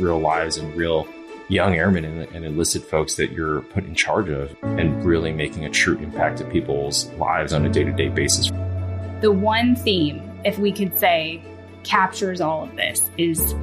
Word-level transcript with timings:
real 0.00 0.18
lives 0.18 0.56
and 0.56 0.74
real 0.74 1.06
young 1.48 1.74
airmen 1.74 2.04
and, 2.04 2.22
and 2.34 2.44
enlisted 2.44 2.82
folks 2.82 3.14
that 3.14 3.32
you're 3.32 3.62
put 3.62 3.84
in 3.84 3.94
charge 3.94 4.28
of 4.28 4.56
and 4.62 5.04
really 5.04 5.32
making 5.32 5.64
a 5.64 5.70
true 5.70 5.96
impact 5.98 6.38
to 6.38 6.44
people's 6.44 7.06
lives 7.14 7.52
on 7.52 7.66
a 7.66 7.68
day 7.68 7.84
to 7.84 7.92
day 7.92 8.08
basis. 8.08 8.50
The 9.20 9.32
one 9.32 9.74
theme, 9.74 10.22
if 10.44 10.58
we 10.58 10.72
could 10.72 10.98
say, 10.98 11.42
captures 11.82 12.40
all 12.40 12.64
of 12.64 12.76
this 12.76 13.10
is 13.18 13.54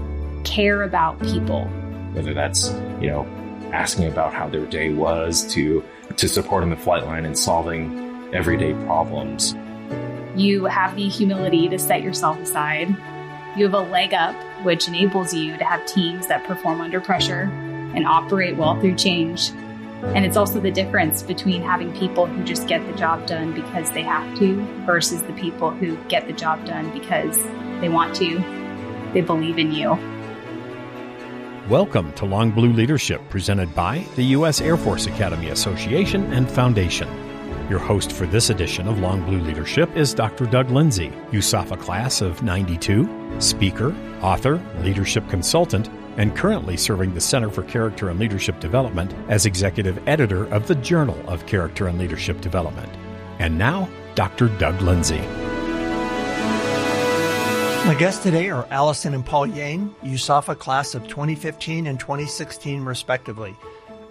care 0.44 0.84
about 0.84 1.20
people. 1.22 1.66
Whether 2.14 2.34
that's, 2.34 2.70
you 3.02 3.08
know, 3.08 3.26
asking 3.74 4.08
about 4.08 4.34
how 4.34 4.48
their 4.50 4.66
day 4.66 4.94
was 4.94 5.46
to 5.54 5.84
to 6.16 6.28
supporting 6.28 6.70
the 6.70 6.78
flight 6.78 7.06
line 7.06 7.26
and 7.26 7.38
solving 7.38 8.34
everyday 8.34 8.74
problems. 8.86 9.56
You 10.36 10.66
have 10.66 10.96
the 10.96 11.08
humility 11.08 11.68
to 11.70 11.80
set 11.80 12.02
yourself 12.02 12.40
aside. 12.40 12.96
You 13.58 13.64
have 13.64 13.74
a 13.74 13.80
leg 13.80 14.14
up, 14.14 14.36
which 14.64 14.88
enables 14.88 15.34
you 15.34 15.58
to 15.58 15.66
have 15.66 15.84
teams 15.88 16.28
that 16.28 16.44
perform 16.44 16.80
under 16.80 17.02
pressure 17.02 17.50
and 17.96 18.06
operate 18.06 18.56
well 18.56 18.80
through 18.80 18.94
change. 18.94 19.50
And 20.14 20.24
it's 20.24 20.38
also 20.38 20.60
the 20.60 20.70
difference 20.70 21.24
between 21.24 21.64
having 21.64 21.92
people 21.98 22.28
who 22.28 22.44
just 22.44 22.68
get 22.68 22.86
the 22.86 22.94
job 22.94 23.26
done 23.26 23.54
because 23.54 23.90
they 23.94 24.04
have 24.04 24.38
to 24.38 24.64
versus 24.86 25.24
the 25.24 25.34
people 25.34 25.72
who 25.72 25.98
get 26.08 26.28
the 26.28 26.34
job 26.34 26.68
done 26.68 26.92
because 26.92 27.36
they 27.82 27.90
want 27.90 28.16
to. 28.18 28.38
They 29.14 29.22
believe 29.22 29.58
in 29.58 29.72
you. 29.72 29.98
Welcome 31.68 32.14
to 32.14 32.26
Long 32.26 32.52
Blue 32.52 32.72
Leadership, 32.72 33.28
presented 33.28 33.74
by 33.74 34.06
the 34.16 34.24
U.S. 34.24 34.62
Air 34.62 34.78
Force 34.78 35.08
Academy 35.08 35.50
Association 35.50 36.32
and 36.32 36.48
Foundation. 36.48 37.27
Your 37.70 37.80
host 37.80 38.14
for 38.14 38.26
this 38.26 38.50
edition 38.50 38.88
of 38.88 39.00
Long 39.00 39.26
Blue 39.26 39.42
Leadership 39.42 39.94
is 39.94 40.14
Dr. 40.14 40.46
Doug 40.46 40.72
Lindsay, 40.72 41.10
USAFA 41.32 41.78
class 41.78 42.22
of 42.22 42.42
92, 42.42 43.42
speaker, 43.42 43.94
author, 44.22 44.64
leadership 44.80 45.28
consultant, 45.28 45.90
and 46.16 46.34
currently 46.34 46.78
serving 46.78 47.14
the 47.14 47.20
Center 47.20 47.50
for 47.50 47.64
Character 47.64 48.08
and 48.08 48.22
Leadership 48.22 48.62
Development 48.62 49.14
as 49.28 49.46
executive 49.46 50.02
editor 50.08 50.46
of 50.46 50.66
the 50.66 50.76
Journal 50.76 51.22
of 51.28 51.46
Character 51.46 51.88
and 51.88 52.00
Leadership 52.00 52.40
Development. 52.40 52.90
And 53.40 53.58
now, 53.58 53.90
Dr. 54.16 54.48
Doug 54.58 54.82
Lindsay. 54.82 55.20
My 57.86 57.98
guests 58.00 58.24
today 58.24 58.50
are 58.50 58.66
Alison 58.72 59.14
and 59.14 59.26
Paul 59.26 59.48
Yang, 59.48 59.94
USAFA 60.06 60.58
class 60.58 60.96
of 60.96 61.06
2015 61.10 61.88
and 61.88 62.00
2016, 62.00 62.86
respectively. 62.86 63.58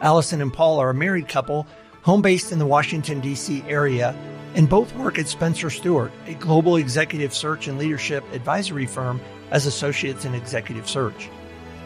Alison 0.03 0.43
and 0.43 0.53
Paul 0.53 0.79
are 0.79 0.91
a 0.91 0.95
married 0.95 1.27
couple, 1.27 1.67
home 2.07 2.23
based 2.23 2.53
in 2.53 2.61
the 2.61 2.65
Washington, 2.65 3.21
D.C. 3.21 3.65
area, 3.67 4.15
and 4.55 4.69
both 4.69 4.95
work 4.95 5.19
at 5.19 5.27
Spencer 5.27 5.69
Stuart, 5.71 6.13
a 6.29 6.35
global 6.35 6.77
executive 6.77 7.35
search 7.35 7.67
and 7.67 7.79
leadership 7.79 8.23
advisory 8.33 8.87
firm, 8.87 9.21
as 9.51 9.67
associates 9.67 10.25
in 10.25 10.33
executive 10.33 10.89
search. 10.89 11.29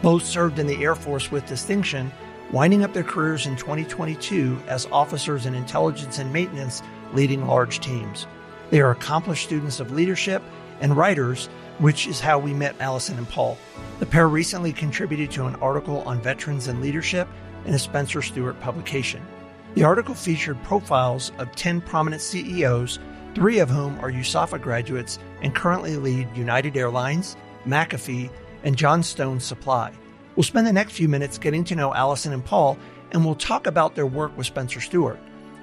Both 0.03 0.23
served 0.23 0.59
in 0.59 0.67
the 0.67 0.83
Air 0.83 0.93
Force 0.93 1.31
with 1.31 1.47
distinction, 1.47 2.11
winding 2.51 2.83
up 2.83 2.93
their 2.93 3.03
careers 3.03 3.47
in 3.47 3.55
2022 3.55 4.61
as 4.67 4.85
officers 4.91 5.47
in 5.47 5.55
intelligence 5.55 6.19
and 6.19 6.31
maintenance, 6.31 6.83
leading 7.13 7.47
large 7.47 7.79
teams. 7.79 8.27
They 8.69 8.79
are 8.79 8.91
accomplished 8.91 9.45
students 9.45 9.79
of 9.79 9.91
leadership 9.91 10.43
and 10.81 10.95
writers 10.95 11.49
which 11.79 12.05
is 12.05 12.19
how 12.19 12.37
we 12.37 12.53
met 12.53 12.75
Alison 12.79 13.17
and 13.17 13.27
Paul. 13.27 13.57
The 13.97 14.05
pair 14.05 14.27
recently 14.29 14.71
contributed 14.71 15.31
to 15.31 15.47
an 15.47 15.55
article 15.55 16.01
on 16.01 16.21
veterans 16.21 16.67
and 16.67 16.79
leadership 16.79 17.27
in 17.65 17.73
a 17.73 17.79
Spencer 17.79 18.21
Stuart 18.21 18.59
publication. 18.61 19.25
The 19.73 19.85
article 19.85 20.15
featured 20.15 20.61
profiles 20.63 21.31
of 21.37 21.55
10 21.55 21.79
prominent 21.81 22.21
CEOs, 22.21 22.99
three 23.33 23.59
of 23.59 23.69
whom 23.69 23.97
are 23.99 24.11
USAFA 24.11 24.61
graduates 24.61 25.17
and 25.41 25.55
currently 25.55 25.95
lead 25.95 26.27
United 26.35 26.75
Airlines, 26.75 27.37
McAfee, 27.65 28.29
and 28.63 28.75
Johnstone 28.75 29.39
Supply. 29.39 29.93
We'll 30.35 30.43
spend 30.43 30.67
the 30.67 30.73
next 30.73 30.91
few 30.91 31.07
minutes 31.07 31.37
getting 31.37 31.63
to 31.65 31.75
know 31.75 31.93
Alison 31.93 32.33
and 32.33 32.43
Paul, 32.43 32.77
and 33.11 33.23
we'll 33.23 33.35
talk 33.35 33.65
about 33.65 33.95
their 33.95 34.05
work 34.05 34.35
with 34.37 34.45
Spencer 34.45 34.81
Stuart. 34.81 35.19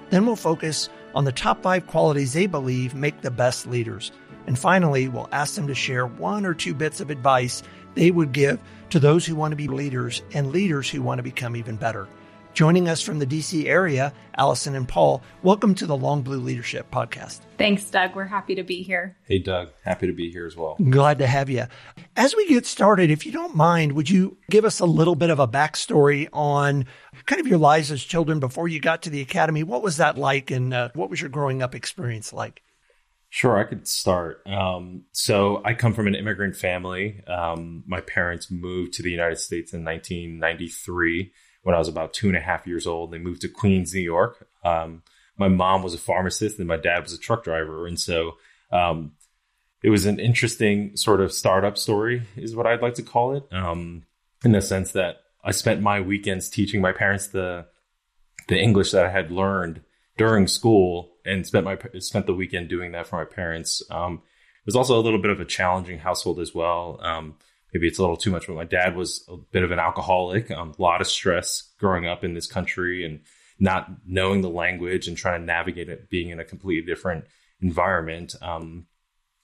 Then 0.08 0.24
we'll 0.24 0.36
focus 0.36 0.88
on 1.14 1.24
the 1.24 1.32
top 1.32 1.62
five 1.62 1.86
qualities 1.86 2.32
they 2.32 2.46
believe 2.46 2.94
make 2.94 3.20
the 3.20 3.30
best 3.30 3.66
leaders. 3.66 4.10
And 4.46 4.58
finally, 4.58 5.08
we'll 5.08 5.28
ask 5.32 5.54
them 5.54 5.66
to 5.66 5.74
share 5.74 6.06
one 6.06 6.46
or 6.46 6.54
two 6.54 6.72
bits 6.72 7.00
of 7.00 7.10
advice 7.10 7.62
they 7.94 8.10
would 8.10 8.32
give 8.32 8.58
to 8.88 8.98
those 8.98 9.26
who 9.26 9.34
want 9.34 9.52
to 9.52 9.56
be 9.56 9.68
leaders 9.68 10.22
and 10.32 10.50
leaders 10.50 10.88
who 10.88 11.02
want 11.02 11.18
to 11.18 11.22
become 11.22 11.56
even 11.56 11.76
better. 11.76 12.08
Joining 12.54 12.88
us 12.88 13.00
from 13.00 13.20
the 13.20 13.26
DC 13.26 13.66
area, 13.66 14.12
Alison 14.36 14.74
and 14.74 14.88
Paul, 14.88 15.22
welcome 15.42 15.74
to 15.76 15.86
the 15.86 15.96
Long 15.96 16.22
Blue 16.22 16.40
Leadership 16.40 16.90
Podcast. 16.90 17.40
Thanks, 17.56 17.84
Doug. 17.88 18.16
We're 18.16 18.24
happy 18.24 18.56
to 18.56 18.64
be 18.64 18.82
here. 18.82 19.16
Hey, 19.24 19.38
Doug. 19.38 19.68
Happy 19.84 20.08
to 20.08 20.12
be 20.12 20.30
here 20.30 20.44
as 20.44 20.56
well. 20.56 20.76
Glad 20.90 21.18
to 21.18 21.26
have 21.26 21.48
you. 21.48 21.66
As 22.16 22.34
we 22.34 22.48
get 22.48 22.66
started, 22.66 23.12
if 23.12 23.24
you 23.24 23.30
don't 23.30 23.54
mind, 23.54 23.92
would 23.92 24.10
you 24.10 24.38
give 24.50 24.64
us 24.64 24.80
a 24.80 24.86
little 24.86 25.14
bit 25.14 25.30
of 25.30 25.38
a 25.38 25.46
backstory 25.46 26.28
on 26.32 26.86
kind 27.26 27.40
of 27.40 27.46
your 27.46 27.58
lives 27.58 27.92
as 27.92 28.02
children 28.02 28.40
before 28.40 28.66
you 28.66 28.80
got 28.80 29.02
to 29.02 29.10
the 29.10 29.20
academy? 29.20 29.62
What 29.62 29.82
was 29.82 29.98
that 29.98 30.18
like, 30.18 30.50
and 30.50 30.74
uh, 30.74 30.88
what 30.94 31.10
was 31.10 31.20
your 31.20 31.30
growing 31.30 31.62
up 31.62 31.76
experience 31.76 32.32
like? 32.32 32.62
Sure, 33.30 33.58
I 33.58 33.64
could 33.64 33.86
start. 33.86 34.42
Um, 34.46 35.04
so 35.12 35.62
I 35.64 35.74
come 35.74 35.92
from 35.92 36.06
an 36.06 36.14
immigrant 36.14 36.56
family. 36.56 37.20
Um, 37.26 37.84
my 37.86 38.00
parents 38.00 38.50
moved 38.50 38.94
to 38.94 39.02
the 39.02 39.10
United 39.10 39.38
States 39.38 39.72
in 39.72 39.84
1993 39.84 41.30
when 41.68 41.74
I 41.74 41.78
was 41.78 41.88
about 41.88 42.14
two 42.14 42.28
and 42.28 42.36
a 42.36 42.40
half 42.40 42.66
years 42.66 42.86
old. 42.86 43.10
They 43.10 43.18
moved 43.18 43.42
to 43.42 43.48
Queens, 43.48 43.92
New 43.92 44.00
York. 44.00 44.48
Um, 44.64 45.02
my 45.36 45.48
mom 45.48 45.82
was 45.82 45.92
a 45.92 45.98
pharmacist 45.98 46.58
and 46.58 46.66
my 46.66 46.78
dad 46.78 47.02
was 47.02 47.12
a 47.12 47.18
truck 47.18 47.44
driver. 47.44 47.86
And 47.86 48.00
so 48.00 48.38
um, 48.72 49.12
it 49.82 49.90
was 49.90 50.06
an 50.06 50.18
interesting 50.18 50.96
sort 50.96 51.20
of 51.20 51.30
startup 51.30 51.76
story, 51.76 52.22
is 52.36 52.56
what 52.56 52.66
I'd 52.66 52.80
like 52.80 52.94
to 52.94 53.02
call 53.02 53.36
it, 53.36 53.44
um, 53.52 54.04
in 54.46 54.52
the 54.52 54.62
sense 54.62 54.92
that 54.92 55.16
I 55.44 55.50
spent 55.50 55.82
my 55.82 56.00
weekends 56.00 56.48
teaching 56.48 56.80
my 56.80 56.92
parents 56.92 57.26
the 57.26 57.66
the 58.46 58.58
English 58.58 58.92
that 58.92 59.04
I 59.04 59.10
had 59.10 59.30
learned 59.30 59.82
during 60.16 60.46
school 60.46 61.10
and 61.26 61.46
spent 61.46 61.66
my 61.66 61.76
spent 61.98 62.24
the 62.24 62.32
weekend 62.32 62.70
doing 62.70 62.92
that 62.92 63.08
for 63.08 63.16
my 63.16 63.26
parents. 63.26 63.82
Um, 63.90 64.22
it 64.24 64.64
was 64.64 64.76
also 64.76 64.98
a 64.98 65.04
little 65.04 65.20
bit 65.20 65.30
of 65.30 65.38
a 65.38 65.44
challenging 65.44 65.98
household 65.98 66.40
as 66.40 66.54
well. 66.54 66.98
Um, 67.02 67.34
maybe 67.72 67.86
it's 67.86 67.98
a 67.98 68.02
little 68.02 68.16
too 68.16 68.30
much, 68.30 68.46
but 68.46 68.56
my 68.56 68.64
dad 68.64 68.96
was 68.96 69.24
a 69.28 69.36
bit 69.36 69.62
of 69.62 69.70
an 69.70 69.78
alcoholic. 69.78 70.50
Um, 70.50 70.74
a 70.78 70.82
lot 70.82 71.00
of 71.00 71.06
stress 71.06 71.72
growing 71.78 72.06
up 72.06 72.24
in 72.24 72.34
this 72.34 72.46
country 72.46 73.04
and 73.04 73.20
not 73.58 73.88
knowing 74.06 74.40
the 74.40 74.50
language 74.50 75.08
and 75.08 75.16
trying 75.16 75.40
to 75.40 75.46
navigate 75.46 75.88
it, 75.88 76.08
being 76.10 76.30
in 76.30 76.40
a 76.40 76.44
completely 76.44 76.86
different 76.86 77.24
environment. 77.60 78.34
Um, 78.40 78.86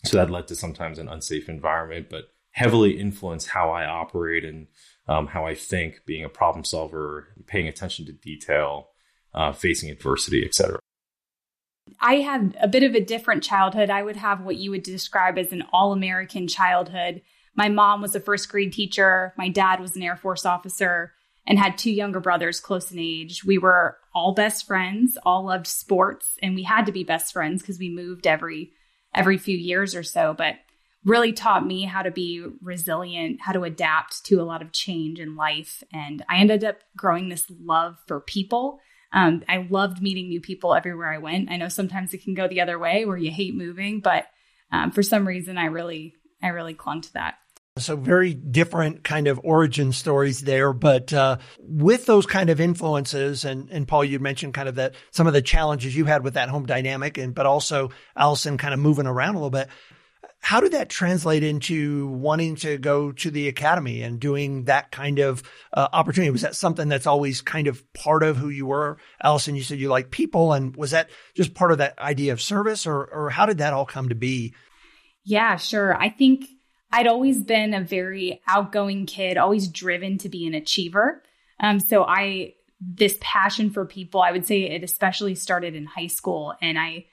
so 0.05 0.17
that 0.19 0.31
led 0.31 0.49
to 0.49 0.57
sometimes 0.57 0.99
an 0.99 1.09
unsafe 1.09 1.49
environment, 1.49 2.09
but 2.11 2.25
heavily 2.53 2.99
influenced 2.99 3.49
how 3.49 3.71
I 3.71 3.85
operate 3.85 4.45
and 4.45 4.69
um, 5.09 5.27
how 5.27 5.45
I 5.45 5.55
think, 5.55 6.03
being 6.06 6.25
a 6.25 6.29
problem 6.29 6.65
solver, 6.65 7.29
paying 7.47 7.69
attention 7.69 8.06
to 8.06 8.12
detail, 8.12 8.91
uh, 9.35 9.53
facing 9.53 9.91
adversity, 9.91 10.45
etc. 10.45 10.79
I 12.01 12.17
had 12.17 12.56
a 12.61 12.69
bit 12.69 12.83
of 12.83 12.95
a 12.95 13.01
different 13.01 13.43
childhood. 13.43 13.91
I 13.91 14.03
would 14.03 14.17
have 14.17 14.41
what 14.41 14.56
you 14.56 14.71
would 14.71 14.83
describe 14.83 15.37
as 15.37 15.53
an 15.53 15.65
all 15.73 15.93
American 15.93 16.49
childhood. 16.49 17.23
My 17.56 17.69
mom 17.69 18.03
was 18.03 18.15
a 18.15 18.20
first 18.20 18.48
grade 18.48 18.72
teacher, 18.72 19.32
my 19.37 19.48
dad 19.48 19.81
was 19.81 19.97
an 19.97 20.03
Air 20.03 20.16
Force 20.16 20.44
officer, 20.44 21.12
and 21.47 21.59
had 21.59 21.76
two 21.76 21.91
younger 21.91 22.20
brothers 22.20 22.60
close 22.60 22.91
in 22.91 22.98
age. 22.98 23.44
We 23.44 23.59
were 23.59 23.98
all 24.15 24.32
best 24.32 24.66
friends, 24.66 25.19
all 25.25 25.47
loved 25.47 25.66
sports, 25.66 26.38
and 26.43 26.54
we 26.54 26.62
had 26.62 26.87
to 26.87 26.93
be 26.93 27.04
best 27.04 27.32
friends 27.32 27.62
because 27.62 27.78
we 27.78 27.91
moved 27.91 28.26
every 28.26 28.72
every 29.14 29.38
few 29.38 29.56
years 29.56 29.94
or 29.94 30.03
so, 30.03 30.34
but 30.37 30.56
really 31.04 31.32
taught 31.32 31.64
me 31.64 31.84
how 31.84 32.03
to 32.03 32.10
be 32.10 32.44
resilient, 32.62 33.41
how 33.41 33.53
to 33.53 33.62
adapt 33.62 34.25
to 34.25 34.41
a 34.41 34.43
lot 34.43 34.62
of 34.62 34.72
change 34.72 35.20
in 35.20 35.37
life. 35.37 35.84
And 35.93 36.25
I 36.28 36.38
ended 36.38 36.64
up 36.64 36.78
growing 36.97 37.28
this 37.28 37.44
love 37.60 37.97
for 38.09 38.20
people 38.20 38.81
um, 39.14 39.44
I 39.48 39.66
loved 39.70 40.03
meeting 40.03 40.28
new 40.28 40.41
people 40.41 40.75
everywhere 40.75 41.12
I 41.12 41.19
went. 41.19 41.50
I 41.50 41.56
know 41.56 41.69
sometimes 41.69 42.12
it 42.12 42.25
can 42.25 42.34
go 42.34 42.48
the 42.48 42.60
other 42.60 42.78
way 42.81 43.05
where 43.05 43.17
you 43.17 43.31
hate 43.31 43.55
moving, 43.55 44.00
but 44.00 44.26
um, 44.73 44.90
for 44.90 45.05
some 45.05 45.26
reason, 45.26 45.56
I 45.56 45.67
really, 45.67 46.14
I 46.43 46.49
really 46.49 46.75
clung 46.75 47.00
to 47.02 47.12
that. 47.12 47.37
So 47.76 47.97
very 47.97 48.35
different 48.35 49.03
kind 49.03 49.26
of 49.26 49.41
origin 49.43 49.91
stories 49.91 50.43
there, 50.43 50.73
but 50.73 51.12
uh, 51.12 51.38
with 51.59 52.06
those 52.06 52.25
kind 52.25 52.49
of 52.49 52.61
influences, 52.61 53.44
and 53.44 53.69
and 53.69 53.88
Paul, 53.88 54.05
you 54.05 54.21
mentioned 54.21 54.55
kind 54.55 54.69
of 54.69 54.76
that 54.76 54.94
some 55.11 55.26
of 55.26 55.32
the 55.32 55.43
challenges 55.43 55.97
you 55.97 56.05
had 56.05 56.23
with 56.23 56.35
that 56.35 56.49
home 56.49 56.67
dynamic, 56.67 57.19
and 57.19 57.35
but 57.35 57.47
also 57.47 57.91
Alison 58.17 58.59
kind 58.59 58.75
of 58.75 58.79
moving 58.79 59.09
around 59.09 59.35
a 59.35 59.38
little 59.38 59.50
bit. 59.50 59.67
How 60.38 60.61
did 60.61 60.71
that 60.71 60.88
translate 60.88 61.43
into 61.43 62.06
wanting 62.06 62.55
to 62.56 62.79
go 62.79 63.11
to 63.11 63.31
the 63.32 63.49
academy 63.49 64.03
and 64.03 64.20
doing 64.20 64.67
that 64.67 64.93
kind 64.93 65.19
of 65.19 65.43
uh, 65.73 65.88
opportunity? 65.93 66.31
Was 66.31 66.43
that 66.43 66.55
something 66.55 66.88
that's 66.88 67.09
always 67.09 67.41
kind 67.41 67.67
of 67.67 67.82
part 67.93 68.23
of 68.23 68.37
who 68.37 68.50
you 68.50 68.67
were? 68.67 68.99
Alison, 69.20 69.56
you 69.56 69.65
said 69.65 69.81
you 69.81 69.88
like 69.88 70.12
people, 70.12 70.53
and 70.53 70.77
was 70.77 70.93
that 70.93 71.11
just 71.35 71.55
part 71.55 71.73
of 71.73 71.79
that 71.79 71.99
idea 71.99 72.35
of 72.35 72.41
service, 72.41 72.87
or 72.87 73.05
or 73.05 73.31
how 73.31 73.47
did 73.47 73.59
that 73.59 73.73
all 73.73 73.85
come 73.85 74.11
to 74.11 74.15
be? 74.15 74.55
Yeah, 75.25 75.56
sure. 75.56 76.00
I 76.00 76.11
think 76.11 76.44
I'd 76.94 77.08
always 77.08 77.43
been 77.43 77.75
a 77.75 77.81
very 77.81 78.41
outgoing 78.46 79.05
kid, 79.06 79.37
always 79.37 79.67
driven 79.67 80.17
to 80.19 80.29
be 80.29 80.46
an 80.46 80.55
achiever. 80.55 81.25
Um, 81.58 81.81
so 81.81 82.05
I 82.05 82.55
this 82.81 83.19
passion 83.20 83.70
for 83.70 83.85
people, 83.85 84.23
I 84.23 84.31
would 84.31 84.46
say 84.46 84.62
it 84.62 84.85
especially 84.85 85.35
started 85.35 85.75
in 85.75 85.87
high 85.87 86.06
school, 86.06 86.55
and 86.62 86.79
I 86.79 87.06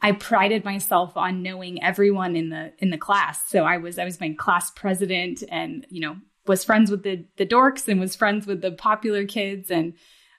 I 0.00 0.10
prided 0.10 0.64
myself 0.64 1.16
on 1.16 1.40
knowing 1.40 1.80
everyone 1.80 2.34
in 2.34 2.48
the 2.48 2.72
in 2.78 2.90
the 2.90 2.98
class. 2.98 3.48
So 3.48 3.62
I 3.62 3.76
was 3.76 3.96
I 3.96 4.04
was 4.04 4.18
my 4.18 4.34
class 4.36 4.72
president 4.72 5.44
and 5.48 5.86
you 5.88 6.00
know 6.00 6.16
was 6.48 6.64
friends 6.64 6.90
with 6.90 7.04
the 7.04 7.24
the 7.36 7.46
dorks 7.46 7.86
and 7.86 8.00
was 8.00 8.16
friends 8.16 8.44
with 8.44 8.60
the 8.60 8.72
popular 8.72 9.24
kids. 9.24 9.70
And 9.70 9.94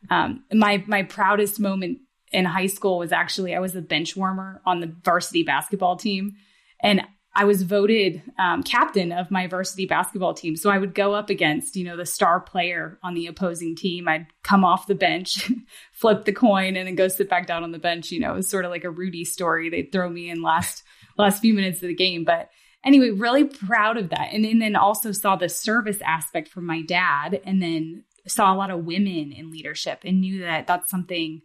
um, 0.09 0.43
my 0.51 0.83
my 0.87 1.03
proudest 1.03 1.57
moment 1.57 1.99
in 2.33 2.43
high 2.43 2.67
school 2.67 2.97
was 2.97 3.13
actually 3.13 3.55
I 3.55 3.59
was 3.59 3.77
a 3.77 3.81
bench 3.81 4.17
warmer 4.17 4.61
on 4.65 4.81
the 4.81 4.93
varsity 5.03 5.43
basketball 5.43 5.95
team, 5.95 6.35
and 6.81 7.03
I 7.35 7.45
was 7.45 7.63
voted 7.63 8.21
um, 8.37 8.61
captain 8.61 9.11
of 9.11 9.31
my 9.31 9.47
varsity 9.47 9.87
basketball 9.87 10.35
team. 10.35 10.55
So 10.55 10.69
I 10.69 10.77
would 10.77 10.93
go 10.93 11.15
up 11.15 11.31
against, 11.31 11.75
you 11.75 11.83
know, 11.83 11.97
the 11.97 12.05
star 12.05 12.39
player 12.39 12.99
on 13.01 13.15
the 13.15 13.25
opposing 13.25 13.75
team. 13.75 14.07
I'd 14.07 14.27
come 14.43 14.63
off 14.63 14.85
the 14.85 14.93
bench, 14.93 15.49
flip 15.91 16.25
the 16.25 16.31
coin, 16.31 16.75
and 16.75 16.87
then 16.87 16.95
go 16.95 17.07
sit 17.07 17.29
back 17.29 17.47
down 17.47 17.63
on 17.63 17.71
the 17.71 17.79
bench. 17.79 18.11
You 18.11 18.19
know, 18.19 18.33
it 18.33 18.35
was 18.35 18.49
sort 18.49 18.65
of 18.65 18.71
like 18.71 18.83
a 18.83 18.91
Rudy 18.91 19.25
story. 19.25 19.69
They'd 19.69 19.91
throw 19.91 20.09
me 20.09 20.29
in 20.29 20.43
last 20.43 20.83
last 21.17 21.41
few 21.41 21.55
minutes 21.55 21.81
of 21.81 21.87
the 21.87 21.95
game. 21.95 22.23
But 22.23 22.49
anyway, 22.83 23.09
really 23.09 23.45
proud 23.45 23.97
of 23.97 24.09
that. 24.09 24.29
And, 24.31 24.45
and 24.45 24.61
then 24.61 24.75
also 24.75 25.11
saw 25.11 25.35
the 25.35 25.49
service 25.49 25.99
aspect 26.05 26.49
from 26.49 26.67
my 26.67 26.81
dad, 26.81 27.41
and 27.45 27.61
then 27.61 28.03
saw 28.27 28.53
a 28.53 28.55
lot 28.55 28.69
of 28.69 28.85
women 28.85 29.31
in 29.31 29.51
leadership 29.51 30.01
and 30.05 30.21
knew 30.21 30.41
that 30.41 30.67
that's 30.67 30.89
something 30.89 31.41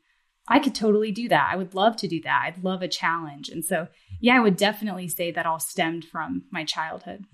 I 0.49 0.59
could 0.59 0.75
totally 0.75 1.13
do 1.13 1.29
that. 1.29 1.51
I 1.53 1.57
would 1.57 1.75
love 1.75 1.97
to 1.99 2.09
do 2.09 2.21
that. 2.23 2.43
I'd 2.45 2.65
love 2.65 2.83
a 2.83 2.89
challenge. 2.89 3.49
And 3.49 3.65
so, 3.65 3.89
yeah, 4.21 4.37
I 4.37 4.41
would 4.41 4.57
definitely 4.57 5.09
say 5.09 5.31
that 5.31 5.47
all 5.47 5.61
stemmed 5.61 6.05
from 6.05 6.45
my 6.51 6.65
childhood. 6.65 7.25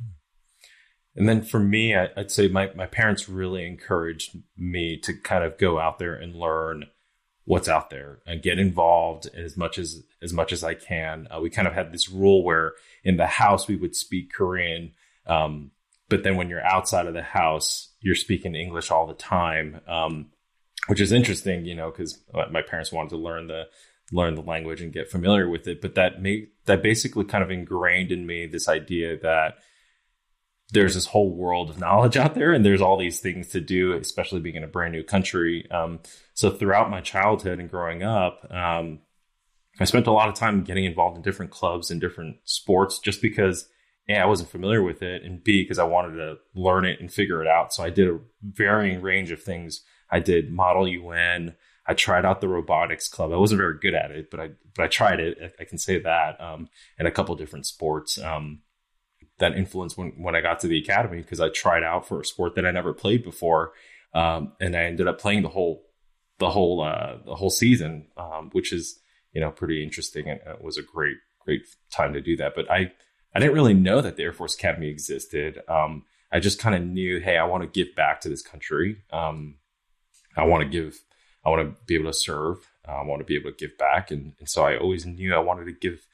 And 1.17 1.29
then 1.29 1.43
for 1.43 1.61
me, 1.61 1.95
I, 1.95 2.09
would 2.17 2.31
say 2.31 2.49
my, 2.49 2.71
my 2.75 2.87
parents 2.87 3.29
really 3.29 3.67
encouraged 3.67 4.37
me 4.57 4.99
to 5.01 5.13
kind 5.15 5.45
of 5.45 5.59
go 5.59 5.79
out 5.79 5.99
there 5.99 6.15
and 6.15 6.35
learn 6.35 6.87
what's 7.45 7.69
out 7.69 7.91
there 7.91 8.21
and 8.27 8.43
get 8.43 8.59
involved 8.59 9.29
as 9.35 9.57
much 9.57 9.79
as 9.79 10.03
as 10.23 10.33
much 10.33 10.53
as 10.53 10.65
I 10.65 10.75
can. 10.75 11.29
Uh, 11.31 11.41
we 11.41 11.51
kind 11.51 11.69
of 11.69 11.75
had 11.75 11.93
this 11.93 12.09
rule 12.09 12.43
where 12.43 12.73
in 13.05 13.17
the 13.17 13.27
house 13.27 13.69
we 13.69 13.77
would 13.77 13.95
speak 13.95 14.33
Korean, 14.33 14.93
um, 15.27 15.71
but 16.09 16.23
then 16.23 16.37
when 16.37 16.49
you're 16.49 16.65
outside 16.65 17.07
of 17.07 17.15
the 17.15 17.23
house, 17.23 17.93
you're 18.01 18.15
speaking 18.15 18.55
English 18.55 18.91
all 18.91 19.07
the 19.07 19.15
time. 19.15 19.81
Um, 19.87 20.31
which 20.87 21.01
is 21.01 21.13
interesting, 21.13 21.65
you 21.65 21.75
know, 21.75 21.91
because 21.91 22.23
my 22.51 22.63
parents 22.63 22.93
wanted 22.93 23.11
to 23.11 23.17
learn 23.17 23.47
the 23.47 23.65
learn 24.13 24.35
the 24.35 24.43
language 24.43 24.83
and 24.83 24.93
get 24.93 25.11
familiar 25.11 25.49
with 25.49 25.67
it. 25.67 25.81
But 25.81 25.95
that 25.95 26.21
made 26.21 26.49
that 26.67 26.83
basically 26.83 27.25
kind 27.25 27.43
of 27.43 27.51
ingrained 27.51 28.13
in 28.13 28.27
me 28.27 28.47
this 28.47 28.69
idea 28.69 29.19
that 29.21 29.59
there's 30.71 30.95
this 30.95 31.07
whole 31.07 31.35
world 31.35 31.71
of 31.71 31.79
knowledge 31.79 32.17
out 32.19 32.35
there, 32.35 32.53
and 32.53 32.65
there's 32.65 32.83
all 32.83 32.99
these 32.99 33.21
things 33.21 33.49
to 33.51 33.61
do, 33.61 33.93
especially 33.93 34.41
being 34.41 34.57
in 34.57 34.65
a 34.65 34.69
brand 34.69 34.93
new 34.93 35.03
country. 35.03 35.71
Um, 35.71 36.01
so 36.35 36.51
throughout 36.51 36.91
my 36.91 37.01
childhood 37.01 37.61
and 37.61 37.71
growing 37.71 38.03
up, 38.03 38.47
um, 38.51 39.01
I 39.81 39.85
spent 39.85 40.07
a 40.07 40.13
lot 40.13 40.29
of 40.29 40.35
time 40.35 40.63
getting 40.63 40.85
involved 40.85 41.17
in 41.17 41.23
different 41.23 41.51
clubs 41.51 41.91
and 41.91 42.01
different 42.01 42.37
sports, 42.45 42.99
just 42.99 43.23
because. 43.23 43.69
A, 44.07 44.19
I 44.19 44.27
wasn't 44.27 44.51
familiar 44.51 44.83
with 44.83 45.03
it, 45.03 45.23
and 45.23 45.43
B, 45.43 45.63
because 45.63 45.79
I 45.79 45.85
wanted 45.85 46.17
to 46.17 46.37
learn 46.55 46.85
it 46.85 47.01
and 47.01 47.11
figure 47.11 47.41
it 47.41 47.49
out. 47.49 47.73
So 47.73 47.83
I 47.83 47.89
did 47.89 48.07
a 48.07 48.19
varying 48.43 49.01
range 49.01 49.31
of 49.31 49.43
things 49.43 49.83
I 50.15 50.21
did 50.21 50.53
Model 50.53 50.87
UN. 50.87 51.57
I 51.89 51.95
tried 51.95 52.25
out 52.25 52.41
the 52.41 52.47
robotics 52.49 53.09
club. 53.09 53.33
I 53.33 53.37
wasn't 53.37 53.59
very 53.59 53.79
good 53.81 53.95
at 53.95 54.13
it, 54.13 54.31
but 54.31 54.39
I 54.39 54.51
but 54.77 54.85
I 54.85 54.87
tried 54.87 55.19
it. 55.19 55.57
I 55.59 55.65
can 55.65 55.77
say 55.77 55.99
that. 55.99 56.41
Um, 56.41 56.69
and 56.97 57.09
a 57.09 57.11
couple 57.11 57.35
different 57.35 57.67
sports 57.67 58.17
um, 58.23 58.61
that 59.39 59.57
influenced 59.57 59.99
when 59.99 60.13
when 60.17 60.37
I 60.37 60.41
got 60.41 60.61
to 60.61 60.69
the 60.69 60.79
academy 60.79 61.17
because 61.17 61.41
I 61.41 61.49
tried 61.49 61.83
out 61.83 62.07
for 62.07 62.21
a 62.21 62.25
sport 62.25 62.55
that 62.55 62.65
I 62.65 62.71
never 62.71 62.95
played 62.95 63.25
before, 63.25 63.73
um, 64.15 64.53
and 64.61 64.77
I 64.77 64.85
ended 64.85 65.09
up 65.09 65.19
playing 65.19 65.43
the 65.43 65.49
whole 65.49 65.85
the 66.39 66.51
whole 66.51 66.81
uh, 66.81 67.17
the 67.27 67.35
whole 67.35 67.51
season, 67.51 68.07
um, 68.17 68.51
which 68.53 68.73
is 68.73 69.01
you 69.33 69.41
know 69.41 69.51
pretty 69.51 69.83
interesting 69.83 70.29
and 70.29 70.41
it 70.47 70.63
was 70.63 70.79
a 70.79 70.83
great 70.83 71.17
great 71.41 71.63
time 71.91 72.13
to 72.13 72.21
do 72.21 72.37
that. 72.37 72.55
But 72.55 72.71
I 72.71 72.93
I 73.35 73.41
didn't 73.41 73.55
really 73.55 73.75
know 73.75 74.01
that 74.01 74.17
the 74.17 74.23
Air 74.23 74.33
Force 74.33 74.55
Academy 74.55 74.91
existed. 74.91 75.61
Um, 75.69 76.05
I 76.31 76.39
just 76.39 76.61
kind 76.61 76.77
of 76.77 76.83
knew, 76.83 77.19
hey, 77.19 77.37
I 77.37 77.47
want 77.47 77.65
to 77.65 77.85
give 77.85 77.97
back 77.97 78.21
to 78.21 78.29
this 78.29 78.43
country. 78.43 79.03
Um, 79.13 79.57
I 80.37 80.45
want 80.45 80.63
to 80.63 80.69
give, 80.69 80.99
I 81.45 81.51
want 81.51 81.63
to 81.63 81.83
be 81.87 81.95
able 81.95 82.11
to 82.11 82.17
serve. 82.17 82.59
I 82.87 83.03
want 83.03 83.21
to 83.21 83.25
be 83.25 83.37
able 83.37 83.51
to 83.51 83.57
give 83.57 83.77
back, 83.79 84.11
and, 84.11 84.35
and 84.39 84.49
so 84.49 84.65
I 84.65 84.77
always 84.77 85.07
knew 85.07 85.35
I 85.35 85.39
wanted 85.39 85.65
to 85.67 85.73
give, 85.73 86.07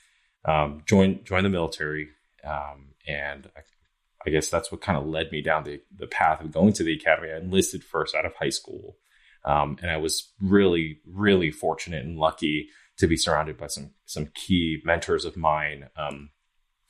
um, 0.44 0.82
join 0.86 1.24
join 1.24 1.42
the 1.42 1.48
military, 1.48 2.10
um, 2.44 2.94
and 3.08 3.50
I, 3.56 3.60
I, 4.24 4.30
guess 4.30 4.48
that's 4.48 4.70
what 4.70 4.80
kind 4.80 4.96
of 4.96 5.06
led 5.06 5.32
me 5.32 5.42
down 5.42 5.64
the 5.64 5.80
the 5.94 6.06
path 6.06 6.40
of 6.40 6.52
going 6.52 6.72
to 6.74 6.84
the 6.84 6.94
academy. 6.94 7.32
I 7.32 7.38
enlisted 7.38 7.82
first 7.82 8.14
out 8.14 8.24
of 8.24 8.34
high 8.36 8.50
school, 8.50 8.98
um, 9.44 9.78
and 9.82 9.90
I 9.90 9.96
was 9.96 10.32
really 10.40 11.00
really 11.04 11.50
fortunate 11.50 12.04
and 12.04 12.18
lucky 12.18 12.68
to 12.98 13.08
be 13.08 13.16
surrounded 13.16 13.58
by 13.58 13.66
some 13.66 13.90
some 14.04 14.28
key 14.34 14.80
mentors 14.84 15.24
of 15.24 15.36
mine. 15.36 15.88
Um, 15.96 16.30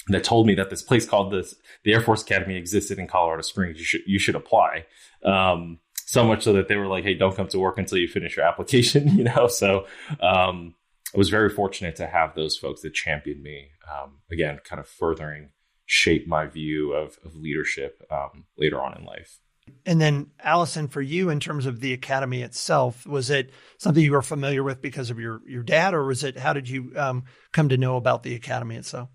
that 0.08 0.24
told 0.24 0.46
me 0.46 0.54
that 0.54 0.70
this 0.70 0.82
place 0.82 1.06
called 1.06 1.32
this 1.32 1.54
the 1.84 1.92
Air 1.92 2.00
Force 2.00 2.22
Academy 2.22 2.56
existed 2.56 2.98
in 2.98 3.06
Colorado 3.06 3.42
Springs. 3.42 3.78
You 3.78 3.84
should 3.84 4.02
you 4.06 4.18
should 4.18 4.34
apply. 4.34 4.86
Um, 5.24 5.78
so 6.10 6.26
much 6.26 6.42
so 6.42 6.52
that 6.54 6.66
they 6.66 6.74
were 6.74 6.88
like, 6.88 7.04
"Hey, 7.04 7.14
don't 7.14 7.36
come 7.36 7.46
to 7.48 7.58
work 7.60 7.78
until 7.78 7.98
you 7.98 8.08
finish 8.08 8.36
your 8.36 8.46
application." 8.46 9.08
You 9.20 9.24
know, 9.24 9.46
so 9.48 9.86
um, 10.20 10.74
I 11.14 11.18
was 11.18 11.28
very 11.28 11.50
fortunate 11.50 11.96
to 11.96 12.06
have 12.06 12.34
those 12.34 12.56
folks 12.56 12.82
that 12.82 12.94
championed 12.94 13.42
me. 13.42 13.68
Um, 13.88 14.18
again, 14.30 14.58
kind 14.64 14.80
of 14.80 14.88
furthering 14.88 15.50
shape 15.86 16.26
my 16.26 16.46
view 16.46 16.92
of, 16.92 17.18
of 17.24 17.34
leadership 17.36 18.02
um, 18.10 18.44
later 18.56 18.80
on 18.80 18.96
in 18.96 19.04
life. 19.04 19.38
And 19.84 20.00
then, 20.00 20.30
Alison, 20.40 20.88
for 20.88 21.02
you, 21.02 21.30
in 21.30 21.38
terms 21.38 21.66
of 21.66 21.80
the 21.80 21.92
academy 21.92 22.42
itself, 22.42 23.06
was 23.06 23.30
it 23.30 23.50
something 23.78 24.02
you 24.02 24.12
were 24.12 24.22
familiar 24.22 24.62
with 24.64 24.82
because 24.82 25.10
of 25.10 25.20
your 25.20 25.40
your 25.46 25.62
dad, 25.62 25.94
or 25.94 26.04
was 26.04 26.24
it 26.24 26.36
how 26.36 26.52
did 26.52 26.68
you 26.68 26.92
um, 26.96 27.24
come 27.52 27.68
to 27.68 27.76
know 27.76 27.96
about 27.96 28.24
the 28.24 28.34
academy 28.34 28.76
itself? 28.76 29.10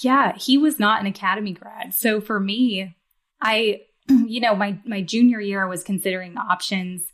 Yeah, 0.00 0.36
he 0.36 0.58
was 0.58 0.78
not 0.78 1.00
an 1.00 1.06
academy 1.06 1.52
grad, 1.52 1.94
so 1.94 2.20
for 2.20 2.38
me, 2.38 2.96
I 3.40 3.82
you 4.08 4.40
know, 4.40 4.54
my 4.54 4.78
my 4.84 5.02
junior 5.02 5.40
year 5.40 5.64
I 5.64 5.68
was 5.68 5.84
considering 5.84 6.36
options, 6.36 7.04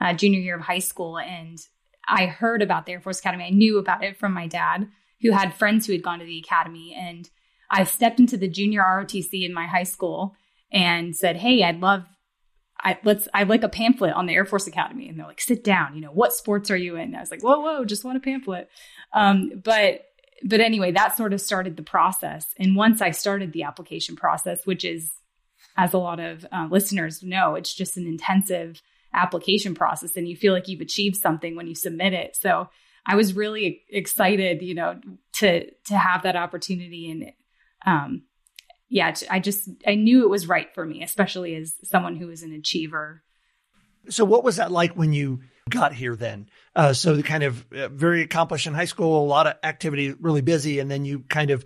uh, 0.00 0.14
junior 0.14 0.40
year 0.40 0.56
of 0.56 0.62
high 0.62 0.78
school, 0.78 1.18
and 1.18 1.58
I 2.08 2.26
heard 2.26 2.62
about 2.62 2.86
the 2.86 2.92
Air 2.92 3.00
Force 3.00 3.20
Academy. 3.20 3.44
I 3.44 3.50
knew 3.50 3.78
about 3.78 4.04
it 4.04 4.18
from 4.18 4.32
my 4.32 4.46
dad, 4.46 4.88
who 5.22 5.32
had 5.32 5.54
friends 5.54 5.86
who 5.86 5.92
had 5.92 6.02
gone 6.02 6.18
to 6.18 6.24
the 6.24 6.38
academy, 6.38 6.96
and 6.98 7.28
I 7.70 7.84
stepped 7.84 8.20
into 8.20 8.36
the 8.36 8.48
junior 8.48 8.82
ROTC 8.82 9.44
in 9.44 9.54
my 9.54 9.66
high 9.66 9.84
school 9.84 10.34
and 10.72 11.14
said, 11.14 11.36
"Hey, 11.36 11.62
I'd 11.62 11.80
love." 11.80 12.04
I 12.82 12.98
let's 13.04 13.28
I 13.34 13.42
like 13.42 13.62
a 13.62 13.68
pamphlet 13.68 14.14
on 14.14 14.24
the 14.24 14.34
Air 14.34 14.46
Force 14.46 14.66
Academy, 14.66 15.08
and 15.08 15.18
they're 15.18 15.26
like, 15.26 15.40
"Sit 15.40 15.62
down." 15.62 15.94
You 15.94 16.00
know, 16.00 16.12
what 16.12 16.32
sports 16.32 16.70
are 16.70 16.76
you 16.76 16.96
in? 16.96 17.14
I 17.14 17.20
was 17.20 17.30
like, 17.30 17.42
"Whoa, 17.42 17.60
whoa, 17.60 17.84
just 17.84 18.04
want 18.04 18.16
a 18.16 18.20
pamphlet." 18.20 18.68
Um, 19.12 19.60
but 19.62 20.00
but 20.42 20.60
anyway, 20.60 20.92
that 20.92 21.16
sort 21.16 21.32
of 21.32 21.40
started 21.40 21.76
the 21.76 21.82
process. 21.82 22.46
And 22.58 22.74
once 22.74 23.02
I 23.02 23.10
started 23.10 23.52
the 23.52 23.64
application 23.64 24.16
process, 24.16 24.66
which 24.66 24.84
is 24.84 25.10
as 25.80 25.94
a 25.94 25.98
lot 25.98 26.20
of 26.20 26.44
uh, 26.52 26.68
listeners 26.70 27.22
know, 27.22 27.54
it's 27.54 27.72
just 27.72 27.96
an 27.96 28.06
intensive 28.06 28.82
application 29.14 29.74
process 29.74 30.14
and 30.14 30.28
you 30.28 30.36
feel 30.36 30.52
like 30.52 30.68
you've 30.68 30.82
achieved 30.82 31.16
something 31.16 31.56
when 31.56 31.66
you 31.66 31.74
submit 31.74 32.12
it. 32.12 32.36
So 32.36 32.68
I 33.06 33.16
was 33.16 33.34
really 33.34 33.82
excited, 33.88 34.60
you 34.60 34.74
know, 34.74 35.00
to 35.34 35.70
to 35.70 35.96
have 35.96 36.24
that 36.24 36.36
opportunity 36.36 37.10
and 37.10 37.32
um 37.86 38.22
yeah, 38.90 39.14
I 39.30 39.40
just 39.40 39.70
I 39.86 39.94
knew 39.94 40.24
it 40.24 40.30
was 40.30 40.48
right 40.48 40.68
for 40.74 40.84
me, 40.84 41.02
especially 41.02 41.54
as 41.54 41.74
someone 41.84 42.16
who 42.16 42.28
is 42.28 42.42
an 42.42 42.52
achiever. 42.52 43.22
So 44.10 44.24
what 44.24 44.44
was 44.44 44.56
that 44.56 44.70
like 44.70 44.94
when 44.94 45.12
you 45.14 45.40
got 45.70 45.94
here 45.94 46.14
then? 46.14 46.50
Uh, 46.76 46.92
so 46.92 47.14
the 47.14 47.22
kind 47.22 47.44
of 47.44 47.64
uh, 47.72 47.88
very 47.88 48.22
accomplished 48.22 48.66
in 48.66 48.74
high 48.74 48.86
school, 48.86 49.24
a 49.24 49.26
lot 49.26 49.46
of 49.46 49.54
activity, 49.62 50.12
really 50.20 50.40
busy, 50.42 50.78
and 50.80 50.90
then 50.90 51.04
you 51.04 51.20
kind 51.20 51.50
of 51.50 51.64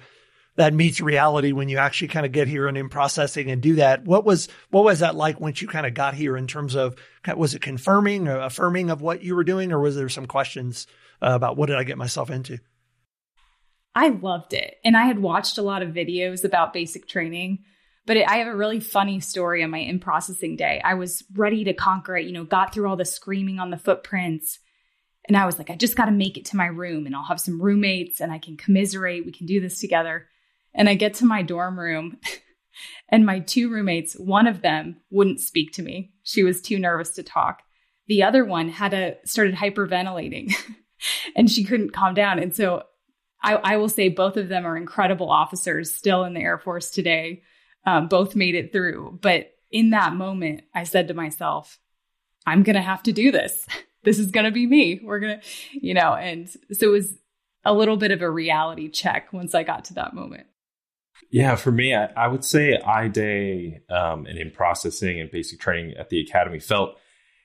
that 0.56 0.73
meets 0.73 1.00
reality 1.00 1.52
when 1.52 1.68
you 1.68 1.78
actually 1.78 2.08
kind 2.08 2.25
of 2.25 2.32
get 2.32 2.46
here 2.46 2.68
and 2.68 2.76
in 2.76 2.88
processing 2.88 3.50
and 3.50 3.61
do 3.61 3.76
that. 3.76 4.04
What 4.04 4.25
was 4.25 4.49
what 4.70 4.84
was 4.84 5.00
that 5.00 5.16
like 5.16 5.40
once 5.40 5.61
you 5.61 5.68
kind 5.68 5.87
of 5.87 5.94
got 5.94 6.14
here 6.14 6.37
in 6.37 6.46
terms 6.46 6.75
of 6.76 6.94
was 7.37 7.54
it 7.54 7.62
confirming 7.62 8.28
or 8.28 8.38
affirming 8.40 8.90
of 8.90 9.00
what 9.00 9.23
you 9.23 9.34
were 9.34 9.44
doing, 9.44 9.73
or 9.73 9.80
was 9.80 9.96
there 9.96 10.08
some 10.08 10.26
questions 10.26 10.87
uh, 11.23 11.30
about 11.32 11.56
what 11.56 11.66
did 11.66 11.76
I 11.76 11.84
get 11.84 11.99
myself 11.99 12.30
into? 12.30 12.58
I 13.94 14.08
loved 14.08 14.52
it, 14.52 14.76
and 14.84 14.96
I 14.96 15.06
had 15.06 15.18
watched 15.18 15.58
a 15.58 15.62
lot 15.62 15.82
of 15.82 15.90
videos 15.90 16.44
about 16.44 16.73
basic 16.73 17.08
training. 17.08 17.64
But 18.06 18.18
it, 18.18 18.28
I 18.28 18.37
have 18.37 18.49
a 18.49 18.56
really 18.56 18.80
funny 18.80 19.20
story 19.20 19.62
on 19.62 19.70
my 19.70 19.78
in 19.78 19.99
processing 19.99 20.56
day. 20.56 20.80
I 20.84 20.94
was 20.94 21.25
ready 21.34 21.64
to 21.64 21.73
conquer 21.73 22.16
it, 22.16 22.26
you 22.26 22.32
know, 22.32 22.44
got 22.44 22.75
through 22.75 22.88
all 22.88 22.96
the 22.96 23.04
screaming 23.04 23.58
on 23.58 23.70
the 23.70 23.78
footprints. 23.78 24.58
And 25.26 25.38
I 25.38 25.46
was 25.46 25.56
like, 25.56 25.70
I 25.70 25.76
just 25.76 25.96
got 25.96 26.04
to 26.04 26.12
make 26.12 26.37
it 26.37 26.44
to 26.46 26.56
my 26.56 26.66
room 26.66 27.06
and 27.06 27.16
I'll 27.16 27.25
have 27.25 27.40
some 27.40 27.62
roommates 27.62 28.20
and 28.20 28.30
I 28.30 28.37
can 28.37 28.58
commiserate. 28.58 29.25
We 29.25 29.32
can 29.32 29.46
do 29.46 29.58
this 29.58 29.80
together. 29.80 30.28
And 30.75 30.88
I 30.88 30.95
get 30.95 31.14
to 31.14 31.25
my 31.25 31.43
dorm 31.43 31.78
room 31.78 32.19
and 33.09 33.25
my 33.25 33.40
two 33.40 33.71
roommates, 33.71 34.14
one 34.14 34.47
of 34.47 34.62
them 34.62 35.00
wouldn't 35.11 35.40
speak 35.40 35.73
to 35.73 35.83
me. 35.83 36.12
She 36.23 36.43
was 36.43 36.61
too 36.61 36.78
nervous 36.78 37.11
to 37.11 37.23
talk. 37.23 37.62
The 38.07 38.23
other 38.23 38.45
one 38.45 38.69
had 38.69 38.93
a 38.93 39.16
started 39.25 39.54
hyperventilating 39.54 40.52
and 41.37 41.50
she 41.50 41.64
couldn't 41.64 41.93
calm 41.93 42.14
down. 42.14 42.38
And 42.38 42.54
so 42.54 42.83
I, 43.43 43.54
I, 43.54 43.76
will 43.76 43.88
say 43.88 44.09
both 44.09 44.37
of 44.37 44.49
them 44.49 44.66
are 44.66 44.76
incredible 44.76 45.31
officers 45.31 45.95
still 45.95 46.25
in 46.25 46.35
the 46.35 46.40
Air 46.40 46.59
Force 46.59 46.90
today. 46.90 47.43
Um, 47.87 48.09
both 48.09 48.35
made 48.35 48.54
it 48.54 48.73
through. 48.73 49.19
But 49.21 49.52
in 49.71 49.90
that 49.90 50.14
moment, 50.14 50.62
I 50.75 50.85
said 50.85 51.09
to 51.09 51.14
myself, 51.14 51.78
I'm 52.47 52.62
going 52.62 52.76
to 52.76 52.83
have 52.83 53.02
to 53.04 53.12
do 53.12 53.31
this. 53.31 53.66
This 54.04 54.19
is 54.19 54.33
going 54.33 54.45
to 54.45 54.50
be 54.50 54.66
me. 54.66 55.00
We're 55.02 55.19
going 55.19 55.40
to, 55.40 55.47
you 55.73 55.95
know, 55.95 56.12
and 56.12 56.47
so 56.50 56.88
it 56.88 56.90
was 56.90 57.16
a 57.64 57.73
little 57.73 57.97
bit 57.97 58.11
of 58.11 58.21
a 58.21 58.28
reality 58.28 58.90
check 58.90 59.33
once 59.33 59.54
I 59.54 59.62
got 59.62 59.87
to 59.87 59.95
that 59.95 60.12
moment 60.12 60.47
Yeah, 61.35 61.57
for 61.57 61.73
me, 61.73 61.97
I, 61.97 62.05
I 62.17 62.29
would 62.29 62.45
say 62.45 62.79
I 62.79 63.09
Day 63.09 63.81
um, 63.91 64.25
and 64.26 64.38
in 64.38 64.53
processing 64.53 65.21
and 65.21 65.29
basic 65.33 65.59
training 65.59 65.97
at 65.99 66.09
the 66.09 66.21
academy 66.21 66.61
felt 66.61 66.97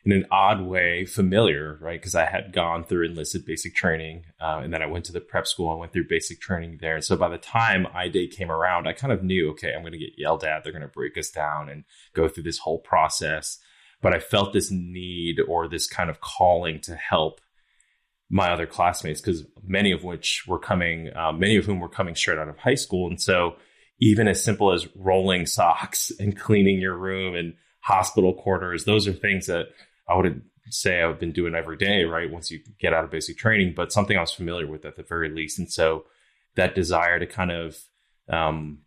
in 0.06 0.12
an 0.12 0.28
odd 0.30 0.62
way 0.62 1.06
familiar, 1.06 1.76
right? 1.82 2.00
Because 2.00 2.14
I 2.14 2.26
had 2.26 2.54
gone 2.54 2.84
through 2.84 3.08
enlisted 3.08 3.48
basic 3.48 3.74
training, 3.74 4.26
uh, 4.40 4.62
and 4.64 4.72
then 4.72 4.84
I 4.84 4.86
went 4.86 5.06
to 5.06 5.12
the 5.12 5.20
prep 5.20 5.48
school. 5.48 5.72
I 5.72 5.74
went 5.74 5.92
through 5.92 6.08
basic 6.08 6.40
training 6.40 6.78
there, 6.80 6.94
and 6.94 7.04
so 7.04 7.18
by 7.18 7.30
the 7.30 7.40
time 7.40 7.88
I 7.92 8.10
Day 8.10 8.28
came 8.28 8.52
around, 8.52 8.88
I 8.88 8.94
kind 8.94 9.12
of 9.12 9.24
knew, 9.24 9.50
okay, 9.54 9.74
I'm 9.74 9.82
going 9.82 9.94
to 9.94 9.98
get 9.98 10.20
yelled 10.20 10.44
at. 10.44 10.64
They're 10.64 10.72
going 10.72 10.84
to 10.84 10.88
break 10.88 11.18
us 11.18 11.32
down 11.32 11.68
and 11.68 11.84
go 12.14 12.28
through 12.28 12.44
this 12.44 12.60
whole 12.60 12.78
process. 12.78 13.58
But 14.04 14.14
I 14.14 14.20
felt 14.20 14.54
this 14.54 14.70
need 14.70 15.40
or 15.48 15.68
this 15.68 15.88
kind 15.88 16.12
of 16.12 16.22
calling 16.22 16.80
to 16.82 16.94
help 16.94 17.42
my 18.30 18.52
other 18.52 18.68
classmates 18.68 19.20
because 19.20 19.46
many 19.64 19.92
of 19.92 20.04
which 20.04 20.46
were 20.48 20.60
coming, 20.60 21.10
um, 21.18 21.40
many 21.40 21.56
of 21.56 21.66
whom 21.66 21.80
were 21.80 21.90
coming 21.90 22.14
straight 22.14 22.38
out 22.38 22.50
of 22.50 22.60
high 22.60 22.76
school, 22.76 23.08
and 23.08 23.20
so 23.20 23.56
even 24.00 24.28
as 24.28 24.44
simple 24.44 24.72
as 24.72 24.88
rolling 24.96 25.46
socks 25.46 26.12
and 26.20 26.40
cleaning 26.40 26.80
your 26.80 26.98
room 26.98 27.36
and 27.36 27.54
hospital 27.82 28.34
corners, 28.34 28.86
those 28.86 29.08
are 29.08 29.14
things 29.14 29.48
that 29.48 29.68
I 30.08 30.16
wouldn't 30.16 30.44
say 30.70 31.02
I've 31.02 31.20
been 31.20 31.32
doing 31.32 31.56
every 31.56 31.78
day, 31.78 32.04
right? 32.04 32.30
Once 32.30 32.52
you 32.52 32.60
get 32.80 32.94
out 32.94 33.04
of 33.04 33.12
basic 33.12 33.38
training, 33.38 33.74
but 33.76 33.92
something 33.92 34.18
I 34.18 34.22
was 34.22 34.34
familiar 34.34 34.68
with 34.68 34.86
at 34.86 34.96
the 34.96 35.04
very 35.04 35.30
least. 35.30 35.60
And 35.60 35.72
so 35.72 36.06
that 36.56 36.76
desire 36.76 37.20
to 37.20 37.26
kind 37.26 37.52
of 37.52 37.78
um, 38.28 38.80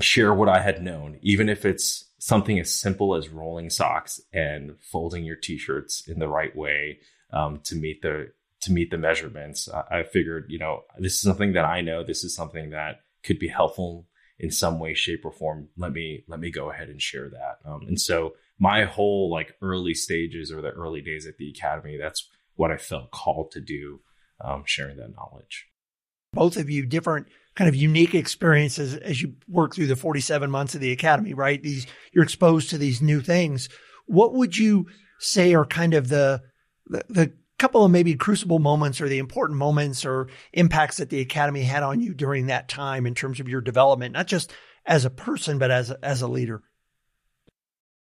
share 0.00 0.32
what 0.34 0.48
I 0.48 0.60
had 0.60 0.82
known, 0.82 1.18
even 1.20 1.48
if 1.48 1.64
it's 1.64 2.10
something 2.18 2.58
as 2.58 2.74
simple 2.74 3.14
as 3.14 3.28
rolling 3.28 3.70
socks 3.70 4.20
and 4.32 4.76
folding 4.80 5.24
your 5.24 5.36
t-shirts 5.36 6.06
in 6.06 6.18
the 6.18 6.28
right 6.28 6.54
way 6.54 6.98
um, 7.32 7.60
to 7.64 7.76
meet 7.76 8.02
the 8.02 8.32
to 8.62 8.72
meet 8.72 8.90
the 8.90 8.98
measurements. 8.98 9.70
I 9.90 10.02
figured, 10.02 10.46
you 10.50 10.58
know, 10.58 10.82
this 10.98 11.14
is 11.14 11.22
something 11.22 11.54
that 11.54 11.64
I 11.64 11.80
know. 11.80 12.04
This 12.04 12.24
is 12.24 12.34
something 12.34 12.70
that 12.70 13.00
could 13.24 13.38
be 13.38 13.48
helpful 13.48 14.06
in 14.40 14.50
some 14.50 14.78
way, 14.80 14.94
shape, 14.94 15.24
or 15.24 15.30
form. 15.30 15.68
Let 15.76 15.92
me 15.92 16.24
let 16.26 16.40
me 16.40 16.50
go 16.50 16.70
ahead 16.70 16.88
and 16.88 17.00
share 17.00 17.28
that. 17.28 17.58
Um, 17.64 17.82
and 17.86 18.00
so 18.00 18.34
my 18.58 18.84
whole 18.84 19.30
like 19.30 19.54
early 19.60 19.94
stages 19.94 20.50
or 20.50 20.62
the 20.62 20.70
early 20.70 21.02
days 21.02 21.26
at 21.26 21.36
the 21.36 21.50
academy, 21.50 21.98
that's 21.98 22.28
what 22.56 22.70
I 22.70 22.78
felt 22.78 23.10
called 23.10 23.50
to 23.52 23.60
do, 23.60 24.00
um, 24.42 24.64
sharing 24.66 24.96
that 24.96 25.14
knowledge. 25.14 25.66
Both 26.32 26.56
of 26.56 26.70
you 26.70 26.86
different 26.86 27.26
kind 27.54 27.68
of 27.68 27.74
unique 27.74 28.14
experiences 28.14 28.96
as 28.96 29.20
you 29.20 29.34
work 29.46 29.74
through 29.74 29.88
the 29.88 29.96
47 29.96 30.50
months 30.50 30.74
of 30.74 30.80
the 30.80 30.92
academy, 30.92 31.34
right? 31.34 31.62
These 31.62 31.86
you're 32.12 32.24
exposed 32.24 32.70
to 32.70 32.78
these 32.78 33.02
new 33.02 33.20
things. 33.20 33.68
What 34.06 34.34
would 34.34 34.56
you 34.56 34.86
say 35.18 35.54
are 35.54 35.66
kind 35.66 35.92
of 35.92 36.08
the 36.08 36.42
the, 36.86 37.04
the 37.08 37.32
couple 37.60 37.84
of 37.84 37.90
maybe 37.90 38.14
crucible 38.14 38.58
moments 38.58 39.00
or 39.00 39.08
the 39.08 39.18
important 39.18 39.58
moments 39.58 40.04
or 40.04 40.28
impacts 40.52 40.96
that 40.96 41.10
the 41.10 41.20
academy 41.20 41.62
had 41.62 41.82
on 41.82 42.00
you 42.00 42.14
during 42.14 42.46
that 42.46 42.68
time 42.68 43.06
in 43.06 43.14
terms 43.14 43.38
of 43.38 43.48
your 43.48 43.60
development, 43.60 44.14
not 44.14 44.26
just 44.26 44.52
as 44.86 45.04
a 45.04 45.10
person 45.10 45.58
but 45.58 45.70
as 45.70 45.90
a, 45.90 45.98
as 46.02 46.22
a 46.22 46.28
leader? 46.28 46.62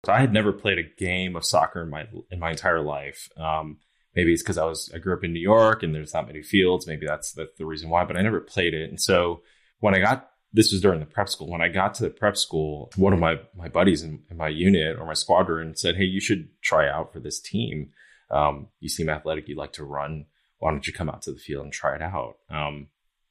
I 0.07 0.19
had 0.19 0.31
never 0.31 0.53
played 0.53 0.77
a 0.77 0.83
game 0.97 1.35
of 1.35 1.43
soccer 1.43 1.81
in 1.81 1.89
my 1.89 2.05
in 2.31 2.39
my 2.39 2.51
entire 2.51 2.81
life. 2.81 3.29
Um, 3.35 3.79
maybe 4.15 4.31
it's 4.31 4.43
because 4.43 4.57
I 4.57 4.63
was 4.63 4.91
I 4.93 4.99
grew 4.99 5.13
up 5.13 5.23
in 5.23 5.33
New 5.33 5.41
York 5.41 5.83
and 5.83 5.93
there's 5.93 6.13
not 6.13 6.27
many 6.27 6.43
fields. 6.43 6.87
Maybe 6.87 7.05
that's 7.05 7.33
that's 7.33 7.57
the 7.57 7.65
reason 7.65 7.89
why. 7.89 8.05
But 8.05 8.15
I 8.15 8.21
never 8.21 8.39
played 8.39 8.73
it. 8.73 8.89
And 8.89 9.01
so 9.01 9.41
when 9.79 9.95
I 9.95 9.99
got 9.99 10.29
this 10.53 10.71
was 10.71 10.81
during 10.81 10.99
the 10.99 11.05
prep 11.05 11.29
school. 11.29 11.49
When 11.49 11.61
I 11.61 11.67
got 11.67 11.93
to 11.95 12.03
the 12.03 12.09
prep 12.09 12.37
school, 12.37 12.91
one 12.95 13.11
of 13.11 13.19
my 13.19 13.39
my 13.55 13.67
buddies 13.67 14.03
in, 14.03 14.21
in 14.29 14.37
my 14.37 14.47
unit 14.47 14.97
or 14.97 15.05
my 15.05 15.13
squadron 15.13 15.75
said, 15.75 15.97
"Hey, 15.97 16.05
you 16.05 16.21
should 16.21 16.49
try 16.61 16.87
out 16.89 17.11
for 17.11 17.19
this 17.19 17.39
team. 17.39 17.89
Um, 18.29 18.67
you 18.79 18.89
seem 18.89 19.10
athletic. 19.10 19.48
You 19.48 19.55
like 19.55 19.74
to 19.74 19.84
run. 19.84 20.25
Why 20.60 20.72
don't 20.72 20.86
you 20.88 20.93
come 20.93 21.10
out 21.10 21.22
to 21.24 21.31
the 21.31 21.39
field 21.39 21.63
and 21.63 21.74
try 21.74 21.96
it 21.96 22.01
out?" 22.01 22.38
Um, 22.50 22.88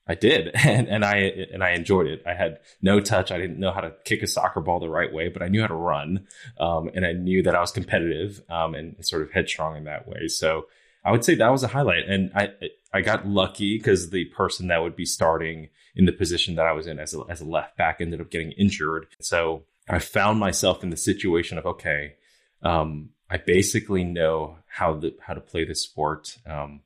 I 0.09 0.15
did, 0.15 0.49
and, 0.55 0.89
and 0.89 1.05
I 1.05 1.17
and 1.53 1.63
I 1.63 1.71
enjoyed 1.71 2.07
it. 2.07 2.23
I 2.27 2.35
had 2.35 2.59
no 2.81 3.01
touch. 3.01 3.31
I 3.31 3.39
didn't 3.39 3.59
know 3.59 3.73
how 3.73 3.81
to 3.81 3.93
kick 4.05 4.23
a 4.23 4.27
soccer 4.27 4.61
ball 4.61 4.81
the 4.81 4.89
right 4.89 5.13
way, 5.13 5.29
but 5.29 5.43
I 5.43 5.49
knew 5.49 5.61
how 5.61 5.67
to 5.69 5.75
run, 5.75 6.27
um, 6.59 6.91
and 6.95 7.05
I 7.05 7.13
knew 7.13 7.43
that 7.43 7.55
I 7.55 7.61
was 7.61 7.73
competitive 7.73 8.43
um, 8.49 8.75
and 8.75 8.97
sort 9.05 9.23
of 9.23 9.33
headstrong 9.33 9.77
in 9.77 9.85
that 9.85 10.09
way. 10.09 10.29
So 10.29 10.67
I 11.05 11.13
would 11.13 11.25
say 11.25 11.35
that 11.35 11.53
was 11.53 11.63
a 11.63 11.69
highlight, 11.69 12.09
and 12.09 12.31
I 12.35 12.51
I 12.93 13.01
got 13.01 13.27
lucky 13.27 13.77
because 13.79 14.11
the 14.11 14.27
person 14.27 14.69
that 14.69 14.83
would 14.83 14.97
be 14.97 15.07
starting 15.07 15.69
in 15.95 16.05
the 16.05 16.13
position 16.13 16.55
that 16.57 16.67
I 16.67 16.73
was 16.73 16.87
in 16.87 16.99
as 16.99 17.15
a, 17.15 17.23
as 17.29 17.41
a 17.41 17.47
left 17.47 17.77
back 17.77 18.01
ended 18.01 18.21
up 18.21 18.31
getting 18.31 18.53
injured. 18.53 19.07
So 19.21 19.65
I 19.89 19.99
found 19.99 20.39
myself 20.39 20.83
in 20.83 20.91
the 20.91 20.97
situation 20.97 21.59
of 21.59 21.67
okay, 21.67 22.15
um, 22.63 23.11
I 23.29 23.39
basically 23.39 24.05
know 24.05 24.59
how 24.67 24.95
the 24.95 25.15
how 25.21 25.35
to 25.35 25.41
play 25.41 25.65
the 25.65 25.75
sport. 25.75 26.39
Um, 26.47 26.83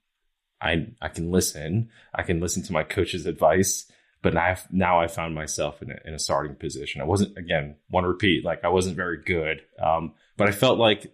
I 0.61 0.88
I 1.00 1.09
can 1.09 1.30
listen. 1.30 1.90
I 2.14 2.23
can 2.23 2.40
listen 2.40 2.62
to 2.64 2.73
my 2.73 2.82
coach's 2.82 3.26
advice. 3.26 3.90
But 4.23 4.35
now, 4.35 4.44
I've, 4.44 4.70
now 4.70 5.00
I 5.00 5.06
found 5.06 5.35
myself 5.35 5.80
in 5.80 5.90
a, 5.90 5.97
in 6.04 6.12
a 6.12 6.18
starting 6.18 6.54
position. 6.54 7.00
I 7.00 7.04
wasn't 7.04 7.38
again 7.38 7.76
one 7.88 8.04
repeat 8.04 8.44
like 8.44 8.64
I 8.64 8.68
wasn't 8.68 8.97
very 8.97 9.23
good, 9.23 9.62
um, 9.82 10.12
but 10.37 10.49
I 10.49 10.52
felt 10.52 10.78
like 10.78 11.11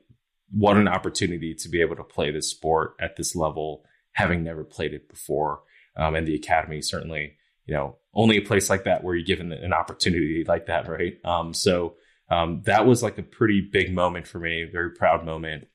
what 0.50 0.76
an 0.76 0.88
opportunity 0.88 1.54
to 1.54 1.68
be 1.68 1.80
able 1.80 1.96
to 1.96 2.04
play 2.04 2.30
this 2.30 2.50
sport 2.50 2.96
at 3.00 3.16
this 3.16 3.36
level, 3.36 3.84
having 4.12 4.42
never 4.42 4.64
played 4.64 4.94
it 4.94 5.08
before. 5.08 5.60
Um, 5.96 6.14
and 6.14 6.26
the 6.26 6.34
academy 6.34 6.82
certainly, 6.82 7.36
you 7.64 7.74
know, 7.74 7.96
only 8.12 8.36
a 8.36 8.42
place 8.42 8.68
like 8.68 8.84
that 8.84 9.02
where 9.02 9.14
you're 9.14 9.24
given 9.24 9.52
an 9.52 9.72
opportunity 9.72 10.44
like 10.46 10.66
that, 10.66 10.88
right? 10.88 11.18
Um, 11.24 11.54
so 11.54 11.94
um, 12.28 12.62
that 12.66 12.86
was 12.86 13.02
like 13.02 13.18
a 13.18 13.22
pretty 13.22 13.60
big 13.60 13.94
moment 13.94 14.26
for 14.26 14.38
me, 14.38 14.68
very 14.70 14.90
proud 14.90 15.24
moment. 15.24 15.68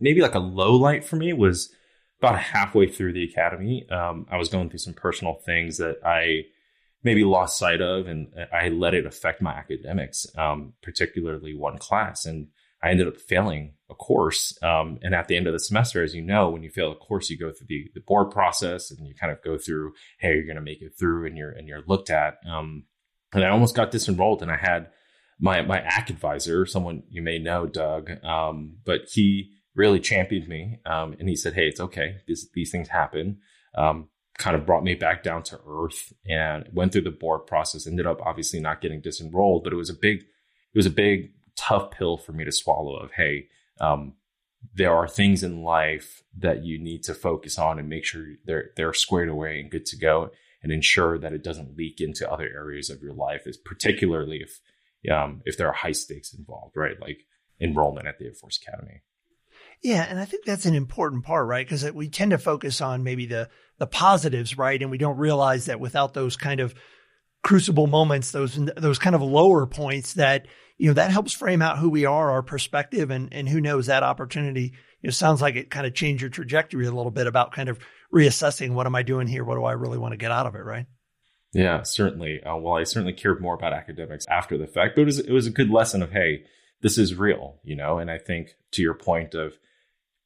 Maybe 0.00 0.20
like 0.20 0.34
a 0.34 0.40
low 0.40 0.74
light 0.74 1.04
for 1.04 1.16
me 1.16 1.32
was 1.32 1.72
about 2.20 2.38
halfway 2.38 2.88
through 2.88 3.12
the 3.12 3.24
academy, 3.24 3.88
um, 3.90 4.26
I 4.30 4.36
was 4.36 4.48
going 4.48 4.70
through 4.70 4.78
some 4.78 4.94
personal 4.94 5.34
things 5.34 5.78
that 5.78 5.98
I 6.04 6.44
maybe 7.02 7.24
lost 7.24 7.58
sight 7.58 7.80
of, 7.80 8.06
and 8.06 8.28
I 8.52 8.68
let 8.68 8.94
it 8.94 9.06
affect 9.06 9.42
my 9.42 9.52
academics, 9.52 10.26
um, 10.36 10.72
particularly 10.82 11.54
one 11.54 11.78
class. 11.78 12.26
And 12.26 12.48
I 12.82 12.90
ended 12.90 13.06
up 13.06 13.16
failing 13.16 13.74
a 13.90 13.94
course. 13.94 14.58
Um, 14.62 14.98
and 15.02 15.14
at 15.14 15.28
the 15.28 15.36
end 15.36 15.46
of 15.46 15.52
the 15.52 15.60
semester, 15.60 16.02
as 16.02 16.14
you 16.14 16.22
know, 16.22 16.50
when 16.50 16.62
you 16.62 16.70
fail 16.70 16.92
a 16.92 16.96
course, 16.96 17.30
you 17.30 17.38
go 17.38 17.52
through 17.52 17.68
the, 17.68 17.90
the 17.94 18.00
board 18.00 18.30
process 18.30 18.90
and 18.90 19.06
you 19.06 19.14
kind 19.14 19.32
of 19.32 19.42
go 19.42 19.56
through, 19.56 19.92
hey, 20.18 20.34
you're 20.34 20.44
going 20.46 20.56
to 20.56 20.62
make 20.62 20.82
it 20.82 20.92
through, 20.98 21.26
and 21.26 21.36
you're 21.36 21.50
and 21.52 21.68
you're 21.68 21.84
looked 21.86 22.10
at. 22.10 22.38
Um, 22.48 22.84
and 23.32 23.44
I 23.44 23.50
almost 23.50 23.76
got 23.76 23.92
disenrolled, 23.92 24.42
and 24.42 24.50
I 24.50 24.56
had 24.56 24.88
my 25.38 25.62
my 25.62 25.80
ACK 25.80 26.10
advisor, 26.10 26.66
someone 26.66 27.02
you 27.10 27.22
may 27.22 27.38
know, 27.38 27.66
Doug, 27.66 28.10
um, 28.24 28.76
but 28.84 29.02
he 29.12 29.52
really 29.76 30.00
championed 30.00 30.48
me. 30.48 30.78
Um, 30.86 31.14
and 31.20 31.28
he 31.28 31.36
said, 31.36 31.54
Hey, 31.54 31.68
it's 31.68 31.80
okay. 31.80 32.16
This, 32.26 32.48
these 32.54 32.72
things 32.72 32.88
happen. 32.88 33.38
Um, 33.76 34.08
kind 34.38 34.56
of 34.56 34.66
brought 34.66 34.84
me 34.84 34.94
back 34.94 35.22
down 35.22 35.42
to 35.42 35.60
earth 35.66 36.12
and 36.26 36.68
went 36.72 36.92
through 36.92 37.02
the 37.02 37.10
board 37.10 37.46
process, 37.46 37.86
ended 37.86 38.06
up 38.06 38.20
obviously 38.22 38.60
not 38.60 38.80
getting 38.80 39.00
disenrolled, 39.00 39.64
but 39.64 39.72
it 39.72 39.76
was 39.76 39.90
a 39.90 39.94
big, 39.94 40.20
it 40.20 40.76
was 40.76 40.86
a 40.86 40.90
big, 40.90 41.32
tough 41.56 41.90
pill 41.90 42.18
for 42.18 42.32
me 42.32 42.44
to 42.44 42.52
swallow 42.52 42.96
of, 42.96 43.12
Hey, 43.12 43.48
um, 43.80 44.14
there 44.74 44.94
are 44.94 45.06
things 45.06 45.42
in 45.42 45.62
life 45.62 46.22
that 46.36 46.64
you 46.64 46.78
need 46.78 47.02
to 47.04 47.14
focus 47.14 47.58
on 47.58 47.78
and 47.78 47.88
make 47.88 48.04
sure 48.04 48.26
they're, 48.44 48.70
they're 48.76 48.94
squared 48.94 49.28
away 49.28 49.60
and 49.60 49.70
good 49.70 49.86
to 49.86 49.96
go 49.96 50.30
and 50.62 50.72
ensure 50.72 51.18
that 51.18 51.32
it 51.32 51.44
doesn't 51.44 51.76
leak 51.76 52.00
into 52.00 52.30
other 52.30 52.48
areas 52.48 52.90
of 52.90 53.02
your 53.02 53.12
life, 53.12 53.46
is 53.46 53.56
particularly 53.56 54.38
if, 54.38 54.60
um, 55.10 55.42
if 55.44 55.56
there 55.56 55.68
are 55.68 55.72
high 55.72 55.92
stakes 55.92 56.34
involved, 56.34 56.76
right? 56.76 57.00
Like 57.00 57.18
enrollment 57.60 58.06
at 58.06 58.18
the 58.18 58.26
Air 58.26 58.34
Force 58.34 58.58
Academy. 58.62 59.02
Yeah, 59.82 60.06
and 60.08 60.18
I 60.18 60.24
think 60.24 60.44
that's 60.44 60.66
an 60.66 60.74
important 60.74 61.24
part, 61.24 61.46
right? 61.46 61.66
Because 61.66 61.90
we 61.92 62.08
tend 62.08 62.30
to 62.30 62.38
focus 62.38 62.80
on 62.80 63.04
maybe 63.04 63.26
the 63.26 63.48
the 63.78 63.86
positives, 63.86 64.56
right? 64.56 64.80
And 64.80 64.90
we 64.90 64.98
don't 64.98 65.18
realize 65.18 65.66
that 65.66 65.80
without 65.80 66.14
those 66.14 66.36
kind 66.36 66.60
of 66.60 66.74
crucible 67.42 67.86
moments, 67.86 68.32
those 68.32 68.58
those 68.76 68.98
kind 68.98 69.14
of 69.14 69.22
lower 69.22 69.66
points, 69.66 70.14
that 70.14 70.46
you 70.78 70.88
know 70.88 70.94
that 70.94 71.10
helps 71.10 71.32
frame 71.32 71.62
out 71.62 71.78
who 71.78 71.88
we 71.88 72.04
are, 72.04 72.30
our 72.30 72.42
perspective, 72.42 73.10
and 73.10 73.32
and 73.32 73.48
who 73.48 73.60
knows 73.60 73.86
that 73.86 74.02
opportunity. 74.02 74.72
Know, 75.02 75.10
sounds 75.10 75.40
like 75.40 75.54
it 75.54 75.70
kind 75.70 75.86
of 75.86 75.94
changed 75.94 76.22
your 76.22 76.30
trajectory 76.30 76.86
a 76.86 76.90
little 76.90 77.12
bit 77.12 77.26
about 77.26 77.52
kind 77.52 77.68
of 77.68 77.78
reassessing 78.12 78.72
what 78.72 78.86
am 78.86 78.96
I 78.96 79.02
doing 79.02 79.28
here? 79.28 79.44
What 79.44 79.54
do 79.54 79.64
I 79.64 79.72
really 79.72 79.98
want 79.98 80.12
to 80.12 80.16
get 80.16 80.32
out 80.32 80.46
of 80.46 80.54
it, 80.54 80.64
right? 80.64 80.86
Yeah, 81.56 81.82
certainly. 81.82 82.42
Uh, 82.42 82.56
well, 82.56 82.74
I 82.74 82.84
certainly 82.84 83.12
cared 83.12 83.40
more 83.40 83.54
about 83.54 83.72
academics 83.72 84.26
after 84.28 84.58
the 84.58 84.66
fact, 84.66 84.94
but 84.94 85.02
it 85.02 85.06
was 85.06 85.18
it 85.18 85.32
was 85.32 85.46
a 85.46 85.50
good 85.50 85.70
lesson 85.70 86.02
of 86.02 86.12
hey, 86.12 86.44
this 86.82 86.98
is 86.98 87.14
real, 87.14 87.58
you 87.64 87.74
know. 87.74 87.98
And 87.98 88.10
I 88.10 88.18
think 88.18 88.56
to 88.72 88.82
your 88.82 88.94
point 88.94 89.34
of 89.34 89.54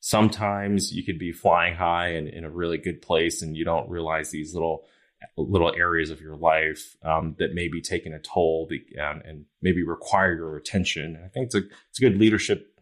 sometimes 0.01 0.93
you 0.93 1.05
could 1.05 1.19
be 1.19 1.33
flying 1.33 1.77
high 1.77 2.09
and 2.09 2.27
in 2.27 2.45
a 2.45 2.51
really 2.51 2.79
good 2.79 3.03
place 3.03 3.43
and 3.43 3.57
you 3.57 3.65
don't 3.65 3.89
realize 3.89 4.31
these 4.31 4.55
little 4.55 4.85
little 5.37 5.73
areas 5.77 6.11
of 6.11 6.21
your 6.21 6.37
life 6.37 6.97
um, 7.05 7.37
that 7.39 7.55
may 7.55 7.69
be 7.69 7.83
taking 7.83 8.15
a 8.15 8.19
toll 8.19 8.67
and, 8.97 9.23
and, 9.23 9.45
maybe 9.61 9.83
require 9.83 10.35
your 10.35 10.57
attention. 10.57 11.21
I 11.23 11.29
think 11.29 11.47
it's 11.47 11.55
a 11.55 11.63
it's 11.91 11.99
a 11.99 12.03
good 12.03 12.19
leadership 12.19 12.81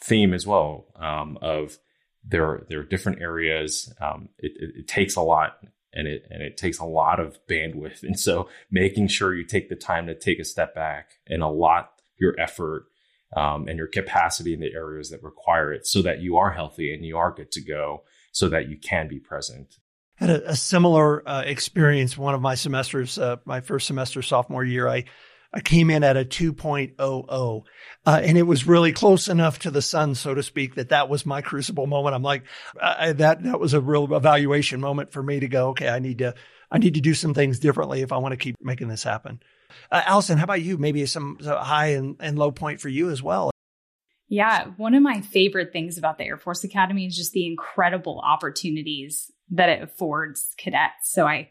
theme 0.00 0.32
as 0.32 0.46
well 0.46 0.86
um, 0.94 1.36
of 1.42 1.76
there 2.24 2.64
there 2.68 2.80
are 2.80 2.84
different 2.84 3.20
areas. 3.20 3.92
Um, 4.00 4.28
it, 4.38 4.52
it, 4.56 4.70
it, 4.80 4.88
takes 4.88 5.16
a 5.16 5.22
lot 5.22 5.58
and 5.92 6.06
it 6.06 6.26
and 6.30 6.42
it 6.42 6.56
takes 6.56 6.78
a 6.78 6.84
lot 6.84 7.20
of 7.20 7.38
bandwidth, 7.48 8.02
and 8.02 8.18
so 8.18 8.48
making 8.70 9.08
sure 9.08 9.34
you 9.34 9.44
take 9.44 9.68
the 9.68 9.76
time 9.76 10.06
to 10.06 10.14
take 10.14 10.38
a 10.38 10.44
step 10.44 10.74
back 10.74 11.12
and 11.26 11.42
allot 11.42 11.90
your 12.18 12.38
effort 12.38 12.86
um, 13.36 13.68
and 13.68 13.78
your 13.78 13.86
capacity 13.86 14.54
in 14.54 14.60
the 14.60 14.72
areas 14.72 15.10
that 15.10 15.22
require 15.22 15.72
it 15.72 15.86
so 15.86 16.02
that 16.02 16.20
you 16.20 16.36
are 16.36 16.50
healthy 16.50 16.92
and 16.92 17.04
you 17.04 17.16
are 17.16 17.32
good 17.32 17.52
to 17.52 17.60
go 17.60 18.02
so 18.32 18.48
that 18.48 18.68
you 18.68 18.76
can 18.76 19.08
be 19.08 19.18
present. 19.18 19.76
had 20.14 20.30
a, 20.30 20.50
a 20.50 20.56
similar 20.56 21.28
uh, 21.28 21.42
experience. 21.42 22.16
One 22.16 22.34
of 22.34 22.40
my 22.40 22.54
semesters, 22.54 23.18
uh, 23.18 23.36
my 23.44 23.60
first 23.60 23.86
semester 23.86 24.22
sophomore 24.22 24.64
year, 24.64 24.88
I 24.88 25.04
I 25.52 25.60
came 25.60 25.88
in 25.90 26.04
at 26.04 26.16
a 26.16 26.24
2.00, 26.24 27.62
uh, 28.06 28.20
and 28.22 28.38
it 28.38 28.42
was 28.42 28.66
really 28.66 28.92
close 28.92 29.28
enough 29.28 29.60
to 29.60 29.70
the 29.70 29.80
sun, 29.80 30.14
so 30.14 30.34
to 30.34 30.42
speak, 30.42 30.74
that 30.74 30.90
that 30.90 31.08
was 31.08 31.24
my 31.24 31.40
crucible 31.40 31.86
moment. 31.86 32.14
I'm 32.14 32.22
like, 32.22 32.44
I, 32.80 33.12
that 33.12 33.42
that 33.44 33.58
was 33.58 33.72
a 33.72 33.80
real 33.80 34.14
evaluation 34.14 34.80
moment 34.80 35.12
for 35.12 35.22
me 35.22 35.40
to 35.40 35.48
go, 35.48 35.68
okay, 35.70 35.88
I 35.88 36.00
need 36.00 36.18
to 36.18 36.34
I 36.70 36.78
need 36.78 36.94
to 36.94 37.00
do 37.00 37.14
some 37.14 37.32
things 37.32 37.58
differently 37.58 38.02
if 38.02 38.12
I 38.12 38.18
want 38.18 38.32
to 38.32 38.36
keep 38.36 38.56
making 38.60 38.88
this 38.88 39.02
happen. 39.02 39.40
Uh, 39.90 40.02
Alison, 40.04 40.38
how 40.38 40.44
about 40.44 40.62
you? 40.62 40.76
Maybe 40.76 41.04
some, 41.06 41.38
some 41.40 41.56
high 41.56 41.88
and, 41.88 42.16
and 42.20 42.38
low 42.38 42.50
point 42.50 42.80
for 42.80 42.88
you 42.88 43.10
as 43.10 43.22
well. 43.22 43.50
Yeah, 44.28 44.66
one 44.76 44.94
of 44.94 45.02
my 45.02 45.22
favorite 45.22 45.72
things 45.72 45.96
about 45.96 46.18
the 46.18 46.24
Air 46.24 46.36
Force 46.36 46.62
Academy 46.62 47.06
is 47.06 47.16
just 47.16 47.32
the 47.32 47.46
incredible 47.46 48.20
opportunities 48.22 49.32
that 49.50 49.70
it 49.70 49.82
affords 49.82 50.52
cadets. 50.58 51.10
So 51.10 51.26
I 51.26 51.50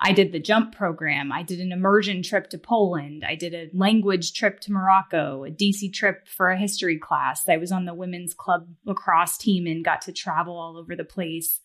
I 0.00 0.12
did 0.12 0.30
the 0.30 0.38
jump 0.38 0.76
program, 0.76 1.32
I 1.32 1.42
did 1.42 1.60
an 1.60 1.72
immersion 1.72 2.22
trip 2.22 2.50
to 2.50 2.58
Poland, 2.58 3.24
I 3.26 3.34
did 3.34 3.52
a 3.52 3.68
language 3.76 4.32
trip 4.32 4.60
to 4.60 4.72
Morocco, 4.72 5.44
a 5.44 5.50
DC 5.50 5.92
trip 5.92 6.28
for 6.28 6.50
a 6.50 6.58
history 6.58 6.98
class. 6.98 7.48
I 7.48 7.56
was 7.56 7.72
on 7.72 7.84
the 7.84 7.94
women's 7.94 8.32
club 8.32 8.68
lacrosse 8.84 9.36
team 9.36 9.66
and 9.66 9.84
got 9.84 10.02
to 10.02 10.12
travel 10.12 10.56
all 10.56 10.76
over 10.76 10.94
the 10.94 11.04
place. 11.04 11.60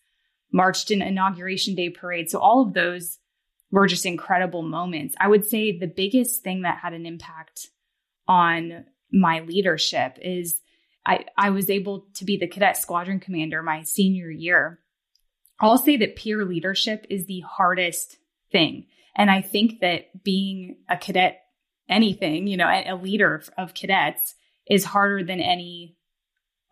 Marched 0.51 0.91
in 0.91 1.01
inauguration 1.01 1.75
day 1.75 1.89
parade. 1.89 2.29
So 2.29 2.39
all 2.39 2.61
of 2.61 2.73
those 2.73 3.19
were 3.71 3.87
just 3.87 4.05
incredible 4.05 4.61
moments. 4.61 5.15
I 5.19 5.27
would 5.27 5.45
say 5.45 5.75
the 5.75 5.87
biggest 5.87 6.43
thing 6.43 6.61
that 6.61 6.79
had 6.79 6.93
an 6.93 7.07
impact 7.07 7.69
on 8.27 8.85
my 9.11 9.41
leadership 9.41 10.17
is 10.21 10.61
I, 11.05 11.25
I 11.37 11.49
was 11.49 11.69
able 11.69 12.05
to 12.15 12.25
be 12.25 12.37
the 12.37 12.47
cadet 12.47 12.77
squadron 12.77 13.19
commander 13.19 13.61
my 13.61 13.83
senior 13.83 14.29
year. 14.29 14.79
I'll 15.59 15.77
say 15.77 15.97
that 15.97 16.15
peer 16.15 16.45
leadership 16.45 17.05
is 17.09 17.25
the 17.25 17.41
hardest 17.41 18.17
thing. 18.53 18.86
And 19.15 19.29
I 19.29 19.41
think 19.41 19.81
that 19.81 20.24
being 20.24 20.77
a 20.89 20.95
cadet, 20.95 21.41
anything, 21.89 22.48
you 22.48 22.55
know, 22.55 22.67
a, 22.67 22.95
leader 22.95 23.43
of 23.57 23.74
cadets 23.74 24.36
is 24.65 24.86
harder 24.86 25.24
than 25.24 25.41
any 25.41 25.98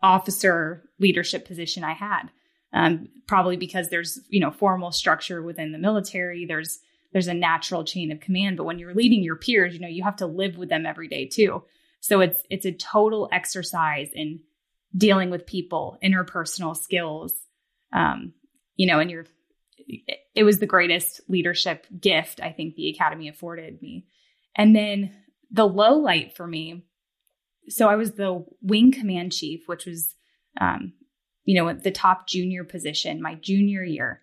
officer 0.02 0.84
leadership 0.98 1.46
position 1.46 1.84
I 1.84 1.92
had. 1.92 2.30
Um, 2.72 3.08
probably 3.26 3.58
because 3.58 3.90
there's, 3.90 4.18
you 4.30 4.40
know, 4.40 4.50
formal 4.50 4.92
structure 4.92 5.42
within 5.42 5.72
the 5.72 5.78
military. 5.78 6.46
There's, 6.46 6.78
there's 7.12 7.28
a 7.28 7.34
natural 7.34 7.84
chain 7.84 8.10
of 8.10 8.20
command. 8.20 8.56
But 8.56 8.64
when 8.64 8.78
you're 8.78 8.94
leading 8.94 9.22
your 9.22 9.36
peers, 9.36 9.74
you 9.74 9.80
know, 9.80 9.88
you 9.88 10.02
have 10.04 10.16
to 10.16 10.26
live 10.26 10.56
with 10.56 10.70
them 10.70 10.86
every 10.86 11.06
day 11.06 11.26
too. 11.26 11.64
So 12.00 12.20
it's 12.20 12.42
it's 12.50 12.66
a 12.66 12.72
total 12.72 13.28
exercise 13.30 14.08
in 14.12 14.40
dealing 14.96 15.30
with 15.30 15.46
people, 15.46 15.98
interpersonal 16.02 16.76
skills. 16.76 17.34
Um, 17.92 18.32
you 18.76 18.86
know, 18.86 18.98
and 18.98 19.10
you're 19.10 19.26
it 20.34 20.44
was 20.44 20.58
the 20.58 20.66
greatest 20.66 21.20
leadership 21.28 21.86
gift 22.00 22.40
I 22.40 22.52
think 22.52 22.74
the 22.74 22.88
academy 22.88 23.28
afforded 23.28 23.82
me. 23.82 24.06
And 24.56 24.74
then 24.74 25.14
the 25.50 25.66
low 25.66 25.94
light 25.94 26.36
for 26.36 26.46
me, 26.46 26.84
so 27.68 27.88
I 27.88 27.96
was 27.96 28.12
the 28.12 28.44
wing 28.60 28.92
command 28.92 29.32
chief, 29.32 29.68
which 29.68 29.86
was 29.86 30.14
um, 30.60 30.94
you 31.44 31.60
know, 31.60 31.72
the 31.72 31.90
top 31.90 32.26
junior 32.28 32.64
position 32.64 33.22
my 33.22 33.34
junior 33.34 33.82
year. 33.82 34.20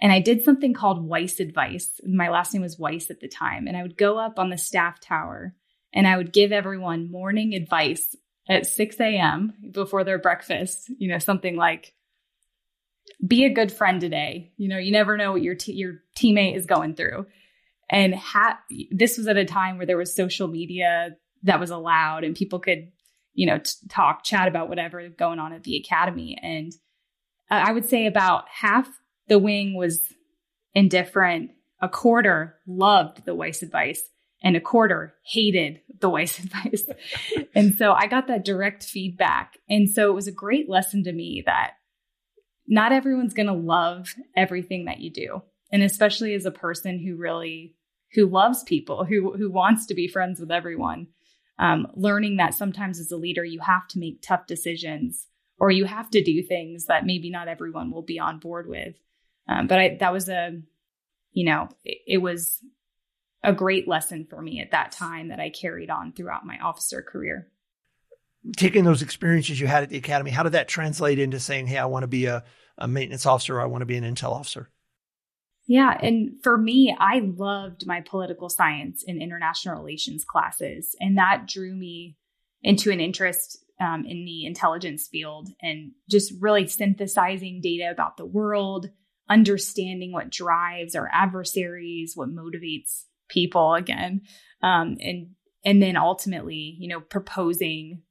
And 0.00 0.12
I 0.12 0.20
did 0.20 0.42
something 0.42 0.74
called 0.74 1.06
Weiss 1.06 1.38
Advice. 1.38 2.00
My 2.04 2.28
last 2.28 2.52
name 2.52 2.62
was 2.62 2.78
Weiss 2.78 3.10
at 3.10 3.20
the 3.20 3.28
time. 3.28 3.68
And 3.68 3.76
I 3.76 3.82
would 3.82 3.96
go 3.96 4.18
up 4.18 4.38
on 4.38 4.50
the 4.50 4.58
staff 4.58 5.00
tower 5.00 5.54
and 5.92 6.06
I 6.06 6.16
would 6.16 6.32
give 6.32 6.50
everyone 6.50 7.10
morning 7.10 7.54
advice 7.54 8.16
at 8.48 8.66
6 8.66 8.98
a.m. 9.00 9.52
before 9.70 10.02
their 10.02 10.18
breakfast, 10.18 10.90
you 10.98 11.08
know, 11.08 11.18
something 11.18 11.56
like, 11.56 11.94
be 13.26 13.44
a 13.44 13.52
good 13.52 13.72
friend 13.72 14.00
today. 14.00 14.52
You 14.56 14.68
know, 14.68 14.78
you 14.78 14.92
never 14.92 15.16
know 15.16 15.32
what 15.32 15.42
your, 15.42 15.56
your 15.66 15.94
teammate 16.16 16.56
is 16.56 16.66
going 16.66 16.94
through. 16.94 17.26
And 17.90 18.14
ha- 18.14 18.60
this 18.90 19.18
was 19.18 19.28
at 19.28 19.36
a 19.36 19.44
time 19.44 19.76
where 19.76 19.86
there 19.86 19.98
was 19.98 20.14
social 20.14 20.48
media 20.48 21.16
that 21.42 21.60
was 21.60 21.70
allowed 21.70 22.24
and 22.24 22.34
people 22.34 22.58
could, 22.58 22.90
you 23.34 23.46
know, 23.46 23.58
t- 23.58 23.70
talk, 23.88 24.24
chat 24.24 24.48
about 24.48 24.68
whatever 24.68 25.08
going 25.08 25.38
on 25.38 25.52
at 25.52 25.64
the 25.64 25.76
academy. 25.76 26.38
And 26.42 26.72
uh, 27.50 27.62
I 27.66 27.72
would 27.72 27.88
say 27.88 28.06
about 28.06 28.44
half 28.48 28.88
the 29.28 29.38
wing 29.38 29.76
was 29.76 30.00
indifferent. 30.74 31.50
A 31.80 31.88
quarter 31.88 32.56
loved 32.66 33.24
the 33.24 33.34
Weiss 33.34 33.62
advice 33.62 34.02
and 34.42 34.56
a 34.56 34.60
quarter 34.60 35.14
hated 35.24 35.80
the 36.00 36.08
Weiss 36.08 36.38
advice. 36.44 36.84
and 37.54 37.74
so 37.74 37.92
I 37.92 38.06
got 38.06 38.26
that 38.28 38.44
direct 38.44 38.84
feedback. 38.84 39.58
And 39.68 39.90
so 39.90 40.10
it 40.10 40.14
was 40.14 40.26
a 40.26 40.32
great 40.32 40.68
lesson 40.68 41.04
to 41.04 41.12
me 41.12 41.42
that 41.46 41.72
not 42.72 42.90
everyone's 42.90 43.34
going 43.34 43.48
to 43.48 43.52
love 43.52 44.14
everything 44.34 44.86
that 44.86 44.98
you 44.98 45.10
do. 45.10 45.42
And 45.70 45.82
especially 45.82 46.32
as 46.32 46.46
a 46.46 46.50
person 46.50 46.98
who 46.98 47.16
really 47.16 47.74
who 48.14 48.26
loves 48.26 48.62
people, 48.62 49.04
who 49.04 49.36
who 49.36 49.50
wants 49.50 49.84
to 49.86 49.94
be 49.94 50.08
friends 50.08 50.40
with 50.40 50.50
everyone, 50.50 51.08
um, 51.58 51.86
learning 51.94 52.38
that 52.38 52.54
sometimes 52.54 52.98
as 52.98 53.10
a 53.10 53.16
leader 53.18 53.44
you 53.44 53.60
have 53.60 53.86
to 53.88 53.98
make 53.98 54.22
tough 54.22 54.46
decisions 54.46 55.26
or 55.58 55.70
you 55.70 55.84
have 55.84 56.08
to 56.12 56.24
do 56.24 56.42
things 56.42 56.86
that 56.86 57.04
maybe 57.04 57.28
not 57.28 57.46
everyone 57.46 57.90
will 57.90 58.02
be 58.02 58.18
on 58.18 58.38
board 58.38 58.66
with. 58.66 58.94
Um, 59.46 59.66
but 59.66 59.78
I, 59.78 59.96
that 60.00 60.12
was 60.14 60.30
a, 60.30 60.58
you 61.32 61.44
know, 61.44 61.68
it, 61.84 61.98
it 62.06 62.18
was 62.18 62.58
a 63.44 63.52
great 63.52 63.86
lesson 63.86 64.26
for 64.30 64.40
me 64.40 64.60
at 64.60 64.70
that 64.70 64.92
time 64.92 65.28
that 65.28 65.40
I 65.40 65.50
carried 65.50 65.90
on 65.90 66.12
throughout 66.12 66.46
my 66.46 66.58
officer 66.58 67.02
career. 67.02 67.48
Taking 68.56 68.84
those 68.84 69.02
experiences 69.02 69.60
you 69.60 69.66
had 69.66 69.82
at 69.82 69.90
the 69.90 69.98
academy, 69.98 70.30
how 70.30 70.42
did 70.42 70.52
that 70.52 70.68
translate 70.68 71.18
into 71.18 71.38
saying, 71.38 71.66
"Hey, 71.66 71.78
I 71.78 71.84
want 71.84 72.02
to 72.02 72.08
be 72.08 72.26
a, 72.26 72.42
a 72.78 72.88
maintenance 72.88 73.26
officer. 73.26 73.60
I 73.60 73.66
want 73.66 73.82
to 73.82 73.86
be 73.86 73.96
an 73.96 74.04
intel 74.04 74.32
officer"? 74.32 74.70
Yeah, 75.66 75.96
and 76.02 76.42
for 76.42 76.58
me, 76.58 76.94
I 76.98 77.20
loved 77.20 77.86
my 77.86 78.00
political 78.00 78.48
science 78.48 79.04
and 79.06 79.22
international 79.22 79.76
relations 79.76 80.24
classes, 80.24 80.96
and 81.00 81.18
that 81.18 81.46
drew 81.46 81.74
me 81.74 82.16
into 82.62 82.90
an 82.90 83.00
interest 83.00 83.58
um, 83.80 84.04
in 84.06 84.24
the 84.24 84.44
intelligence 84.44 85.08
field 85.08 85.48
and 85.60 85.92
just 86.10 86.32
really 86.40 86.66
synthesizing 86.68 87.60
data 87.60 87.90
about 87.90 88.16
the 88.16 88.26
world, 88.26 88.90
understanding 89.28 90.12
what 90.12 90.30
drives 90.30 90.94
our 90.94 91.08
adversaries, 91.12 92.12
what 92.14 92.28
motivates 92.28 93.04
people 93.32 93.74
again 93.74 94.20
um, 94.62 94.96
and 95.00 95.30
and 95.64 95.82
then 95.82 95.96
ultimately 95.96 96.76
you 96.78 96.88
know 96.88 97.00
proposing 97.00 98.02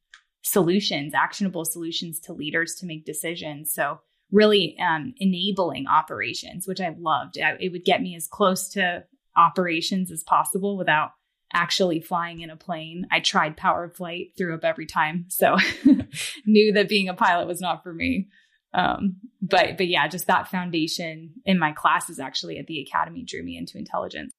solutions 0.41 1.13
actionable 1.13 1.63
solutions 1.63 2.19
to 2.19 2.34
leaders 2.34 2.76
to 2.76 2.86
make 2.86 3.06
decisions 3.06 3.74
so 3.74 4.00
really 4.32 4.78
um, 4.80 5.13
enabling 5.17 5.88
operations 5.88 6.67
which 6.67 6.82
i 6.82 6.96
loved 7.00 7.38
it 7.38 7.72
would 7.72 7.86
get 7.86 8.02
me 8.02 8.15
as 8.15 8.28
close 8.28 8.70
to 8.70 9.04
operations 9.36 10.12
as 10.12 10.24
possible 10.24 10.78
without 10.78 11.12
actually 11.54 12.00
flying 12.00 12.41
in 12.41 12.50
a 12.50 12.56
plane 12.56 13.06
i 13.12 13.20
tried 13.20 13.58
power 13.58 13.89
flight 13.89 14.28
threw 14.38 14.54
up 14.54 14.63
every 14.63 14.86
time 14.86 15.26
so 15.28 15.58
knew 16.46 16.74
that 16.74 16.89
being 16.89 17.10
a 17.10 17.13
pilot 17.13 17.48
was 17.48 17.62
not 17.62 17.84
for 17.84 17.94
me 17.94 18.28
um, 18.74 19.17
but 19.41 19.78
but 19.78 19.88
yeah 19.88 20.08
just 20.08 20.28
that 20.28 20.48
foundation 20.48 21.32
in 21.46 21.60
my 21.60 21.74
classes 21.74 22.20
actually 22.20 22.58
at 22.58 22.67
the 22.67 22.82
academy 22.82 23.24
drew 23.24 23.44
me 23.44 23.58
into 23.58 23.78
intelligence 23.78 24.32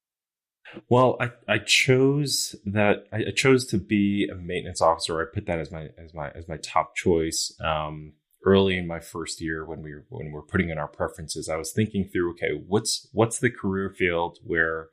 well, 0.89 1.17
I, 1.21 1.31
I 1.49 1.59
chose 1.59 2.57
that 2.67 3.07
I 3.13 3.31
chose 3.35 3.67
to 3.67 3.79
be 3.79 4.29
a 4.31 4.35
maintenance 4.35 4.81
officer. 4.81 5.21
I 5.21 5.25
put 5.33 5.47
that 5.47 5.59
as 5.59 5.71
my 5.71 5.91
as 5.99 6.15
my 6.15 6.31
as 6.31 6.49
my 6.49 6.57
top 6.59 6.95
choice. 6.95 7.55
Um, 7.63 8.15
early 8.45 8.77
in 8.77 8.87
my 8.87 9.01
first 9.01 9.41
year 9.41 9.65
when 9.65 9.83
we 9.83 9.95
were 9.95 10.05
when 10.09 10.27
we 10.27 10.33
were 10.33 10.43
putting 10.43 10.71
in 10.71 10.79
our 10.79 10.89
preferences, 10.89 11.49
I 11.49 11.57
was 11.57 11.73
thinking 11.73 12.05
through, 12.05 12.33
okay, 12.33 12.61
what's 12.67 13.09
what's 13.13 13.39
the 13.39 13.51
career 13.51 13.91
field 13.91 14.39
where 14.45 14.89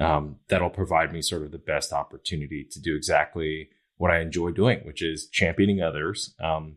um, 0.00 0.36
that'll 0.48 0.70
provide 0.70 1.12
me 1.12 1.22
sort 1.22 1.42
of 1.42 1.50
the 1.50 1.58
best 1.58 1.92
opportunity 1.92 2.66
to 2.70 2.80
do 2.80 2.96
exactly 2.96 3.68
what 3.96 4.10
I 4.10 4.20
enjoy 4.20 4.50
doing, 4.50 4.80
which 4.84 5.02
is 5.02 5.28
championing 5.28 5.82
others 5.82 6.34
um, 6.42 6.76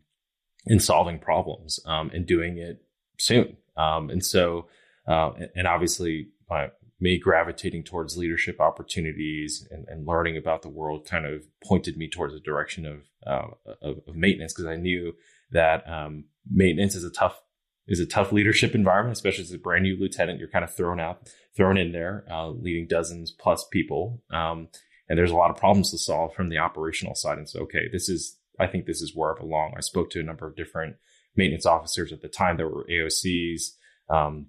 and 0.65 0.81
solving 0.81 1.19
problems 1.19 1.79
um, 1.85 2.11
and 2.13 2.25
doing 2.25 2.57
it 2.57 2.83
soon. 3.17 3.57
Um, 3.77 4.09
and 4.09 4.23
so, 4.23 4.67
uh, 5.07 5.31
and 5.55 5.67
obviously, 5.67 6.29
my 6.49 6.71
me 6.99 7.17
gravitating 7.17 7.83
towards 7.83 8.17
leadership 8.17 8.61
opportunities 8.61 9.67
and, 9.69 9.85
and, 9.89 10.07
learning 10.07 10.37
about 10.37 10.61
the 10.61 10.69
world 10.69 11.05
kind 11.05 11.25
of 11.25 11.45
pointed 11.61 11.97
me 11.97 12.09
towards 12.09 12.33
the 12.33 12.39
direction 12.39 12.85
of 12.85 13.01
uh, 13.27 13.47
of, 13.81 13.99
of, 14.07 14.15
maintenance 14.15 14.53
because 14.53 14.65
I 14.65 14.77
knew 14.77 15.13
that 15.55 15.89
um, 15.89 16.25
maintenance 16.49 16.95
is 16.95 17.03
a 17.03 17.09
tough 17.09 17.41
is 17.87 17.99
a 17.99 18.05
tough 18.05 18.31
leadership 18.31 18.73
environment, 18.73 19.15
especially 19.15 19.43
as 19.43 19.51
a 19.51 19.59
brand 19.59 19.83
new 19.83 19.95
lieutenant. 19.95 20.39
You're 20.39 20.49
kind 20.49 20.65
of 20.65 20.73
thrown 20.73 20.99
out, 20.99 21.29
thrown 21.55 21.77
in 21.77 21.91
there, 21.91 22.25
uh, 22.31 22.49
leading 22.49 22.87
dozens 22.87 23.31
plus 23.31 23.65
people, 23.71 24.23
um, 24.31 24.69
and 25.07 25.17
there's 25.17 25.31
a 25.31 25.35
lot 25.35 25.51
of 25.51 25.57
problems 25.57 25.91
to 25.91 25.97
solve 25.97 26.33
from 26.33 26.49
the 26.49 26.57
operational 26.57 27.15
side. 27.15 27.37
And 27.37 27.49
so, 27.49 27.61
okay, 27.61 27.87
this 27.91 28.09
is 28.09 28.37
I 28.59 28.67
think 28.67 28.85
this 28.85 29.01
is 29.01 29.15
where 29.15 29.35
I 29.35 29.39
belong. 29.39 29.73
I 29.77 29.81
spoke 29.81 30.09
to 30.11 30.19
a 30.19 30.23
number 30.23 30.47
of 30.47 30.55
different 30.55 30.95
maintenance 31.35 31.65
officers 31.65 32.11
at 32.11 32.21
the 32.21 32.27
time. 32.27 32.57
There 32.57 32.69
were 32.69 32.87
AOCs. 32.89 33.71
Um, 34.09 34.47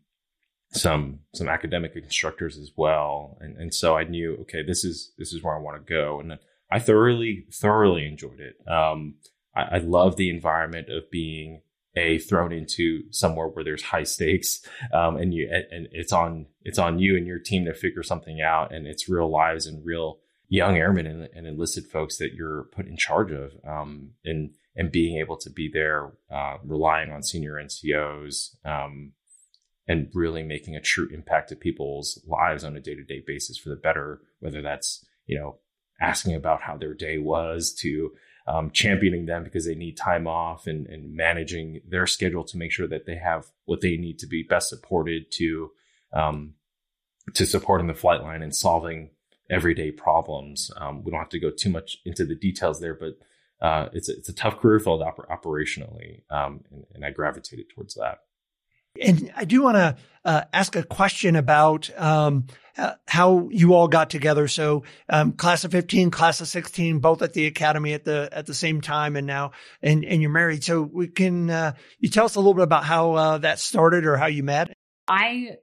some 0.72 1.20
some 1.32 1.48
academic 1.48 1.92
instructors 1.94 2.58
as 2.58 2.72
well, 2.76 3.38
and 3.40 3.56
and 3.56 3.72
so 3.72 3.96
I 3.96 4.04
knew 4.04 4.36
okay, 4.42 4.62
this 4.66 4.84
is 4.84 5.12
this 5.16 5.32
is 5.32 5.42
where 5.42 5.56
I 5.56 5.60
want 5.60 5.76
to 5.76 5.92
go, 5.92 6.20
and 6.20 6.38
I 6.70 6.80
thoroughly 6.80 7.46
thoroughly 7.52 8.06
enjoyed 8.06 8.40
it. 8.40 8.56
Um, 8.68 9.14
I, 9.56 9.76
I 9.76 9.78
love 9.78 10.16
the 10.16 10.30
environment 10.30 10.88
of 10.90 11.10
being 11.10 11.62
a 11.96 12.18
thrown 12.18 12.52
into 12.52 13.02
somewhere 13.10 13.48
where 13.48 13.64
there's 13.64 13.82
high 13.82 14.02
stakes 14.02 14.60
um, 14.92 15.16
and 15.16 15.32
you 15.32 15.48
and 15.50 15.88
it's 15.92 16.12
on 16.12 16.46
it's 16.62 16.78
on 16.78 16.98
you 16.98 17.16
and 17.16 17.26
your 17.26 17.38
team 17.38 17.64
to 17.64 17.74
figure 17.74 18.02
something 18.02 18.40
out 18.40 18.72
and 18.72 18.86
it's 18.86 19.08
real 19.08 19.30
lives 19.30 19.66
and 19.66 19.84
real 19.84 20.18
young 20.48 20.76
airmen 20.76 21.06
and, 21.06 21.28
and 21.34 21.46
enlisted 21.46 21.86
folks 21.86 22.18
that 22.18 22.34
you're 22.34 22.64
put 22.64 22.86
in 22.86 22.96
charge 22.96 23.32
of 23.32 23.52
um, 23.66 24.10
and 24.24 24.50
and 24.76 24.92
being 24.92 25.18
able 25.18 25.38
to 25.38 25.50
be 25.50 25.70
there 25.72 26.12
uh, 26.30 26.56
relying 26.64 27.10
on 27.10 27.22
senior 27.22 27.54
ncos 27.54 28.54
um, 28.64 29.12
and 29.88 30.10
really 30.12 30.42
making 30.42 30.76
a 30.76 30.80
true 30.80 31.08
impact 31.12 31.48
to 31.48 31.56
people's 31.56 32.22
lives 32.26 32.62
on 32.62 32.76
a 32.76 32.80
day-to-day 32.80 33.22
basis 33.26 33.56
for 33.56 33.70
the 33.70 33.76
better 33.76 34.20
whether 34.40 34.60
that's 34.60 35.04
you 35.26 35.38
know 35.38 35.58
asking 35.98 36.34
about 36.34 36.60
how 36.60 36.76
their 36.76 36.92
day 36.92 37.16
was 37.16 37.72
to 37.72 38.10
um, 38.46 38.70
championing 38.70 39.26
them 39.26 39.42
because 39.42 39.66
they 39.66 39.74
need 39.74 39.96
time 39.96 40.26
off 40.26 40.66
and, 40.66 40.86
and 40.86 41.14
managing 41.14 41.80
their 41.88 42.06
schedule 42.06 42.44
to 42.44 42.56
make 42.56 42.72
sure 42.72 42.86
that 42.86 43.06
they 43.06 43.16
have 43.16 43.46
what 43.64 43.80
they 43.80 43.96
need 43.96 44.18
to 44.20 44.26
be 44.26 44.42
best 44.42 44.68
supported 44.68 45.30
to 45.32 45.70
um, 46.12 46.54
to 47.34 47.44
supporting 47.44 47.88
the 47.88 47.94
flight 47.94 48.22
line 48.22 48.42
and 48.42 48.54
solving 48.54 49.10
everyday 49.50 49.90
problems. 49.90 50.70
Um, 50.76 51.02
we 51.02 51.10
don't 51.10 51.20
have 51.20 51.28
to 51.30 51.40
go 51.40 51.50
too 51.50 51.70
much 51.70 51.98
into 52.04 52.24
the 52.24 52.34
details 52.36 52.80
there, 52.80 52.94
but 52.94 53.18
uh, 53.60 53.88
it's 53.92 54.08
a, 54.08 54.12
it's 54.12 54.28
a 54.28 54.34
tough 54.34 54.58
career 54.58 54.78
field 54.78 55.00
oper- 55.00 55.28
operationally, 55.28 56.22
um, 56.30 56.60
and, 56.70 56.84
and 56.94 57.04
I 57.04 57.10
gravitated 57.10 57.66
towards 57.74 57.94
that. 57.94 58.18
And 59.02 59.32
I 59.36 59.44
do 59.44 59.62
want 59.62 59.76
to 59.76 59.96
uh, 60.24 60.44
ask 60.52 60.76
a 60.76 60.82
question 60.82 61.36
about 61.36 61.90
um, 61.98 62.46
uh, 62.76 62.94
how 63.06 63.48
you 63.50 63.74
all 63.74 63.88
got 63.88 64.10
together. 64.10 64.48
So, 64.48 64.84
um, 65.08 65.32
class 65.32 65.64
of 65.64 65.72
fifteen, 65.72 66.10
class 66.10 66.40
of 66.40 66.48
sixteen, 66.48 66.98
both 66.98 67.22
at 67.22 67.32
the 67.32 67.46
academy 67.46 67.94
at 67.94 68.04
the 68.04 68.28
at 68.32 68.46
the 68.46 68.54
same 68.54 68.80
time, 68.80 69.16
and 69.16 69.26
now 69.26 69.52
and 69.82 70.04
and 70.04 70.20
you're 70.20 70.30
married. 70.30 70.64
So, 70.64 70.82
we 70.82 71.08
can 71.08 71.48
uh, 71.48 71.74
you 71.98 72.08
tell 72.08 72.26
us 72.26 72.34
a 72.34 72.40
little 72.40 72.54
bit 72.54 72.64
about 72.64 72.84
how 72.84 73.12
uh, 73.14 73.38
that 73.38 73.58
started 73.58 74.04
or 74.04 74.16
how 74.16 74.26
you 74.26 74.42
met. 74.42 74.72
I 75.08 75.56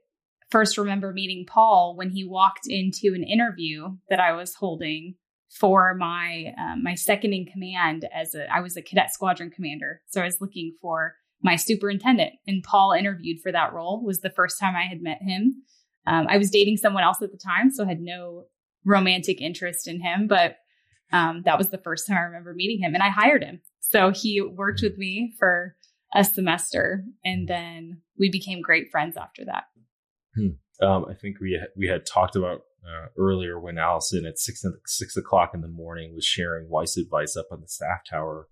first 0.50 0.78
remember 0.78 1.12
meeting 1.12 1.46
Paul 1.46 1.94
when 1.96 2.10
he 2.10 2.24
walked 2.24 2.66
into 2.66 3.14
an 3.14 3.22
interview 3.22 3.96
that 4.08 4.20
I 4.20 4.32
was 4.32 4.54
holding 4.54 5.14
for 5.50 5.94
my 5.94 6.52
um, 6.58 6.82
my 6.82 6.94
second 6.94 7.32
in 7.32 7.46
command 7.46 8.08
as 8.12 8.34
a 8.34 8.52
I 8.52 8.60
was 8.60 8.76
a 8.76 8.82
cadet 8.82 9.12
squadron 9.12 9.50
commander. 9.50 10.00
So 10.08 10.20
I 10.20 10.24
was 10.24 10.40
looking 10.40 10.74
for 10.80 11.14
my 11.44 11.56
superintendent. 11.56 12.32
And 12.48 12.64
Paul 12.64 12.92
interviewed 12.92 13.40
for 13.40 13.52
that 13.52 13.72
role 13.72 14.02
was 14.02 14.20
the 14.20 14.30
first 14.30 14.58
time 14.58 14.74
I 14.74 14.86
had 14.86 15.02
met 15.02 15.22
him. 15.22 15.62
Um, 16.06 16.26
I 16.28 16.38
was 16.38 16.50
dating 16.50 16.78
someone 16.78 17.04
else 17.04 17.22
at 17.22 17.30
the 17.30 17.38
time, 17.38 17.70
so 17.70 17.84
had 17.84 18.00
no 18.00 18.46
romantic 18.84 19.40
interest 19.40 19.86
in 19.86 20.00
him, 20.00 20.26
but 20.26 20.56
um, 21.12 21.42
that 21.44 21.58
was 21.58 21.68
the 21.68 21.78
first 21.78 22.08
time 22.08 22.16
I 22.16 22.22
remember 22.22 22.54
meeting 22.54 22.82
him 22.82 22.94
and 22.94 23.02
I 23.02 23.10
hired 23.10 23.44
him. 23.44 23.60
So 23.80 24.10
he 24.10 24.40
worked 24.40 24.80
with 24.82 24.98
me 24.98 25.34
for 25.38 25.76
a 26.14 26.24
semester 26.24 27.04
and 27.24 27.46
then 27.46 28.00
we 28.18 28.30
became 28.30 28.60
great 28.60 28.90
friends 28.90 29.16
after 29.16 29.44
that. 29.44 29.64
Hmm. 30.34 30.84
Um, 30.84 31.06
I 31.08 31.14
think 31.14 31.40
we, 31.40 31.60
we 31.76 31.86
had 31.86 32.04
talked 32.04 32.36
about 32.36 32.62
uh, 32.84 33.06
earlier 33.16 33.60
when 33.60 33.78
Alison 33.78 34.26
at 34.26 34.38
six, 34.38 34.64
six 34.86 35.16
o'clock 35.16 35.52
in 35.54 35.60
the 35.60 35.68
morning 35.68 36.14
was 36.14 36.24
sharing 36.24 36.68
Weiss 36.68 36.96
advice 36.96 37.36
up 37.36 37.46
on 37.52 37.60
the 37.60 37.68
staff 37.68 38.00
tower 38.08 38.48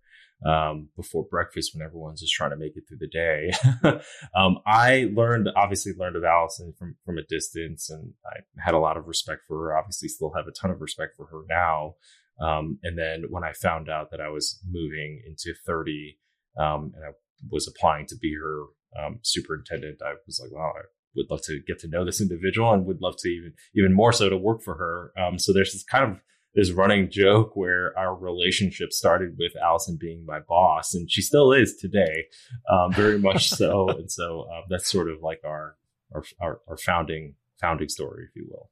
um, 0.47 0.89
before 0.97 1.25
breakfast 1.25 1.75
when 1.75 1.85
everyone's 1.85 2.21
just 2.21 2.33
trying 2.33 2.51
to 2.51 2.57
make 2.57 2.77
it 2.77 2.85
through 2.89 2.99
the 2.99 3.07
day. 3.09 3.53
um, 4.37 4.59
I 4.67 5.11
learned, 5.15 5.49
obviously, 5.57 5.93
learned 5.97 6.17
of 6.17 6.25
Alison 6.25 6.75
from 6.79 6.97
from 7.05 7.19
a 7.19 7.23
distance, 7.29 7.91
and 7.91 8.13
I 8.27 8.41
had 8.59 8.75
a 8.75 8.79
lot 8.79 8.97
of 8.97 9.07
respect 9.07 9.43
for 9.47 9.59
her. 9.59 9.77
Obviously, 9.77 10.09
still 10.09 10.33
have 10.35 10.47
a 10.49 10.53
ton 10.53 10.71
of 10.71 10.81
respect 10.81 11.17
for 11.17 11.27
her 11.27 11.43
now. 11.49 11.95
Um, 12.41 12.79
and 12.83 12.99
then 12.99 13.25
when 13.29 13.45
I 13.45 13.53
found 13.53 13.89
out 13.89 14.11
that 14.11 14.21
I 14.21 14.29
was 14.29 14.59
moving 14.69 15.23
into 15.27 15.55
30 15.67 16.19
um, 16.59 16.93
and 16.97 17.05
I 17.05 17.11
was 17.51 17.69
applying 17.69 18.07
to 18.07 18.17
be 18.17 18.35
her 18.35 18.65
um, 19.01 19.21
superintendent, 19.23 20.01
I 20.05 20.15
was 20.27 20.41
like, 20.43 20.51
wow, 20.51 20.73
I 20.77 20.83
would 21.17 21.27
love 21.31 21.43
to 21.43 21.61
get 21.67 21.79
to 21.81 21.89
know 21.89 22.05
this 22.05 22.21
individual 22.21 22.73
and 22.73 22.87
would 22.87 23.01
love 23.01 23.17
to 23.19 23.29
even 23.29 23.53
even 23.75 23.95
more 23.95 24.13
so 24.13 24.29
to 24.29 24.37
work 24.37 24.63
for 24.63 24.75
her. 24.75 25.13
Um, 25.21 25.39
so 25.39 25.53
there's 25.53 25.73
this 25.73 25.85
kind 25.85 26.11
of 26.11 26.19
this 26.55 26.71
running 26.71 27.11
joke 27.11 27.57
where 27.57 27.97
our 27.99 28.15
relationship 28.15 28.93
started 28.93 29.37
with 29.39 29.53
Alison 29.57 29.97
being 29.99 30.25
my 30.27 30.41
boss, 30.41 30.95
and 30.95 31.11
she 31.11 31.23
still 31.23 31.53
is 31.53 31.77
today, 31.77 32.27
um, 32.71 32.93
very 32.93 33.19
much 33.19 33.51
so. 33.51 33.89
and 33.89 34.11
so 34.11 34.49
um, 34.53 34.65
that's 34.69 34.91
sort 34.91 35.11
of 35.11 35.23
like 35.23 35.41
our, 35.45 35.77
our 36.15 36.25
our 36.41 36.61
our 36.69 36.77
founding 36.77 37.35
founding 37.61 37.89
story, 37.89 38.25
if 38.29 38.37
you 38.37 38.47
will. 38.51 38.71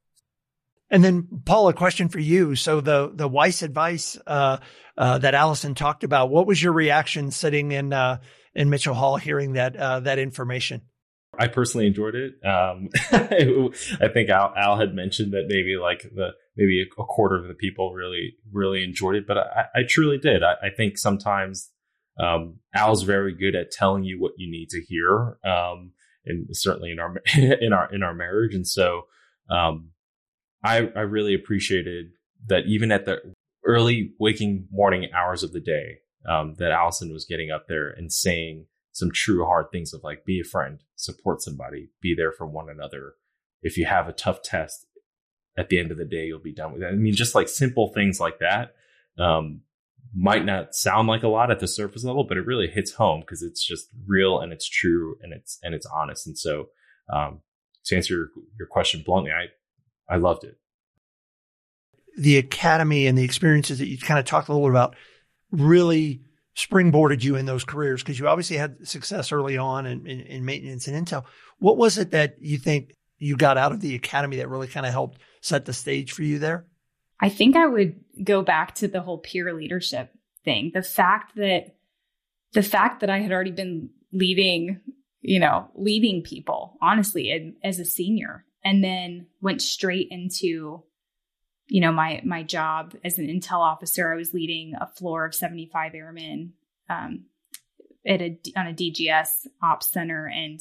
And 0.91 1.05
then, 1.05 1.29
Paul, 1.45 1.69
a 1.69 1.73
question 1.73 2.09
for 2.09 2.19
you. 2.19 2.57
So 2.57 2.81
the 2.81 3.11
the 3.15 3.29
Weiss 3.29 3.63
advice 3.63 4.19
uh, 4.27 4.59
uh, 4.99 5.19
that 5.19 5.35
Alison 5.35 5.75
talked 5.75 6.05
about, 6.05 6.31
what 6.31 6.47
was 6.47 6.63
your 6.63 6.73
reaction 6.73 7.31
sitting 7.31 7.73
in 7.73 7.93
uh, 7.93 8.19
in 8.55 8.69
Mitchell 8.71 8.95
Hall 8.95 9.17
hearing 9.17 9.55
that 9.55 9.77
uh, 9.77 10.01
that 10.01 10.19
information? 10.19 10.83
I 11.41 11.49
personally 11.49 11.87
enjoyed 11.87 12.15
it. 12.15 12.35
Um, 12.45 12.91
I 13.11 14.09
think 14.13 14.29
Al, 14.29 14.53
Al, 14.55 14.79
had 14.79 14.95
mentioned 14.95 15.33
that 15.33 15.47
maybe 15.49 15.77
like 15.81 16.03
the 16.15 16.33
maybe 16.55 16.83
a 16.83 17.05
quarter 17.05 17.37
of 17.37 17.49
the 17.49 17.55
people 17.55 17.95
really 17.95 18.35
really 18.53 18.85
enjoyed 18.85 19.17
it, 19.17 19.27
but 19.27 19.39
I, 19.39 19.65
I 19.75 19.83
truly 19.89 20.19
did. 20.19 20.43
I, 20.43 20.67
I, 20.67 20.71
think 20.77 20.99
sometimes 20.99 21.71
um, 22.19 22.59
Al's 22.75 23.05
very 23.05 23.35
good 23.35 23.55
at 23.55 23.71
telling 23.71 24.05
you 24.05 24.21
what 24.21 24.33
you 24.37 24.51
need 24.51 24.69
to 24.69 24.83
hear, 24.87 25.39
um, 25.43 25.93
and 26.27 26.47
certainly 26.53 26.91
in 26.91 27.01
our 27.01 27.15
in 27.35 27.73
our 27.73 27.91
in 27.91 28.03
our 28.03 28.13
marriage. 28.13 28.55
And 28.55 28.69
so 28.69 29.07
um, 29.49 29.93
I 30.63 30.91
I 30.95 31.01
really 31.01 31.33
appreciated 31.33 32.11
that 32.49 32.67
even 32.67 32.93
at 32.93 33.07
the 33.07 33.17
early 33.65 34.13
waking 34.21 34.69
morning 34.71 35.09
hours 35.15 35.43
of 35.43 35.53
the 35.53 35.61
day, 35.61 36.01
um, 36.29 36.57
that 36.59 36.71
Alison 36.71 37.15
was 37.15 37.25
getting 37.25 37.51
up 37.51 37.65
there 37.67 37.89
and 37.89 38.13
saying 38.13 38.67
some 38.93 39.11
true 39.13 39.45
hard 39.45 39.67
things 39.71 39.93
of 39.93 40.03
like 40.03 40.25
be 40.25 40.41
a 40.41 40.45
friend, 40.45 40.83
support 40.97 41.43
somebody, 41.43 41.91
be 42.01 42.15
there 42.15 42.33
for 42.33 42.47
one 42.47 42.69
another. 42.69 43.15
If 43.63 43.77
you 43.77 43.87
have 43.87 44.09
a 44.09 44.13
tough 44.13 44.43
test, 44.43 44.87
at 45.57 45.69
the 45.69 45.79
end 45.79 45.91
of 45.91 45.99
the 45.99 46.05
day, 46.05 46.25
you'll 46.27 46.39
be 46.39 46.55
done 46.55 46.73
with 46.73 46.83
it. 46.83 46.87
I 46.87 46.93
mean, 46.93 47.15
just 47.15 47.35
like 47.35 47.49
simple 47.49 47.93
things 47.93 48.21
like 48.21 48.39
that 48.39 48.75
um, 49.19 49.63
might 50.15 50.45
not 50.45 50.75
sound 50.75 51.09
like 51.09 51.23
a 51.23 51.29
lot 51.29 51.51
at 51.51 51.61
the 51.61 51.69
surface 51.69 52.05
level, 52.05 52.25
but 52.25 52.37
it 52.37 52.47
really 52.47 52.69
hits 52.69 52.93
home 52.93 53.21
because 53.21 53.43
it's 53.43 53.65
just 53.65 53.89
real 54.07 54.41
and 54.41 54.53
it's 54.53 54.69
true 54.69 55.17
and 55.23 55.33
it's 55.33 55.59
and 55.63 55.75
it's 55.75 55.87
honest. 55.87 56.27
And 56.27 56.39
so, 56.39 56.69
um, 57.13 57.41
to 57.85 57.97
answer 57.97 58.15
your, 58.15 58.29
your 58.59 58.69
question 58.69 59.03
bluntly, 59.05 59.33
I 59.33 59.47
I 60.13 60.17
loved 60.17 60.45
it. 60.45 60.57
The 62.17 62.39
academy 62.39 63.07
and 63.07 63.17
the 63.17 63.25
experiences 63.25 63.79
that 63.79 63.89
you 63.89 63.99
kind 63.99 64.19
of 64.19 64.25
talked 64.25 64.49
a 64.49 64.53
little 64.53 64.69
about 64.69 64.97
really 65.51 66.23
springboarded 66.57 67.23
you 67.23 67.37
in 67.37 67.47
those 67.47 67.65
careers 67.65 68.03
because 68.03 68.19
you 68.19 68.29
obviously 68.29 68.57
had 68.57 68.87
success 68.87 69.33
early 69.33 69.57
on 69.57 69.87
in, 69.87 70.07
in, 70.07 70.21
in, 70.21 70.45
maintenance 70.45 70.89
and 70.89 71.07
intel. 71.07 71.25
What 71.59 71.77
was 71.77 71.97
it 71.97 72.11
that 72.11 72.37
you 72.41 72.59
think 72.59 72.95
you 73.19 73.37
got 73.37 73.57
out 73.57 73.73
of 73.73 73.81
the 73.81 73.95
academy 73.95 74.37
that 74.39 74.49
really 74.49 74.67
kind 74.67 74.87
of 74.87 74.93
helped 74.93 75.21
set 75.41 75.65
the 75.65 75.73
stage 75.73 76.13
for 76.13 76.23
you 76.23 76.39
there? 76.39 76.67
I 77.21 77.29
think 77.29 77.57
I 77.57 77.67
would 77.67 78.01
go 78.25 78.43
back 78.43 78.75
to 78.77 78.89
the 78.89 79.03
whole 79.03 79.19
peer 79.19 79.53
leadership 79.55 80.13
thing. 80.45 80.71
The 80.75 80.83
fact 80.83 81.37
that 81.37 81.77
the 82.53 82.63
fact 82.63 83.01
that 83.01 83.11
I 83.11 83.21
had 83.21 83.31
already 83.31 83.53
been 83.53 83.91
leading, 84.13 84.81
you 85.21 85.39
know, 85.39 85.69
leading 85.75 86.23
people, 86.23 86.77
honestly, 86.83 87.55
as 87.63 87.79
a 87.79 87.85
senior, 87.85 88.45
and 88.65 88.83
then 88.83 89.27
went 89.41 89.63
straight 89.63 90.09
into 90.11 90.83
you 91.71 91.81
know 91.81 91.93
my 91.93 92.21
my 92.25 92.43
job 92.43 92.95
as 93.05 93.19
an 93.19 93.27
intel 93.27 93.61
officer 93.61 94.13
i 94.13 94.17
was 94.17 94.35
leading 94.35 94.75
a 94.81 94.87
floor 94.87 95.25
of 95.25 95.35
75 95.35 95.95
airmen 95.95 96.53
um, 96.91 97.27
at 98.07 98.21
a 98.21 98.39
on 98.57 98.67
a 98.67 98.73
dgs 98.73 99.47
ops 99.63 99.91
center. 99.91 100.27
And 100.27 100.61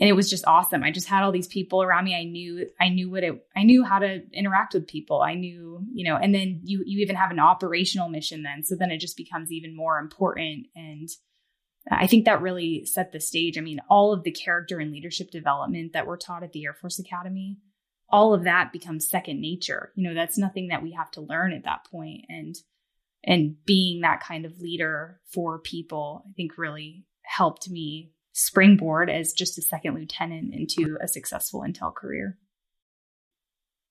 and 0.00 0.08
it 0.08 0.14
was 0.14 0.28
just 0.28 0.44
awesome. 0.48 0.82
I 0.82 0.90
just 0.90 1.06
had 1.06 1.22
all 1.22 1.30
these 1.30 1.46
people 1.46 1.80
around 1.80 2.04
me. 2.04 2.16
I 2.16 2.24
knew 2.24 2.66
i 2.80 2.88
knew 2.88 3.10
what 3.10 3.22
it 3.22 3.46
i 3.56 3.62
knew 3.62 3.84
how 3.84 3.98
to 3.98 4.22
interact 4.32 4.74
with 4.74 4.86
people. 4.86 5.22
I 5.22 5.34
knew 5.34 5.84
you 5.92 6.04
know 6.04 6.16
and 6.16 6.34
then 6.34 6.60
you 6.64 6.82
you 6.84 7.00
even 7.00 7.16
have 7.16 7.30
an 7.30 7.40
operational 7.40 8.08
mission 8.08 8.42
then. 8.42 8.64
So 8.64 8.74
then 8.74 8.90
it 8.90 8.98
just 8.98 9.16
becomes 9.16 9.52
even 9.52 9.76
more 9.76 9.98
important. 9.98 10.66
And 10.74 11.08
i 11.90 12.06
think 12.06 12.24
that 12.24 12.42
really 12.42 12.86
set 12.86 13.12
the 13.12 13.20
stage. 13.20 13.58
I 13.58 13.60
mean 13.60 13.80
all 13.88 14.12
of 14.12 14.24
the 14.24 14.32
character 14.32 14.78
and 14.78 14.90
leadership 14.90 15.30
development 15.30 15.92
that 15.92 16.06
we're 16.06 16.16
taught 16.16 16.42
at 16.42 16.52
the 16.52 16.64
air 16.64 16.74
force 16.74 16.98
academy 16.98 17.58
all 18.14 18.32
of 18.32 18.44
that 18.44 18.72
becomes 18.72 19.08
second 19.08 19.40
nature. 19.40 19.90
You 19.96 20.08
know, 20.08 20.14
that's 20.14 20.38
nothing 20.38 20.68
that 20.68 20.84
we 20.84 20.92
have 20.92 21.10
to 21.12 21.20
learn 21.20 21.52
at 21.52 21.64
that 21.64 21.84
point. 21.90 22.26
And 22.28 22.54
and 23.24 23.56
being 23.64 24.02
that 24.02 24.22
kind 24.22 24.46
of 24.46 24.60
leader 24.60 25.20
for 25.32 25.58
people, 25.58 26.22
I 26.28 26.32
think 26.36 26.56
really 26.56 27.06
helped 27.24 27.68
me 27.68 28.12
springboard 28.32 29.10
as 29.10 29.32
just 29.32 29.58
a 29.58 29.62
second 29.62 29.94
lieutenant 29.94 30.54
into 30.54 30.96
a 31.02 31.08
successful 31.08 31.62
intel 31.62 31.92
career. 31.92 32.38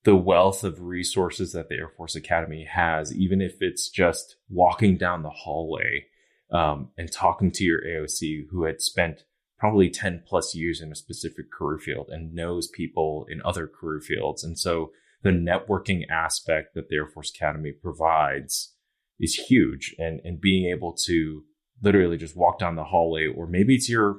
The 0.06 0.16
wealth 0.16 0.64
of 0.64 0.82
resources 0.82 1.52
that 1.52 1.68
the 1.68 1.76
Air 1.76 1.90
Force 1.90 2.16
Academy 2.16 2.66
has, 2.72 3.14
even 3.14 3.42
if 3.42 3.56
it's 3.60 3.90
just 3.90 4.38
walking 4.48 4.98
down 4.98 5.24
the 5.24 5.32
hallway 5.32 6.06
um, 6.50 6.92
and 6.98 7.12
talking 7.12 7.52
to 7.52 7.64
your 7.66 7.82
AOC 7.82 8.48
who 8.52 8.64
had 8.64 8.80
spent 8.80 9.24
probably 9.63 9.89
10 9.89 10.21
plus 10.28 10.54
years 10.54 10.82
in 10.82 10.91
a 10.91 10.95
specific 10.95 11.49
career 11.49 11.80
field 11.80 12.10
and 12.10 12.34
knows 12.34 12.67
people 12.67 13.26
in 13.30 13.41
other 13.45 13.65
career 13.65 14.02
fields. 14.02 14.43
And 14.43 14.60
so 14.60 14.91
the 15.21 15.30
networking 15.30 16.02
aspect 16.10 16.76
that 16.76 16.89
the 16.89 16.97
Air 16.97 17.08
Force 17.08 17.32
Academy 17.34 17.71
provides 17.71 18.73
is 19.21 19.36
huge 19.36 19.95
and, 19.97 20.19
and 20.26 20.41
being 20.41 20.69
able 20.69 20.93
to 21.06 21.45
literally 21.82 22.17
just 22.17 22.36
walk 22.36 22.60
down 22.60 22.76
the 22.76 22.84
hallway, 22.84 23.26
or 23.26 23.47
maybe 23.47 23.73
it's 23.73 23.88
your 23.88 24.17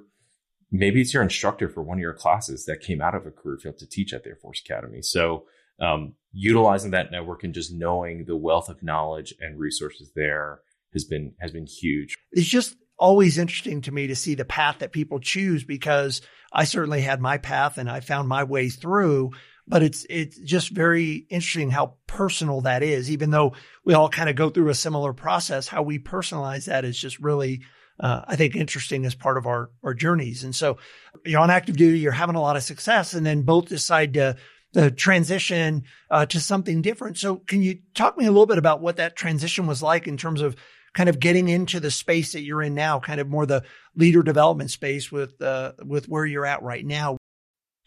maybe 0.72 1.02
it's 1.02 1.12
your 1.12 1.22
instructor 1.22 1.68
for 1.68 1.82
one 1.82 1.98
of 1.98 2.02
your 2.02 2.14
classes 2.14 2.64
that 2.64 2.80
came 2.80 3.02
out 3.02 3.14
of 3.14 3.26
a 3.26 3.30
career 3.30 3.58
field 3.58 3.76
to 3.80 3.86
teach 3.86 4.14
at 4.14 4.22
the 4.22 4.30
Air 4.30 4.38
Force 4.40 4.62
Academy. 4.64 5.02
So 5.02 5.44
um, 5.78 6.14
utilizing 6.32 6.92
that 6.92 7.10
network 7.10 7.44
and 7.44 7.52
just 7.52 7.70
knowing 7.70 8.24
the 8.24 8.34
wealth 8.34 8.70
of 8.70 8.82
knowledge 8.82 9.34
and 9.40 9.60
resources 9.60 10.10
there 10.16 10.60
has 10.94 11.04
been 11.04 11.34
has 11.38 11.50
been 11.50 11.66
huge. 11.66 12.16
It's 12.32 12.48
just 12.48 12.76
always 12.98 13.38
interesting 13.38 13.82
to 13.82 13.92
me 13.92 14.08
to 14.08 14.16
see 14.16 14.34
the 14.34 14.44
path 14.44 14.78
that 14.78 14.92
people 14.92 15.20
choose 15.20 15.64
because 15.64 16.22
I 16.52 16.64
certainly 16.64 17.02
had 17.02 17.20
my 17.20 17.38
path 17.38 17.78
and 17.78 17.90
I 17.90 18.00
found 18.00 18.28
my 18.28 18.44
way 18.44 18.68
through. 18.68 19.32
But 19.66 19.82
it's 19.82 20.04
it's 20.10 20.38
just 20.38 20.70
very 20.70 21.26
interesting 21.30 21.70
how 21.70 21.94
personal 22.06 22.60
that 22.62 22.82
is. 22.82 23.10
Even 23.10 23.30
though 23.30 23.54
we 23.84 23.94
all 23.94 24.10
kind 24.10 24.28
of 24.28 24.36
go 24.36 24.50
through 24.50 24.68
a 24.68 24.74
similar 24.74 25.14
process, 25.14 25.68
how 25.68 25.82
we 25.82 25.98
personalize 25.98 26.66
that 26.66 26.84
is 26.84 26.98
just 26.98 27.18
really 27.18 27.62
uh, 27.98 28.22
I 28.26 28.36
think 28.36 28.56
interesting 28.56 29.06
as 29.06 29.14
part 29.14 29.38
of 29.38 29.46
our 29.46 29.70
our 29.82 29.94
journeys. 29.94 30.44
And 30.44 30.54
so 30.54 30.78
you're 31.24 31.40
on 31.40 31.50
active 31.50 31.76
duty, 31.76 31.98
you're 31.98 32.12
having 32.12 32.36
a 32.36 32.42
lot 32.42 32.56
of 32.56 32.62
success, 32.62 33.14
and 33.14 33.24
then 33.24 33.42
both 33.42 33.68
decide 33.68 34.14
to 34.14 34.36
the 34.74 34.90
transition 34.90 35.84
uh, 36.10 36.26
to 36.26 36.40
something 36.40 36.82
different. 36.82 37.16
So 37.16 37.36
can 37.36 37.62
you 37.62 37.78
talk 37.94 38.18
me 38.18 38.26
a 38.26 38.30
little 38.30 38.46
bit 38.46 38.58
about 38.58 38.80
what 38.80 38.96
that 38.96 39.16
transition 39.16 39.66
was 39.66 39.82
like 39.82 40.06
in 40.08 40.16
terms 40.16 40.42
of 40.42 40.56
kind 40.94 41.08
of 41.08 41.18
getting 41.20 41.48
into 41.48 41.80
the 41.80 41.90
space 41.90 42.32
that 42.32 42.42
you're 42.42 42.62
in 42.62 42.74
now, 42.74 43.00
kind 43.00 43.20
of 43.20 43.28
more 43.28 43.46
the 43.46 43.62
leader 43.94 44.22
development 44.22 44.70
space 44.70 45.12
with 45.12 45.40
uh, 45.42 45.72
with 45.84 46.08
where 46.08 46.24
you're 46.24 46.46
at 46.46 46.62
right 46.62 46.84
now? 46.84 47.16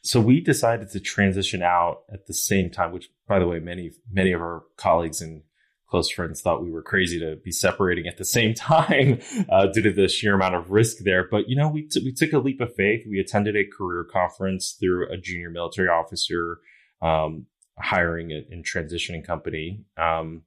So 0.03 0.21
we 0.21 0.39
decided 0.39 0.89
to 0.91 0.99
transition 0.99 1.61
out 1.61 2.03
at 2.11 2.27
the 2.27 2.33
same 2.33 2.69
time, 2.69 2.91
which 2.91 3.09
by 3.27 3.39
the 3.39 3.47
way, 3.47 3.59
many 3.59 3.91
many 4.11 4.31
of 4.31 4.41
our 4.41 4.63
colleagues 4.77 5.21
and 5.21 5.43
close 5.89 6.09
friends 6.09 6.41
thought 6.41 6.61
we 6.61 6.69
were 6.69 6.81
crazy 6.81 7.17
to 7.19 7.37
be 7.37 7.51
separating 7.51 8.07
at 8.07 8.17
the 8.17 8.25
same 8.25 8.53
time 8.53 9.19
uh, 9.49 9.67
due 9.67 9.81
to 9.81 9.91
the 9.91 10.07
sheer 10.07 10.35
amount 10.35 10.55
of 10.55 10.69
risk 10.69 10.97
there. 10.99 11.27
But 11.29 11.49
you 11.49 11.55
know, 11.55 11.69
we 11.69 11.83
t- 11.83 12.03
we 12.03 12.13
took 12.13 12.33
a 12.33 12.39
leap 12.39 12.61
of 12.61 12.75
faith. 12.75 13.05
We 13.09 13.19
attended 13.19 13.55
a 13.55 13.65
career 13.65 14.05
conference 14.11 14.77
through 14.79 15.11
a 15.11 15.17
junior 15.17 15.49
military 15.49 15.87
officer 15.87 16.59
um, 17.01 17.45
hiring 17.79 18.31
and 18.31 18.65
transitioning 18.65 19.25
company. 19.25 19.85
Um, 19.97 20.43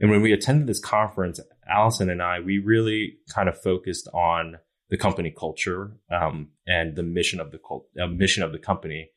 and 0.00 0.10
when 0.10 0.22
we 0.22 0.32
attended 0.32 0.66
this 0.66 0.80
conference, 0.80 1.40
Alison 1.68 2.10
and 2.10 2.22
I, 2.22 2.40
we 2.40 2.58
really 2.58 3.18
kind 3.28 3.48
of 3.48 3.60
focused 3.60 4.08
on 4.12 4.58
the 4.90 4.96
company 4.96 5.34
culture 5.36 5.96
um, 6.10 6.48
and 6.66 6.96
the 6.96 7.02
mission 7.02 7.40
of 7.40 7.50
the 7.50 7.58
cult, 7.58 7.86
uh, 8.00 8.06
mission 8.06 8.42
of 8.42 8.52
the 8.52 8.58
company. 8.58 9.10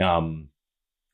Um, 0.00 0.48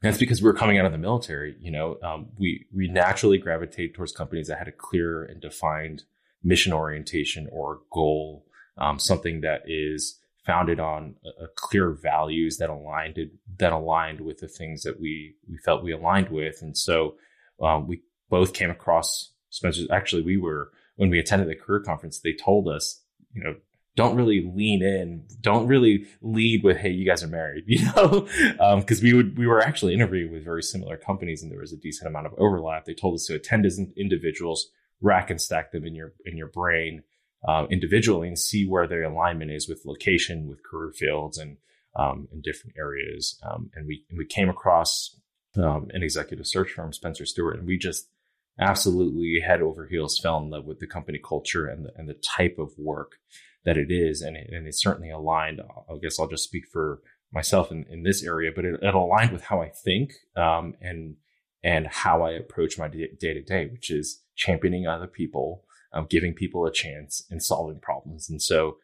that's 0.03 0.18
because 0.18 0.42
we 0.42 0.46
were 0.46 0.55
coming 0.55 0.79
out 0.79 0.85
of 0.85 0.92
the 0.92 0.98
military. 0.98 1.57
You 1.61 1.70
know, 1.70 1.96
um, 2.03 2.27
we 2.38 2.66
we 2.74 2.88
naturally 2.88 3.38
gravitate 3.38 3.94
towards 3.94 4.12
companies 4.12 4.48
that 4.48 4.59
had 4.59 4.68
a 4.68 4.72
clear 4.72 5.24
and 5.24 5.40
defined 5.40 6.05
mission 6.42 6.72
orientation 6.72 7.48
or 7.50 7.81
goal, 7.90 8.44
um, 8.77 8.98
something 8.98 9.40
that 9.40 9.62
is 9.66 10.20
founded 10.44 10.79
on 10.79 11.14
a, 11.24 11.44
a, 11.44 11.48
clear 11.57 11.90
values 11.90 12.59
that 12.59 12.68
aligned 12.68 13.18
that 13.59 13.72
aligned 13.72 14.20
with 14.20 14.38
the 14.38 14.48
things 14.48 14.83
that 14.83 15.00
we 15.00 15.37
we 15.48 15.57
felt 15.57 15.83
we 15.83 15.92
aligned 15.92 16.29
with, 16.29 16.61
and 16.61 16.77
so 16.77 17.14
um, 17.62 17.87
we 17.87 18.03
both 18.30 18.52
came 18.52 18.70
across 18.70 19.32
Spencer. 19.50 19.82
Actually, 19.92 20.22
we 20.22 20.37
were 20.37 20.70
when 20.96 21.10
we 21.10 21.18
attended 21.18 21.48
the 21.48 21.54
career 21.54 21.80
conference. 21.80 22.20
They 22.20 22.32
told 22.32 22.68
us, 22.68 23.02
you 23.32 23.42
know, 23.42 23.54
don't 23.96 24.16
really 24.16 24.50
lean 24.54 24.82
in, 24.82 25.24
don't 25.40 25.66
really 25.66 26.06
lead 26.20 26.64
with, 26.64 26.78
"Hey, 26.78 26.90
you 26.90 27.06
guys 27.06 27.22
are 27.22 27.28
married," 27.28 27.64
you 27.68 27.84
know, 27.92 28.26
because 28.80 28.98
um, 28.98 29.04
we 29.04 29.12
would 29.12 29.38
we 29.38 29.46
were 29.46 29.60
actually 29.60 29.94
interviewing 29.94 30.32
with 30.32 30.44
very 30.44 30.62
similar 30.62 30.96
companies, 30.96 31.42
and 31.42 31.52
there 31.52 31.60
was 31.60 31.72
a 31.72 31.76
decent 31.76 32.08
amount 32.08 32.26
of 32.26 32.34
overlap. 32.38 32.84
They 32.84 32.94
told 32.94 33.14
us 33.14 33.26
to 33.26 33.34
attend 33.34 33.66
as 33.66 33.80
individuals, 33.96 34.68
rack 35.00 35.30
and 35.30 35.40
stack 35.40 35.72
them 35.72 35.84
in 35.84 35.94
your 35.94 36.14
in 36.24 36.37
your 36.37 36.48
brain 36.48 37.04
uh, 37.46 37.66
individually, 37.70 38.28
and 38.28 38.38
see 38.38 38.66
where 38.66 38.88
their 38.88 39.04
alignment 39.04 39.52
is 39.52 39.68
with 39.68 39.87
location, 39.87 40.48
with 40.48 40.64
career 40.64 40.92
fields, 40.92 41.38
and 41.38 41.58
um, 41.94 42.28
in 42.32 42.40
different 42.40 42.76
areas. 42.76 43.40
Um, 43.44 43.70
and 43.74 43.87
we 43.87 44.04
and 44.10 44.18
we 44.18 44.26
came 44.26 44.48
across 44.48 45.16
um, 45.56 45.88
an 45.92 46.02
executive 46.02 46.46
search 46.46 46.72
firm, 46.72 46.92
Spencer 46.92 47.26
Stuart, 47.26 47.58
and 47.58 47.66
we 47.66 47.78
just 47.78 48.08
absolutely 48.59 49.40
head 49.40 49.61
over 49.61 49.87
heels 49.87 50.19
fell 50.19 50.38
in 50.38 50.51
love 50.51 50.64
with 50.64 50.79
the 50.79 50.87
company 50.87 51.19
culture 51.19 51.67
and 51.67 51.87
the, 51.87 51.93
and 51.97 52.09
the 52.09 52.14
type 52.14 52.57
of 52.59 52.73
work 52.79 53.12
that 53.64 53.77
it 53.77 53.90
is. 53.90 54.23
And 54.23 54.37
it, 54.37 54.51
and 54.53 54.67
it 54.67 54.75
certainly 54.75 55.11
aligned. 55.11 55.61
I 55.61 55.97
guess 56.03 56.19
I'll 56.19 56.29
just 56.29 56.45
speak 56.45 56.64
for 56.73 57.01
myself 57.33 57.71
in, 57.71 57.85
in 57.90 58.05
this 58.05 58.23
area, 58.23 58.53
but 58.55 58.64
it, 58.64 58.79
it 58.81 58.95
aligned 58.95 59.33
with 59.33 59.45
how 59.45 59.61
I 59.61 59.69
think 59.69 60.12
um, 60.37 60.75
and 60.81 61.17
and 61.62 61.87
how 61.87 62.23
I 62.23 62.33
approach 62.33 62.79
my 62.79 62.88
day 62.88 63.09
to 63.19 63.43
day, 63.43 63.67
which 63.67 63.90
is 63.90 64.21
championing 64.37 64.87
other 64.87 65.07
people, 65.07 65.64
um, 65.95 66.07
giving 66.09 66.35
people 66.35 66.67
a 66.67 66.73
chance, 66.73 67.25
and 67.31 67.43
solving 67.43 67.81
problems. 67.81 68.29
And 68.29 68.40
so, 68.40 68.77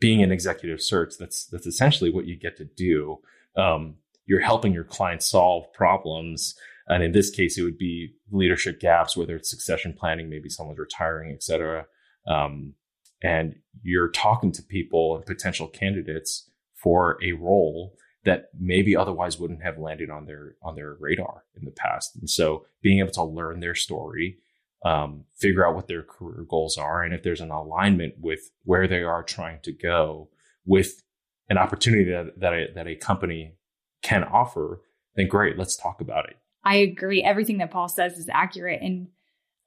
being 0.00 0.22
an 0.22 0.32
executive 0.32 0.80
search, 0.80 1.14
that's 1.18 1.46
that's 1.46 1.66
essentially 1.66 2.10
what 2.10 2.26
you 2.26 2.36
get 2.36 2.56
to 2.56 2.64
do. 2.64 3.18
Um, 3.56 3.96
you're 4.26 4.40
helping 4.40 4.72
your 4.72 4.84
clients 4.84 5.26
solve 5.26 5.72
problems. 5.72 6.54
And 6.86 7.02
in 7.02 7.12
this 7.12 7.30
case, 7.30 7.56
it 7.58 7.62
would 7.62 7.78
be 7.78 8.14
leadership 8.30 8.80
gaps, 8.80 9.16
whether 9.16 9.36
it's 9.36 9.50
succession 9.50 9.94
planning, 9.98 10.28
maybe 10.28 10.48
someone's 10.48 10.78
retiring, 10.78 11.32
et 11.32 11.42
cetera. 11.42 11.86
Um, 12.26 12.74
and 13.22 13.54
you're 13.82 14.10
talking 14.10 14.52
to 14.52 14.62
people 14.62 15.16
and 15.16 15.24
potential 15.24 15.66
candidates 15.66 16.50
for 16.74 17.18
a 17.22 17.32
role 17.32 17.94
that 18.24 18.46
maybe 18.58 18.96
otherwise 18.96 19.38
wouldn't 19.38 19.62
have 19.62 19.78
landed 19.78 20.10
on 20.10 20.26
their 20.26 20.56
on 20.62 20.74
their 20.74 20.96
radar 20.98 21.44
in 21.56 21.64
the 21.64 21.70
past. 21.70 22.16
And 22.16 22.28
so 22.28 22.64
being 22.82 22.98
able 22.98 23.12
to 23.12 23.24
learn 23.24 23.60
their 23.60 23.74
story, 23.74 24.38
um, 24.84 25.24
figure 25.36 25.66
out 25.66 25.74
what 25.74 25.88
their 25.88 26.02
career 26.02 26.44
goals 26.48 26.76
are, 26.76 27.02
and 27.02 27.14
if 27.14 27.22
there's 27.22 27.40
an 27.40 27.50
alignment 27.50 28.14
with 28.20 28.50
where 28.64 28.86
they 28.86 29.02
are 29.02 29.22
trying 29.22 29.60
to 29.62 29.72
go 29.72 30.28
with 30.66 31.02
an 31.48 31.58
opportunity 31.58 32.04
that, 32.10 32.38
that 32.38 32.52
a, 32.54 32.66
that 32.74 32.86
a 32.86 32.96
company 32.96 33.56
can 34.02 34.24
offer, 34.24 34.80
then 35.16 35.28
great, 35.28 35.58
let's 35.58 35.76
talk 35.76 36.00
about 36.00 36.28
it. 36.28 36.36
I 36.64 36.76
agree. 36.76 37.22
Everything 37.22 37.58
that 37.58 37.70
Paul 37.70 37.88
says 37.88 38.18
is 38.18 38.28
accurate. 38.32 38.80
And 38.82 39.08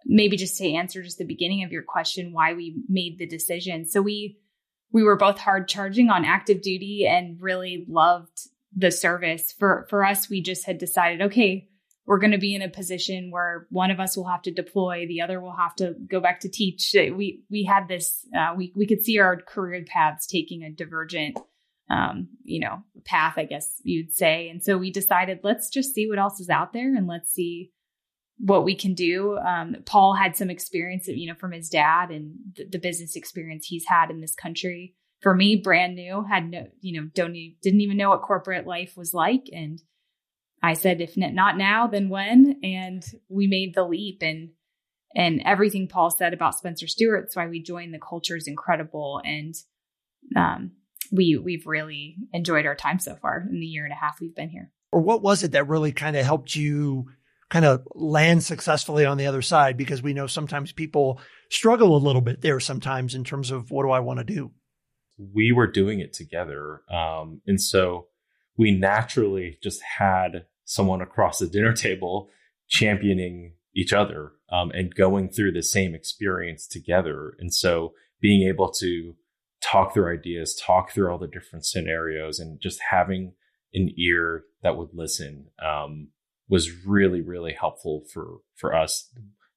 maybe 0.06 0.38
just 0.38 0.58
to 0.58 0.72
answer 0.72 1.04
just 1.04 1.18
the 1.18 1.26
beginning 1.26 1.64
of 1.64 1.72
your 1.72 1.84
question, 1.84 2.34
why 2.34 2.54
we 2.54 2.82
made 2.88 3.18
the 3.18 3.28
decision. 3.28 3.86
So 3.86 4.02
we 4.02 4.40
we 4.92 5.04
were 5.04 5.18
both 5.18 5.38
hard 5.38 5.68
charging 5.68 6.10
on 6.10 6.26
active 6.26 6.62
duty 6.62 7.06
and 7.06 7.42
really 7.42 7.86
loved 7.90 8.40
the 8.76 8.92
service. 8.92 9.52
For 9.52 9.86
for 9.90 10.06
us, 10.06 10.30
we 10.30 10.42
just 10.42 10.66
had 10.66 10.78
decided, 10.78 11.22
okay, 11.24 11.70
we're 12.06 12.20
going 12.20 12.32
to 12.32 12.38
be 12.38 12.56
in 12.56 12.62
a 12.62 12.70
position 12.70 13.32
where 13.32 13.68
one 13.70 13.92
of 13.92 14.00
us 14.00 14.16
will 14.16 14.28
have 14.28 14.42
to 14.44 14.52
deploy, 14.52 15.06
the 15.08 15.22
other 15.22 15.42
will 15.42 15.56
have 15.56 15.76
to 15.76 15.94
go 16.10 16.22
back 16.22 16.40
to 16.40 16.50
teach. 16.50 16.96
We 16.96 17.44
we 17.50 17.66
had 17.66 17.88
this, 17.88 18.26
uh, 18.36 18.54
we 18.56 18.72
we 18.76 18.88
could 18.88 19.04
see 19.04 19.20
our 19.20 19.36
career 19.36 19.84
paths 19.86 20.26
taking 20.26 20.64
a 20.64 20.72
divergent 20.72 21.38
um, 21.90 22.30
you 22.44 22.60
know, 22.60 22.84
path, 23.06 23.36
I 23.38 23.46
guess 23.46 23.82
you'd 23.84 24.14
say. 24.14 24.50
And 24.50 24.64
so 24.64 24.78
we 24.78 24.92
decided 24.92 25.40
let's 25.44 25.70
just 25.70 25.94
see 25.94 26.08
what 26.08 26.20
else 26.20 26.40
is 26.40 26.50
out 26.50 26.74
there 26.74 26.96
and 26.96 27.08
let's 27.08 27.32
see 27.32 27.72
what 28.40 28.66
we 28.66 28.76
can 28.76 28.94
do. 28.94 29.38
Um, 29.38 29.78
Paul 29.86 30.14
had 30.14 30.36
some 30.36 30.50
experience, 30.50 31.08
you 31.08 31.28
know, 31.28 31.38
from 31.40 31.54
his 31.54 31.70
dad 31.70 32.12
and 32.12 32.36
the, 32.56 32.66
the, 32.72 32.80
business 32.80 33.16
experience 33.16 33.66
he's 33.66 33.86
had 33.88 34.12
in 34.12 34.22
this 34.22 34.36
country. 34.36 34.96
For 35.22 35.34
me, 35.34 35.56
brand 35.56 35.96
new, 35.96 36.24
had 36.30 36.52
no, 36.52 36.68
you 36.80 37.00
know, 37.00 37.10
don't 37.16 37.34
didn't 37.34 37.82
even 37.82 37.98
know 37.98 38.10
what 38.10 38.22
corporate 38.22 38.68
life 38.68 38.94
was 38.96 39.14
like. 39.14 39.46
And 39.52 39.82
I 40.62 40.74
said, 40.74 41.02
if 41.02 41.18
not 41.18 41.58
now, 41.58 41.88
then 41.88 42.10
when? 42.10 42.60
And 42.62 43.04
we 43.28 43.48
made 43.48 43.74
the 43.74 43.84
leap 43.84 44.20
and 44.22 44.50
and 45.16 45.42
everything 45.46 45.88
Paul 45.88 46.12
said 46.12 46.34
about 46.34 46.58
Spencer 46.58 46.86
Stuart's 46.86 47.36
why 47.36 47.48
we 47.48 47.64
joined. 47.64 47.94
The 47.94 48.00
culture 48.00 48.36
is 48.36 48.48
incredible, 48.48 49.22
and 49.26 49.56
um, 50.36 50.72
we 51.12 51.38
we've 51.38 51.66
really 51.66 52.16
enjoyed 52.34 52.66
our 52.66 52.76
time 52.76 53.00
so 53.00 53.16
far 53.16 53.46
in 53.50 53.60
the 53.60 53.66
year 53.66 53.84
and 53.84 53.94
a 53.94 53.96
half 53.96 54.20
we've 54.20 54.36
been 54.36 54.50
here. 54.50 54.72
Or 54.92 55.02
what 55.02 55.22
was 55.22 55.44
it 55.44 55.52
that 55.52 55.68
really 55.68 55.92
kind 55.92 56.16
of 56.16 56.26
helped 56.26 56.56
you 56.56 57.10
kind 57.50 57.66
of 57.66 57.88
land 57.94 58.44
successfully 58.44 59.06
on 59.06 59.18
the 59.18 59.28
other 59.28 59.42
side? 59.42 59.78
Because 59.78 60.02
we 60.02 60.14
know 60.14 60.28
sometimes 60.28 60.72
people 60.72 61.20
struggle 61.50 61.96
a 61.96 62.00
little 62.00 62.22
bit 62.22 62.42
there 62.42 62.60
sometimes 62.60 63.16
in 63.16 63.24
terms 63.24 63.52
of 63.52 63.72
what 63.72 63.84
do 63.84 63.92
I 63.92 64.00
want 64.00 64.20
to 64.20 64.24
do. 64.24 64.52
We 65.18 65.52
were 65.52 65.68
doing 65.68 66.00
it 66.00 66.14
together, 66.14 66.82
um, 66.92 67.42
and 67.48 67.60
so 67.60 68.08
we 68.56 68.72
naturally 68.72 69.58
just 69.64 69.82
had 69.82 70.46
someone 70.64 71.02
across 71.02 71.40
the 71.40 71.48
dinner 71.48 71.74
table 71.74 72.30
championing 72.68 73.54
each 73.74 73.94
other 73.94 74.34
um, 74.52 74.72
and 74.72 74.94
going 74.94 75.30
through 75.30 75.54
the 75.54 75.64
same 75.64 75.96
experience 75.96 76.68
together. 76.68 77.34
And 77.40 77.54
so 77.54 77.94
being 78.20 78.48
able 78.48 78.70
to 78.72 79.16
talk 79.62 79.94
through 79.94 80.14
ideas, 80.14 80.60
talk 80.66 80.92
through 80.92 81.12
all 81.12 81.18
the 81.18 81.28
different 81.28 81.66
scenarios, 81.66 82.40
and 82.40 82.60
just 82.62 82.80
having 82.90 83.34
an 83.74 83.92
ear 83.98 84.44
that 84.64 84.78
would 84.78 84.90
listen 84.94 85.48
um, 85.64 86.10
was 86.50 86.86
really, 86.86 87.22
really 87.22 87.54
helpful 87.54 88.04
for 88.14 88.38
for 88.56 88.76
us. 88.76 89.10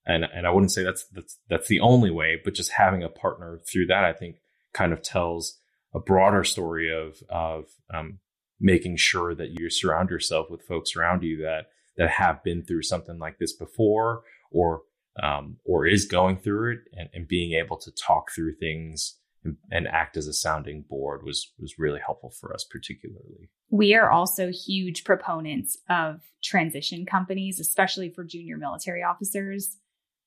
And 0.06 0.24
and 0.24 0.46
I 0.46 0.50
wouldn't 0.50 0.72
say 0.72 0.82
that's 0.82 1.06
that's 1.12 1.38
that's 1.48 1.68
the 1.68 1.80
only 1.80 2.10
way, 2.10 2.38
but 2.42 2.54
just 2.54 2.72
having 2.72 3.02
a 3.02 3.08
partner 3.08 3.60
through 3.70 3.86
that, 3.86 4.04
I 4.04 4.12
think, 4.12 4.36
kind 4.72 4.92
of 4.92 5.02
tells 5.02 5.58
a 5.94 6.00
broader 6.00 6.44
story 6.44 6.90
of 6.92 7.18
of 7.28 7.66
um, 7.92 8.18
making 8.58 8.96
sure 8.96 9.34
that 9.34 9.50
you 9.50 9.70
surround 9.70 10.10
yourself 10.10 10.50
with 10.50 10.66
folks 10.66 10.96
around 10.96 11.22
you 11.22 11.38
that 11.42 11.66
that 11.96 12.10
have 12.10 12.42
been 12.42 12.64
through 12.64 12.82
something 12.82 13.18
like 13.18 13.38
this 13.38 13.52
before, 13.52 14.22
or 14.50 14.82
um, 15.22 15.58
or 15.64 15.86
is 15.86 16.06
going 16.06 16.38
through 16.38 16.72
it, 16.72 16.78
and, 16.92 17.08
and 17.12 17.28
being 17.28 17.52
able 17.52 17.76
to 17.76 17.92
talk 17.92 18.30
through 18.34 18.54
things 18.54 19.19
and, 19.44 19.86
act 19.88 20.16
as 20.16 20.26
a 20.26 20.32
sounding 20.32 20.84
board 20.88 21.22
was 21.24 21.52
was 21.58 21.78
really 21.78 22.00
helpful 22.04 22.30
for 22.30 22.52
us 22.52 22.64
particularly. 22.64 23.50
We 23.70 23.94
are 23.94 24.10
also 24.10 24.50
huge 24.50 25.04
proponents 25.04 25.78
of 25.88 26.20
transition 26.42 27.06
companies, 27.06 27.60
especially 27.60 28.10
for 28.10 28.24
junior 28.24 28.56
military 28.56 29.02
officers. 29.02 29.76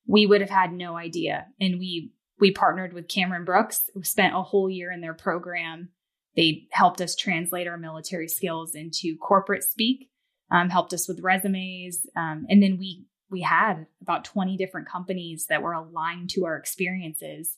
We 0.06 0.26
would 0.26 0.40
have 0.40 0.50
had 0.50 0.72
no 0.72 0.96
idea. 0.96 1.46
And 1.60 1.78
we 1.78 2.12
we 2.40 2.50
partnered 2.50 2.92
with 2.92 3.08
Cameron 3.08 3.44
Brooks, 3.44 3.82
spent 4.02 4.34
a 4.34 4.42
whole 4.42 4.68
year 4.68 4.90
in 4.90 5.00
their 5.00 5.14
program. 5.14 5.90
They 6.36 6.66
helped 6.72 7.00
us 7.00 7.14
translate 7.14 7.68
our 7.68 7.78
military 7.78 8.28
skills 8.28 8.74
into 8.74 9.16
corporate 9.16 9.62
speak, 9.62 10.10
um, 10.50 10.68
helped 10.68 10.92
us 10.92 11.06
with 11.06 11.20
resumes, 11.20 12.04
um, 12.16 12.46
and 12.48 12.62
then 12.62 12.76
we 12.78 13.06
we 13.30 13.40
had 13.40 13.86
about 14.02 14.24
20 14.24 14.56
different 14.56 14.88
companies 14.88 15.46
that 15.48 15.62
were 15.62 15.72
aligned 15.72 16.30
to 16.30 16.44
our 16.44 16.56
experiences 16.56 17.56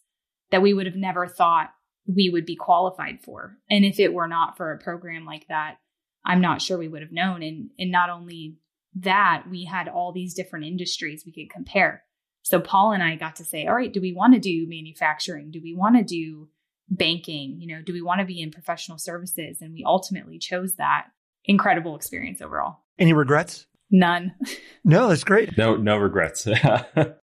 that 0.51 0.63
we 0.63 0.75
would 0.75 0.87
have 0.87 0.97
never 0.97 1.27
thought 1.27 1.71
we 2.07 2.31
would 2.31 2.47
be 2.47 2.57
qualified 2.57 3.21
for. 3.23 3.57
And 3.69 3.85
if 3.85 3.99
it 3.99 4.15
were 4.15 4.29
not 4.29 4.57
for 4.57 4.73
a 4.73 4.79
program 4.79 5.25
like 5.25 5.49
that, 5.49 5.77
I'm 6.25 6.41
not 6.41 6.63
sure 6.63 6.79
we 6.79 6.89
would 6.89 7.03
have 7.03 7.13
known. 7.13 7.43
And, 7.43 7.71
and 7.79 7.91
not 7.91 8.11
only 8.11 8.57
that, 8.97 9.45
we 9.51 9.65
had 9.65 9.89
all 9.89 10.13
these 10.13 10.35
different 10.35 10.67
industries 10.67 11.25
we 11.25 11.33
could 11.33 11.53
compare. 11.53 12.03
So 12.43 12.61
Paul 12.61 12.93
and 12.93 13.03
I 13.03 13.17
got 13.17 13.37
to 13.37 13.45
say, 13.45 13.67
all 13.67 13.75
right, 13.75 13.93
do 13.93 14.01
we 14.01 14.13
want 14.13 14.35
to 14.35 14.41
do 14.41 14.67
manufacturing? 14.69 15.51
Do 15.51 15.61
we 15.63 15.75
want 15.75 15.97
to 15.97 16.05
do 16.05 16.49
banking? 16.89 17.57
You 17.61 17.75
know, 17.75 17.83
do 17.83 17.93
we 17.93 18.03
want 18.03 18.21
to 18.21 18.27
be 18.27 18.41
in 18.41 18.53
professional 18.53 18.99
services? 18.99 19.59
And 19.61 19.73
we 19.73 19.83
ultimately 19.85 20.39
chose 20.39 20.75
that. 20.75 21.07
Incredible 21.45 21.97
experience 21.97 22.41
overall. 22.41 22.79
Any 22.99 23.13
regrets? 23.13 23.67
None. 23.91 24.35
No, 24.89 25.09
that's 25.09 25.25
great. 25.25 25.59
No, 25.59 25.75
no 25.75 25.97
regrets. 25.97 26.47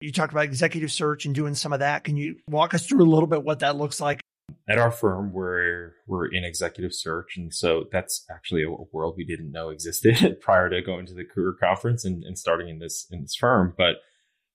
You 0.00 0.12
talked 0.12 0.32
about 0.32 0.44
executive 0.44 0.92
search 0.92 1.26
and 1.26 1.34
doing 1.34 1.54
some 1.54 1.72
of 1.72 1.80
that. 1.80 2.04
Can 2.04 2.16
you 2.16 2.36
walk 2.48 2.72
us 2.74 2.86
through 2.86 3.02
a 3.02 3.10
little 3.10 3.26
bit 3.26 3.42
what 3.42 3.60
that 3.60 3.76
looks 3.76 4.00
like? 4.00 4.20
At 4.68 4.78
our 4.78 4.90
firm, 4.90 5.32
we're 5.32 5.94
we're 6.06 6.26
in 6.26 6.44
executive 6.44 6.94
search, 6.94 7.36
and 7.36 7.52
so 7.52 7.84
that's 7.90 8.24
actually 8.30 8.62
a 8.62 8.70
world 8.92 9.14
we 9.16 9.24
didn't 9.24 9.50
know 9.50 9.70
existed 9.70 10.40
prior 10.40 10.70
to 10.70 10.82
going 10.82 11.06
to 11.06 11.14
the 11.14 11.24
career 11.24 11.54
conference 11.58 12.04
and, 12.04 12.22
and 12.22 12.38
starting 12.38 12.68
in 12.68 12.78
this 12.78 13.06
in 13.10 13.22
this 13.22 13.34
firm. 13.34 13.74
But 13.76 13.96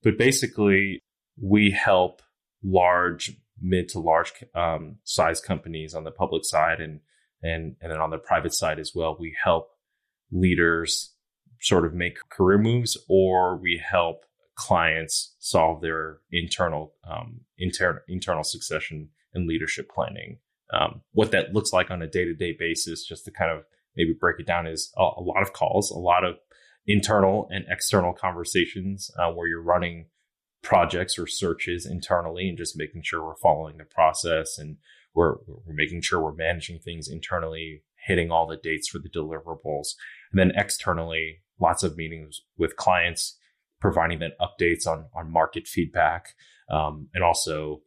but 0.04 0.18
basically, 0.18 1.00
we 1.42 1.72
help 1.72 2.22
large, 2.64 3.34
mid 3.62 3.90
to 3.90 4.00
large 4.00 4.34
um, 4.56 4.98
size 5.04 5.42
companies 5.42 5.94
on 5.94 6.04
the 6.04 6.12
public 6.12 6.46
side, 6.46 6.80
and 6.80 7.00
and 7.42 7.76
and 7.82 7.92
then 7.92 8.00
on 8.00 8.12
the 8.12 8.18
private 8.18 8.54
side 8.54 8.80
as 8.80 8.94
well. 8.96 9.18
We 9.20 9.36
help 9.44 9.72
leaders 10.32 11.14
sort 11.60 11.86
of 11.86 11.94
make 11.94 12.18
career 12.30 12.58
moves, 12.58 12.98
or 13.10 13.58
we 13.58 13.82
help 13.84 14.26
clients 14.56 15.36
solve 15.40 15.82
their 15.82 16.20
internal 16.32 16.94
um, 17.10 17.42
internal 17.58 18.02
internal 18.08 18.44
succession 18.44 19.10
and 19.34 19.48
leadership 19.48 19.90
planning. 19.90 20.38
Um, 20.72 21.02
what 21.12 21.32
that 21.32 21.54
looks 21.54 21.74
like 21.74 21.92
on 21.92 22.02
a 22.02 22.08
day 22.08 22.26
to 22.26 22.34
day 22.34 22.56
basis, 22.58 23.06
just 23.06 23.26
to 23.26 23.32
kind 23.32 23.52
of 23.52 23.64
maybe 23.96 24.14
break 24.20 24.40
it 24.40 24.48
down, 24.48 24.68
is 24.68 24.92
a, 24.98 25.02
a, 25.02 25.22
lot 25.22 25.42
of 25.42 25.54
calls, 25.54 25.92
a 25.92 25.98
lot 25.98 26.24
of 26.24 26.36
internal 26.88 27.48
and 27.52 27.66
external 27.70 28.14
conversations 28.14 29.12
uh, 29.20 29.32
where 29.32 29.48
you're 29.48 29.62
running 29.62 30.08
projects 30.62 31.20
or 31.20 31.28
searches 31.28 31.86
internally 31.86 32.48
and 32.48 32.58
just 32.58 32.78
making 32.78 33.04
sure 33.04 33.24
we're 33.24 33.36
following 33.36 33.78
the 33.78 33.84
process 33.84 34.58
and 34.58 34.78
we're 35.14 35.36
we're 35.48 35.74
making 35.74 36.02
sure 36.02 36.20
we're 36.20 36.34
managing 36.34 36.80
things 36.80 37.08
internally, 37.08 37.84
hitting 38.08 38.32
all 38.32 38.48
the 38.48 38.58
dates 38.58 38.88
for 38.88 39.00
the 39.00 39.10
deliverables, 39.10 39.90
and 40.32 40.40
then 40.40 40.52
externally, 40.56 41.42
lots 41.60 41.84
of 41.84 41.98
meetings 41.98 42.42
with 42.58 42.76
clients 42.76 43.38
providing 43.84 44.20
them 44.20 44.32
updates 44.40 44.88
on 44.88 45.06
on 45.14 45.30
market 45.30 45.68
feedback, 45.68 46.30
um, 46.72 47.10
and 47.14 47.22
also 47.22 47.82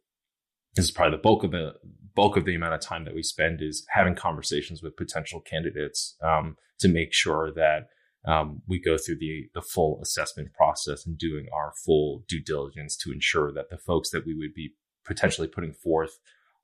this 0.75 0.85
is 0.85 0.91
probably 0.91 1.17
the 1.17 1.21
bulk 1.21 1.43
of 1.43 1.49
the 1.49 1.73
bulk 2.15 2.37
of 2.37 2.45
the 2.45 2.53
amount 2.53 2.75
of 2.75 2.79
time 2.79 3.03
that 3.03 3.15
we 3.15 3.23
spend 3.23 3.61
is 3.61 3.83
having 3.89 4.15
conversations 4.15 4.83
with 4.83 4.95
potential 4.95 5.41
candidates 5.41 6.15
um, 6.21 6.55
to 6.79 6.87
make 6.87 7.13
sure 7.13 7.51
that 7.51 7.89
um, 8.25 8.61
we 8.67 8.79
go 8.79 8.95
through 8.95 9.17
the 9.17 9.49
the 9.55 9.61
full 9.61 9.99
assessment 10.03 10.53
process 10.53 11.05
and 11.07 11.17
doing 11.17 11.47
our 11.51 11.73
full 11.83 12.23
due 12.27 12.43
diligence 12.43 12.95
to 12.97 13.11
ensure 13.11 13.51
that 13.51 13.71
the 13.71 13.77
folks 13.77 14.11
that 14.11 14.25
we 14.25 14.35
would 14.35 14.53
be 14.53 14.75
potentially 15.03 15.47
putting 15.47 15.73
forth 15.73 16.19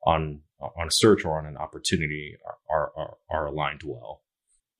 on 0.05 0.41
on 0.59 0.87
a 0.87 0.91
search 0.91 1.25
or 1.25 1.39
on 1.39 1.47
an 1.47 1.57
opportunity 1.57 2.35
are 2.69 2.91
are, 2.95 3.17
are 3.31 3.47
aligned 3.47 3.81
well. 3.83 4.21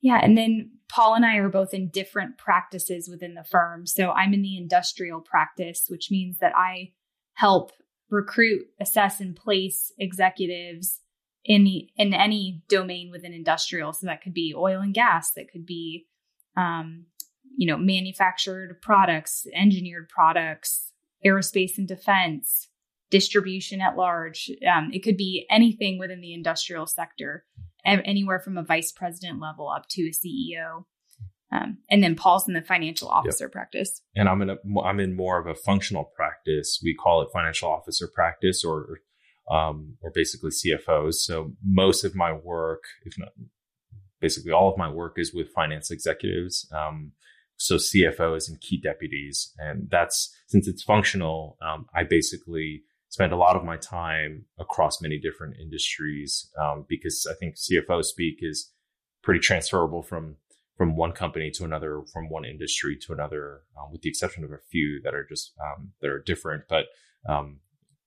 Yeah. 0.04 0.20
And 0.22 0.38
then 0.38 0.72
Paul 0.90 1.16
and 1.16 1.26
I 1.26 1.38
are 1.38 1.50
both 1.50 1.74
in 1.74 1.88
different 1.88 2.38
practices 2.38 3.08
within 3.10 3.36
the 3.36 3.44
firm. 3.46 3.88
So 3.88 4.12
I'm 4.12 4.34
in 4.34 4.42
the 4.42 4.58
industrial 4.58 5.22
practice, 5.22 5.86
which 5.88 6.12
means 6.12 6.40
that 6.40 6.52
I 6.56 6.92
help 7.36 7.72
recruit, 8.10 8.68
assess, 8.82 9.22
and 9.22 9.34
place 9.34 9.94
executives 9.98 11.00
in 11.46 11.64
the, 11.64 11.88
in 11.96 12.14
any 12.14 12.64
domain 12.68 13.12
within 13.12 13.34
industrial. 13.34 13.94
So 13.94 14.06
that 14.08 14.22
could 14.22 14.34
be 14.34 14.54
oil 14.56 14.82
and 14.82 14.94
gas, 14.94 15.32
that 15.32 15.50
could 15.50 15.66
be, 15.66 16.06
um, 16.58 17.06
you 17.56 17.66
know, 17.66 17.78
manufactured 17.78 18.82
products, 18.82 19.48
engineered 19.56 20.10
products, 20.10 20.92
aerospace 21.26 21.78
and 21.78 21.88
defense, 21.88 22.68
distribution 23.10 23.80
at 23.80 23.96
large. 23.96 24.52
Um, 24.70 24.90
it 24.92 25.00
could 25.00 25.18
be 25.18 25.46
anything 25.50 25.98
within 25.98 26.20
the 26.20 26.34
industrial 26.34 26.88
sector 26.88 27.46
anywhere 27.86 28.40
from 28.40 28.58
a 28.58 28.64
vice 28.64 28.92
president 28.92 29.40
level 29.40 29.70
up 29.70 29.88
to 29.90 30.04
a 30.04 30.12
CEO. 30.12 30.86
Um, 31.52 31.78
and 31.90 32.02
then 32.02 32.16
Paul's 32.16 32.48
in 32.48 32.56
the 32.56 32.62
financial 32.62 33.08
officer 33.10 33.46
yep. 33.46 33.52
practice. 33.52 34.02
And 34.16 34.28
I'm 34.28 34.42
in 34.42 34.50
a, 34.50 34.58
I'm 34.84 35.00
in 35.00 35.16
more 35.16 35.40
of 35.40 35.46
a 35.46 35.54
functional 35.54 36.06
practice. 36.16 36.82
We 36.84 36.96
call 36.96 37.22
it 37.22 37.30
financial 37.32 37.70
officer 37.70 38.10
practice 38.12 38.64
or, 38.64 39.00
um, 39.52 39.98
or 40.02 40.12
basically 40.12 40.50
CFOs. 40.50 41.16
So 41.16 41.54
most 41.64 42.04
of 42.04 42.16
my 42.16 42.34
work, 42.34 42.84
if 43.06 43.20
not 43.20 43.30
basically 44.20 44.52
all 44.52 44.72
of 44.72 44.78
my 44.78 44.90
work 44.90 45.16
is 45.18 45.34
with 45.34 45.52
finance 45.52 45.92
executives. 45.92 46.68
Um, 46.74 47.12
so 47.58 47.76
CFOs 47.76 48.50
and 48.50 48.60
key 48.60 48.80
deputies. 48.82 49.54
And 49.60 49.90
that's, 49.92 50.34
since 50.48 50.68
it's 50.68 50.82
functional, 50.82 51.58
um, 51.62 51.86
I 51.94 52.04
basically 52.04 52.84
spend 53.14 53.32
a 53.32 53.38
lot 53.38 53.56
of 53.56 53.64
my 53.64 53.78
time 53.78 54.44
across 54.58 55.00
many 55.00 55.20
different 55.20 55.56
industries 55.62 56.50
um, 56.60 56.84
because 56.90 57.28
I 57.30 57.36
think 57.36 57.58
CFO 57.58 58.04
speak 58.04 58.40
is 58.42 58.72
pretty 59.22 59.40
transferable 59.40 60.02
from 60.02 60.38
from 60.76 60.96
one 60.96 61.12
company 61.12 61.52
to 61.52 61.64
another, 61.64 62.02
from 62.12 62.28
one 62.28 62.44
industry 62.44 62.98
to 63.06 63.14
another, 63.14 63.62
um, 63.78 63.92
with 63.92 64.02
the 64.02 64.10
exception 64.10 64.44
of 64.44 64.52
a 64.52 64.58
few 64.72 65.00
that 65.04 65.14
are 65.14 65.28
just 65.30 65.54
um, 65.64 65.92
that 66.02 66.10
are 66.10 66.24
different. 66.26 66.64
But 66.68 66.86
um, 67.30 67.60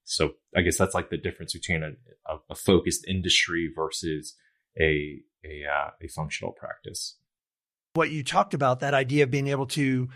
so 0.02 0.32
I 0.56 0.62
guess 0.62 0.76
that's 0.76 0.94
like 0.94 1.10
the 1.10 1.16
difference 1.16 1.52
between 1.52 1.84
a, 1.84 1.90
a, 2.28 2.38
a 2.50 2.54
focused 2.56 3.06
industry 3.06 3.70
versus 3.72 4.34
a 4.76 5.20
a, 5.44 5.62
uh, 5.72 5.90
a 6.02 6.08
functional 6.08 6.50
practice. 6.50 7.16
What 7.94 8.10
you 8.10 8.24
talked 8.24 8.54
about 8.54 8.80
that 8.80 8.92
idea 8.92 9.22
of 9.22 9.30
being 9.30 9.46
able 9.46 9.66
to 9.66 10.08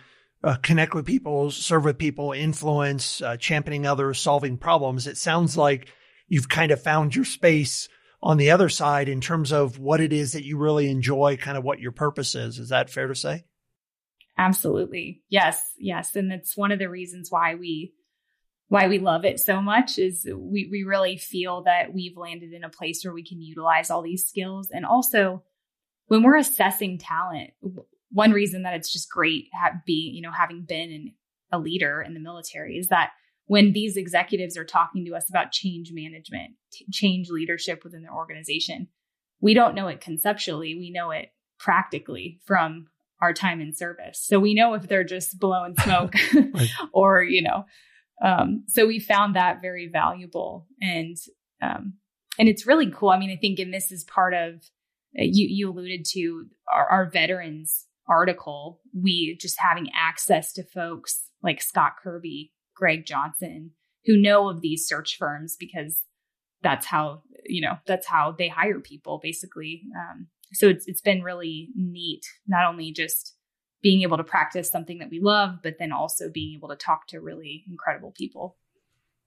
uh, 0.43 0.57
connect 0.57 0.95
with 0.95 1.07
people, 1.07 1.51
serve 1.51 1.85
with 1.85 1.99
people, 1.99 2.33
influence, 2.33 3.21
uh, 3.21 3.37
championing 3.37 3.87
others, 3.87 4.19
solving 4.19 4.57
problems. 4.57 5.07
It 5.07 5.17
sounds 5.17 5.57
like 5.57 5.89
you've 6.29 6.49
kind 6.49 6.73
of 6.73 6.83
found 6.83 7.15
your 7.15 7.25
space 7.25 7.89
on 8.23 8.37
the 8.37 8.51
other 8.51 8.69
side 8.69 9.09
in 9.09 9.21
terms 9.21 9.53
of 9.53 9.79
what 9.79 10.01
it 10.01 10.13
is 10.13 10.33
that 10.33 10.45
you 10.45 10.59
really 10.59 10.91
enjoy, 10.91 11.37
kind 11.37 11.57
of 11.57 11.65
what 11.65 11.81
your 11.81 11.93
purpose 11.93 12.35
is. 12.35 12.59
Is 12.59 12.71
that 12.71 12.91
fair 12.91 13.09
to 13.09 13.15
say? 13.15 13.45
Absolutely. 14.39 15.23
Yes. 15.29 15.73
Yes. 15.79 16.17
And 16.17 16.33
it's 16.33 16.57
one 16.57 16.73
of 16.73 16.79
the 16.79 16.89
reasons 16.89 17.31
why 17.31 17.55
we 17.55 17.93
why 18.69 18.87
we 18.87 18.99
love 18.99 19.25
it 19.25 19.41
so 19.41 19.61
much 19.61 19.99
is 19.99 20.25
we 20.25 20.69
we 20.71 20.85
really 20.85 21.17
feel 21.17 21.65
that 21.65 21.93
we've 21.93 22.17
landed 22.17 22.53
in 22.53 22.63
a 22.63 22.71
place 22.71 23.05
where 23.05 23.13
we 23.13 23.25
can 23.25 23.43
utilize 23.43 23.91
all 23.91 24.01
these 24.01 24.25
skills 24.25 24.71
and 24.71 24.87
also 24.87 25.43
when 26.07 26.23
we're 26.23 26.37
assessing 26.37 26.97
talent 26.97 27.51
one 28.11 28.33
reason 28.33 28.63
that 28.63 28.75
it's 28.75 28.93
just 28.93 29.11
great 29.11 29.47
being, 29.87 30.15
you 30.15 30.23
know, 30.23 30.33
having 30.33 30.63
been 30.63 30.91
in 30.91 31.13
a 31.53 31.59
leader 31.59 32.03
in 32.03 32.15
the 32.15 32.21
military 32.21 32.77
is 32.77 32.89
that 32.89 33.11
when 33.47 33.73
these 33.73 33.97
executives 33.97 34.57
are 34.57 34.65
talking 34.65 35.05
to 35.05 35.15
us 35.15 35.29
about 35.29 35.53
change 35.53 35.91
management, 35.93 36.53
t- 36.73 36.87
change 36.93 37.31
leadership 37.31 37.83
within 37.83 38.03
their 38.03 38.15
organization, 38.15 38.89
we 39.41 39.55
don't 39.55 39.75
know 39.75 39.89
it 39.89 40.01
conceptually. 40.01 40.75
We 40.75 40.91
know 40.91 41.11
it 41.11 41.33
practically 41.59 42.39
from 42.47 42.87
our 43.21 43.33
time 43.33 43.61
in 43.61 43.75
service. 43.75 44.25
So 44.25 44.39
we 44.39 44.55
know 44.55 44.75
if 44.75 44.89
they're 44.89 45.05
just 45.05 45.39
blowing 45.39 45.75
smoke 45.79 46.15
or, 46.93 47.23
you 47.23 47.43
know, 47.43 47.65
um, 48.23 48.65
so 48.69 48.87
we 48.87 49.01
found 49.01 49.35
that 49.35 49.61
very 49.61 49.89
valuable 49.89 50.67
and, 50.81 51.17
um, 51.63 51.95
and 52.39 52.49
it's 52.49 52.67
really 52.67 52.91
cool. 52.91 53.11
I 53.11 53.19
mean, 53.19 53.31
I 53.31 53.37
think, 53.37 53.59
and 53.59 53.75
this 53.75 53.91
is 53.91 54.05
part 54.05 54.33
of, 54.33 54.55
uh, 55.19 55.25
you, 55.25 55.47
you 55.49 55.71
alluded 55.71 56.05
to 56.13 56.47
our, 56.73 56.87
our 56.87 57.11
veterans 57.11 57.87
article, 58.11 58.81
we 58.93 59.39
just 59.41 59.59
having 59.59 59.89
access 59.95 60.53
to 60.55 60.65
folks 60.65 61.23
like 61.43 61.63
Scott 61.63 61.93
Kirby, 62.03 62.53
Greg 62.75 63.07
Johnson, 63.07 63.71
who 64.05 64.17
know 64.17 64.49
of 64.51 64.61
these 64.61 64.87
search 64.87 65.17
firms 65.17 65.57
because 65.59 66.01
that's 66.63 66.87
how 66.87 67.23
you 67.47 67.63
know 67.63 67.79
that's 67.87 68.07
how 68.07 68.33
they 68.37 68.49
hire 68.49 68.81
people 68.81 69.21
basically. 69.23 69.83
Um, 69.97 70.27
so 70.53 70.69
it's 70.69 70.87
it's 70.87 71.01
been 71.01 71.23
really 71.23 71.69
neat, 71.77 72.27
not 72.47 72.67
only 72.69 72.93
just 72.93 73.35
being 73.83 74.03
able 74.03 74.19
to 74.19 74.25
practice 74.25 74.69
something 74.69 74.99
that 74.99 75.11
we 75.11 75.21
love, 75.21 75.61
but 75.63 75.77
then 75.79 75.93
also 75.93 76.29
being 76.29 76.55
able 76.57 76.69
to 76.69 76.77
talk 76.77 77.07
to 77.09 77.21
really 77.21 77.65
incredible 77.71 78.13
people. 78.17 78.57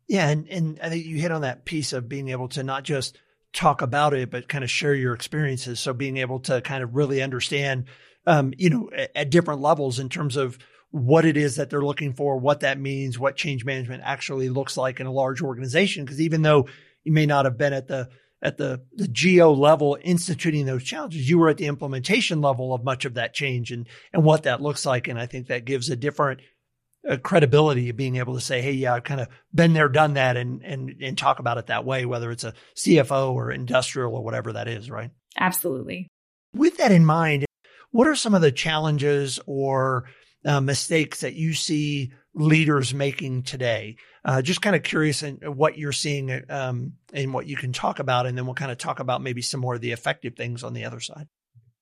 Yeah, 0.08 0.28
and 0.28 0.48
and 0.50 0.80
I 0.82 0.90
think 0.90 1.06
you 1.06 1.18
hit 1.18 1.32
on 1.32 1.42
that 1.42 1.66
piece 1.66 1.94
of 1.94 2.10
being 2.10 2.30
able 2.30 2.50
to 2.50 2.64
not 2.64 2.84
just 2.84 3.18
talk 3.54 3.82
about 3.82 4.14
it, 4.14 4.30
but 4.30 4.50
kind 4.50 4.64
of 4.64 4.70
share 4.70 4.94
your 4.94 5.14
experiences. 5.14 5.80
So 5.80 5.94
being 5.94 6.18
able 6.18 6.40
to 6.42 6.62
kind 6.62 6.84
of 6.84 6.96
really 6.96 7.22
understand, 7.22 7.86
um, 8.26 8.53
you 8.57 8.69
know, 8.69 8.89
at, 8.95 9.11
at 9.15 9.30
different 9.30 9.61
levels 9.61 9.99
in 9.99 10.09
terms 10.09 10.36
of 10.36 10.57
what 10.91 11.26
it 11.26 11.38
is 11.38 11.55
that 11.55 11.69
they're 11.69 11.82
looking 11.82 12.13
for, 12.13 12.38
what 12.38 12.59
that 12.59 12.80
means, 12.80 13.17
what 13.17 13.36
change 13.36 13.65
management 13.65 14.03
actually 14.05 14.49
looks 14.49 14.78
like 14.78 14.99
in 14.99 15.07
a 15.07 15.11
large 15.11 15.41
organization. 15.41 16.05
Because 16.05 16.21
even 16.21 16.43
though 16.43 16.67
you 17.03 17.11
may 17.11 17.26
not 17.26 17.45
have 17.45 17.57
been 17.57 17.74
at 17.74 17.88
the 17.88 18.09
at 18.43 18.57
the, 18.57 18.82
the 18.93 19.07
geo 19.07 19.53
level 19.53 19.97
instituting 20.03 20.65
those 20.65 20.84
challenges, 20.84 21.28
you 21.28 21.39
were 21.39 21.49
at 21.49 21.57
the 21.57 21.65
implementation 21.65 22.41
level 22.41 22.74
of 22.74 22.84
much 22.84 23.05
of 23.05 23.15
that 23.15 23.34
change 23.34 23.71
and 23.71 23.88
and 24.13 24.24
what 24.24 24.43
that 24.43 24.61
looks 24.61 24.86
like. 24.86 25.07
And 25.07 25.19
I 25.19 25.26
think 25.26 25.47
that 25.47 25.65
gives 25.65 25.89
a 25.89 25.95
different 25.95 26.41
uh, 27.09 27.17
credibility 27.17 27.89
of 27.89 27.97
being 27.97 28.17
able 28.17 28.36
to 28.36 28.41
say, 28.41 28.61
"Hey, 28.61 28.74
yeah, 28.74 28.93
I've 28.93 29.03
kind 29.03 29.21
of 29.21 29.30
been 29.53 29.74
there, 29.74 29.89
done 29.89 30.13
that," 30.13 30.38
and 30.38 30.61
and 30.63 30.93
and 31.01 31.17
talk 31.17 31.39
about 31.39 31.57
it 31.57 31.67
that 31.67 31.86
way, 31.86 32.05
whether 32.05 32.32
it's 32.32 32.43
a 32.43 32.53
CFO 32.76 33.34
or 33.34 33.51
industrial 33.51 34.15
or 34.15 34.24
whatever 34.24 34.53
that 34.53 34.67
is, 34.67 34.91
right? 34.91 35.09
Absolutely. 35.39 36.07
With 36.53 36.78
that 36.78 36.91
in 36.91 37.03
mind, 37.03 37.45
what 37.94 38.08
are 38.08 38.16
some 38.16 38.34
of 38.34 38.41
the 38.41 38.52
challenges 38.52 39.39
or 39.46 40.06
uh, 40.46 40.60
mistakes 40.60 41.22
that 41.22 41.36
you 41.36 41.54
see 41.54 42.12
leaders 42.34 42.94
making 42.94 43.44
today? 43.44 43.96
Uh, 44.26 44.41
just 44.41 44.64
kind 44.64 44.76
of 44.76 44.82
curious 44.82 45.22
in 45.22 45.36
what 45.46 45.78
you're 45.78 45.91
seeing 45.91 46.41
um, 46.50 46.94
and 47.14 47.34
what 47.34 47.46
you 47.46 47.56
can 47.56 47.72
talk 47.72 48.00
about, 48.00 48.26
and 48.26 48.36
then 48.36 48.46
we'll 48.46 48.56
kind 48.56 48.72
of 48.72 48.80
talk 48.80 49.00
about 49.00 49.22
maybe 49.22 49.44
some 49.44 49.60
more 49.60 49.76
of 49.76 49.82
the 49.82 49.91
effective 49.91 50.36
things 50.36 50.64
on 50.64 50.74
the 50.74 50.84
other 50.84 51.00
side. 51.00 51.28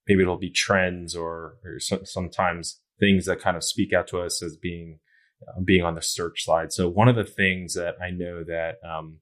Maybe 0.05 0.21
it'll 0.21 0.37
be 0.37 0.51
trends 0.51 1.15
or, 1.15 1.55
or 1.63 1.79
so, 1.79 2.01
sometimes 2.03 2.81
things 2.99 3.25
that 3.25 3.39
kind 3.39 3.55
of 3.55 3.63
speak 3.63 3.93
out 3.93 4.07
to 4.07 4.19
us 4.19 4.43
as 4.43 4.57
being 4.57 4.99
uh, 5.47 5.61
being 5.63 5.83
on 5.83 5.95
the 5.95 6.01
search 6.01 6.43
side. 6.43 6.73
So 6.73 6.89
one 6.89 7.07
of 7.07 7.15
the 7.15 7.23
things 7.23 7.73
that 7.75 7.95
I 8.03 8.09
know 8.09 8.43
that 8.43 8.75
um, 8.85 9.19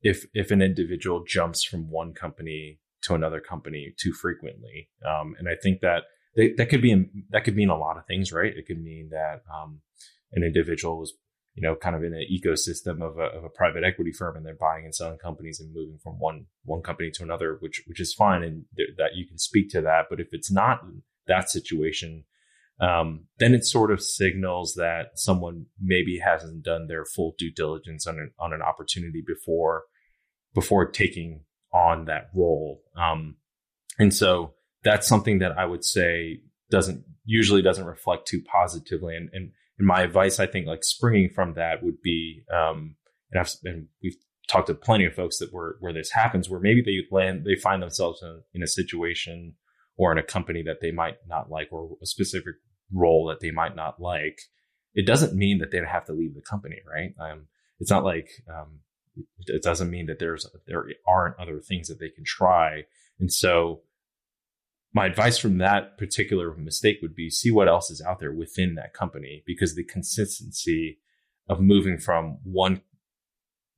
if 0.00 0.24
if 0.32 0.50
an 0.50 0.62
individual 0.62 1.24
jumps 1.26 1.62
from 1.62 1.90
one 1.90 2.14
company 2.14 2.78
to 3.02 3.14
another 3.14 3.40
company 3.40 3.92
too 4.00 4.12
frequently, 4.14 4.88
um, 5.06 5.34
and 5.38 5.46
I 5.46 5.56
think 5.62 5.80
that 5.82 6.04
they, 6.34 6.52
that 6.56 6.68
could 6.68 6.82
be 6.82 7.10
that 7.30 7.44
could 7.44 7.56
mean 7.56 7.68
a 7.68 7.78
lot 7.78 7.98
of 7.98 8.06
things, 8.06 8.32
right? 8.32 8.52
It 8.56 8.66
could 8.66 8.82
mean 8.82 9.10
that 9.10 9.42
um, 9.52 9.80
an 10.32 10.42
individual 10.42 11.02
is 11.02 11.14
you 11.54 11.62
know 11.62 11.74
kind 11.74 11.94
of 11.94 12.02
in 12.02 12.14
an 12.14 12.24
ecosystem 12.32 13.02
of 13.02 13.18
a, 13.18 13.36
of 13.36 13.44
a 13.44 13.50
private 13.50 13.84
equity 13.84 14.12
firm, 14.12 14.36
and 14.36 14.46
they're 14.46 14.54
buying 14.54 14.84
and 14.84 14.94
selling 14.94 15.18
companies 15.18 15.60
and 15.60 15.74
moving 15.74 15.98
from 16.02 16.14
one 16.18 16.46
one 16.64 16.82
company 16.82 17.10
to 17.10 17.22
another, 17.22 17.56
which 17.60 17.82
which 17.86 18.00
is 18.00 18.14
fine, 18.14 18.42
and 18.42 18.64
th- 18.76 18.90
that 18.98 19.14
you 19.14 19.26
can 19.26 19.38
speak 19.38 19.70
to 19.70 19.82
that. 19.82 20.06
But 20.08 20.20
if 20.20 20.28
it's 20.32 20.50
not 20.50 20.80
that 21.26 21.50
situation, 21.50 22.24
um, 22.80 23.26
then 23.38 23.54
it 23.54 23.64
sort 23.64 23.90
of 23.90 24.02
signals 24.02 24.74
that 24.74 25.18
someone 25.18 25.66
maybe 25.80 26.18
hasn't 26.18 26.64
done 26.64 26.86
their 26.88 27.04
full 27.04 27.34
due 27.38 27.52
diligence 27.52 28.06
on 28.06 28.18
an, 28.18 28.30
on 28.38 28.52
an 28.52 28.62
opportunity 28.62 29.22
before 29.24 29.84
before 30.54 30.90
taking 30.90 31.44
on 31.72 32.06
that 32.06 32.28
role. 32.34 32.82
Um, 32.96 33.36
and 33.98 34.12
so 34.12 34.54
that's 34.84 35.06
something 35.06 35.38
that 35.38 35.58
I 35.58 35.64
would 35.64 35.84
say 35.84 36.40
doesn't 36.70 37.04
usually 37.24 37.62
doesn't 37.62 37.84
reflect 37.84 38.26
too 38.26 38.42
positively. 38.42 39.16
And, 39.16 39.30
and, 39.32 39.52
and 39.78 39.86
my 39.86 40.02
advice, 40.02 40.40
I 40.40 40.46
think, 40.46 40.66
like 40.66 40.84
springing 40.84 41.30
from 41.34 41.54
that 41.54 41.82
would 41.82 42.00
be, 42.02 42.42
um, 42.52 42.96
and 43.30 43.40
I've 43.40 43.54
and 43.64 43.86
we've 44.02 44.16
talked 44.48 44.66
to 44.66 44.74
plenty 44.74 45.06
of 45.06 45.14
folks 45.14 45.38
that 45.38 45.52
were 45.52 45.76
where 45.80 45.92
this 45.92 46.10
happens, 46.10 46.48
where 46.48 46.60
maybe 46.60 46.82
they 46.82 47.00
land, 47.14 47.44
they 47.44 47.54
find 47.54 47.82
themselves 47.82 48.22
in, 48.22 48.42
in 48.54 48.62
a 48.62 48.66
situation 48.66 49.54
or 49.96 50.12
in 50.12 50.18
a 50.18 50.22
company 50.22 50.62
that 50.64 50.80
they 50.80 50.90
might 50.90 51.16
not 51.28 51.50
like, 51.50 51.68
or 51.70 51.96
a 52.02 52.06
specific 52.06 52.54
role 52.92 53.26
that 53.26 53.40
they 53.40 53.50
might 53.50 53.76
not 53.76 54.00
like. 54.00 54.38
It 54.94 55.06
doesn't 55.06 55.34
mean 55.34 55.58
that 55.58 55.70
they 55.70 55.78
have 55.78 56.04
to 56.06 56.12
leave 56.12 56.34
the 56.34 56.42
company, 56.42 56.76
right? 56.86 57.14
Um, 57.20 57.46
it's 57.78 57.90
not 57.90 58.04
like 58.04 58.28
um, 58.50 58.80
it 59.46 59.62
doesn't 59.62 59.90
mean 59.90 60.06
that 60.06 60.18
there's 60.18 60.46
there 60.66 60.84
aren't 61.06 61.38
other 61.38 61.60
things 61.60 61.88
that 61.88 61.98
they 61.98 62.10
can 62.10 62.24
try. 62.24 62.82
And 63.18 63.32
so 63.32 63.82
my 64.94 65.06
advice 65.06 65.38
from 65.38 65.58
that 65.58 65.96
particular 65.96 66.54
mistake 66.54 66.98
would 67.00 67.14
be 67.14 67.30
see 67.30 67.50
what 67.50 67.68
else 67.68 67.90
is 67.90 68.02
out 68.02 68.20
there 68.20 68.32
within 68.32 68.74
that 68.74 68.92
company 68.92 69.42
because 69.46 69.74
the 69.74 69.84
consistency 69.84 70.98
of 71.48 71.60
moving 71.60 71.98
from 71.98 72.38
one 72.44 72.82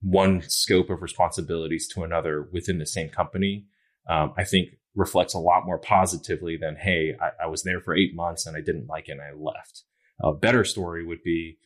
one 0.02 0.42
scope 0.42 0.90
of 0.90 1.00
responsibilities 1.00 1.88
to 1.88 2.04
another 2.04 2.48
within 2.52 2.78
the 2.78 2.86
same 2.86 3.08
company 3.08 3.66
um, 4.08 4.32
i 4.36 4.44
think 4.44 4.70
reflects 4.94 5.34
a 5.34 5.38
lot 5.38 5.66
more 5.66 5.78
positively 5.78 6.56
than 6.56 6.76
hey 6.76 7.14
I, 7.20 7.44
I, 7.44 7.46
was 7.46 7.62
there 7.62 7.80
for 7.80 7.96
eight 7.96 8.14
months 8.14 8.46
and 8.46 8.56
i 8.56 8.60
didn't 8.60 8.86
like 8.86 9.08
it 9.08 9.12
and 9.12 9.22
i 9.22 9.32
left. 9.36 9.82
A 10.20 10.32
better 10.32 10.64
story 10.64 11.04
would 11.04 11.22
be 11.22 11.58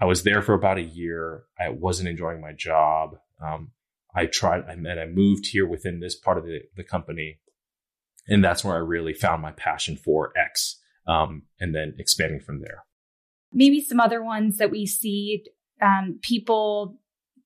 i 0.00 0.04
was 0.04 0.22
there 0.22 0.42
for 0.42 0.54
about 0.54 0.78
a 0.78 0.82
year 0.82 1.44
i 1.58 1.68
wasn't 1.68 2.08
enjoying 2.08 2.40
my 2.40 2.52
job 2.52 3.16
um, 3.44 3.72
i 4.14 4.26
tried 4.26 4.64
I 4.66 4.72
and 4.72 4.88
i 5.00 5.06
moved 5.06 5.46
here 5.46 5.66
within 5.66 6.00
this 6.00 6.16
part 6.16 6.38
of 6.38 6.44
the, 6.44 6.62
the 6.76 6.84
company 6.84 7.38
and 8.28 8.44
that's 8.44 8.64
where 8.64 8.74
I 8.74 8.78
really 8.78 9.14
found 9.14 9.42
my 9.42 9.52
passion 9.52 9.96
for 9.96 10.32
X, 10.36 10.80
um, 11.06 11.42
and 11.60 11.74
then 11.74 11.94
expanding 11.98 12.40
from 12.40 12.60
there. 12.60 12.84
Maybe 13.52 13.80
some 13.80 14.00
other 14.00 14.22
ones 14.22 14.58
that 14.58 14.70
we 14.70 14.86
see 14.86 15.44
um, 15.80 16.18
people 16.22 16.98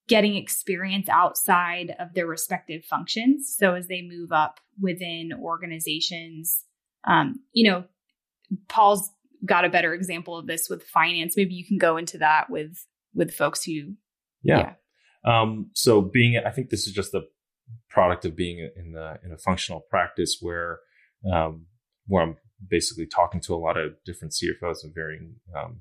getting 0.08 0.36
experience 0.36 1.08
outside 1.08 1.94
of 1.98 2.14
their 2.14 2.26
respective 2.26 2.84
functions. 2.84 3.54
So 3.58 3.74
as 3.74 3.88
they 3.88 4.00
move 4.02 4.32
up 4.32 4.58
within 4.80 5.32
organizations, 5.38 6.64
um, 7.06 7.40
you 7.52 7.70
know, 7.70 7.84
Paul's 8.68 9.10
got 9.44 9.64
a 9.64 9.68
better 9.68 9.92
example 9.92 10.36
of 10.36 10.46
this 10.46 10.68
with 10.70 10.82
finance. 10.82 11.36
Maybe 11.36 11.54
you 11.54 11.66
can 11.66 11.78
go 11.78 11.96
into 11.96 12.18
that 12.18 12.48
with 12.48 12.84
with 13.14 13.34
folks 13.34 13.64
who, 13.64 13.94
yeah. 14.42 14.74
yeah. 15.24 15.40
Um, 15.40 15.70
so 15.74 16.00
being, 16.00 16.40
I 16.44 16.50
think 16.50 16.70
this 16.70 16.86
is 16.86 16.92
just 16.92 17.12
the 17.12 17.22
product 17.88 18.24
of 18.24 18.36
being 18.36 18.58
in 18.76 18.92
the 18.92 19.18
in 19.24 19.32
a 19.32 19.38
functional 19.38 19.80
practice 19.80 20.38
where 20.40 20.80
um, 21.32 21.66
where 22.06 22.22
I'm 22.22 22.36
basically 22.66 23.06
talking 23.06 23.40
to 23.42 23.54
a 23.54 23.56
lot 23.56 23.76
of 23.76 23.92
different 24.04 24.34
CFOs 24.34 24.84
in 24.84 24.92
varying 24.94 25.36
um, 25.56 25.80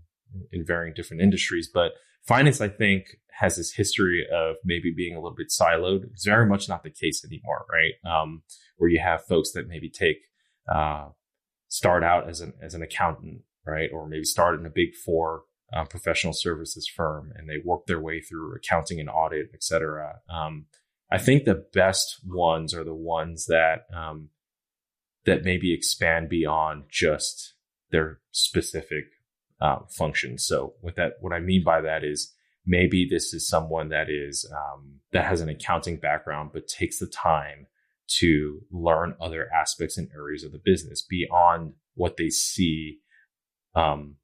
in 0.52 0.66
varying 0.66 0.94
different 0.94 1.22
industries. 1.22 1.70
But 1.74 1.94
finance, 2.26 2.62
I 2.62 2.70
think, 2.70 3.06
has 3.32 3.58
this 3.58 3.74
history 3.74 4.26
of 4.34 4.56
maybe 4.64 4.92
being 4.96 5.16
a 5.16 5.20
little 5.20 5.36
bit 5.36 5.50
siloed. 5.50 6.04
It's 6.12 6.26
very 6.26 6.46
much 6.46 6.68
not 6.68 6.84
the 6.84 6.90
case 6.90 7.24
anymore, 7.26 7.66
right? 7.72 7.94
Um, 8.12 8.44
where 8.78 8.90
you 8.90 9.00
have 9.00 9.26
folks 9.26 9.52
that 9.52 9.68
maybe 9.68 9.90
take 9.90 10.18
uh, 10.74 11.10
start 11.68 12.04
out 12.04 12.30
as 12.30 12.42
an 12.42 12.54
as 12.62 12.74
an 12.74 12.82
accountant, 12.82 13.42
right, 13.66 13.90
or 13.94 14.08
maybe 14.08 14.24
start 14.24 14.60
in 14.60 14.66
a 14.66 14.72
big 14.72 14.96
four 14.96 15.44
uh, 15.74 15.86
professional 15.86 16.34
services 16.34 16.88
firm, 16.88 17.32
and 17.36 17.50
they 17.50 17.58
work 17.64 17.86
their 17.88 18.02
way 18.02 18.22
through 18.22 18.56
accounting 18.56 19.00
and 19.00 19.10
audit, 19.10 19.50
et 19.54 19.64
cetera. 19.64 20.20
Um, 20.30 20.66
I 21.10 21.18
think 21.18 21.44
the 21.44 21.66
best 21.74 22.20
ones 22.26 22.74
are 22.74 22.84
the 22.84 22.96
ones 22.96 23.46
that 23.46 23.86
um, 23.96 24.30
that 25.26 25.44
maybe 25.44 25.74
expand 25.74 26.30
beyond 26.30 26.86
just 26.90 27.54
their 27.92 28.20
specific 28.32 29.06
uh, 29.62 29.80
functions. 29.90 30.46
So, 30.46 30.74
with 30.82 30.96
that, 30.96 31.14
what 31.22 31.34
I 31.34 31.40
mean 31.40 31.64
by 31.64 31.82
that 31.82 32.04
is 32.04 32.34
maybe 32.66 33.08
this 33.10 33.34
is 33.34 33.48
someone 33.48 33.90
that 33.90 34.10
is 34.10 34.50
um, 34.52 35.00
that 35.14 35.26
has 35.26 35.42
an 35.42 35.50
accounting 35.50 35.98
background, 35.98 36.52
but 36.54 36.68
takes 36.68 37.00
the 37.00 37.08
time 37.08 37.68
to 38.20 38.62
learn 38.72 39.16
other 39.20 39.50
aspects 39.54 39.98
and 39.98 40.10
areas 40.16 40.44
of 40.44 40.52
the 40.52 40.62
business 40.64 41.02
beyond 41.02 41.74
what 41.96 42.18
they 42.18 42.30
see 42.30 43.00
um, 43.76 44.16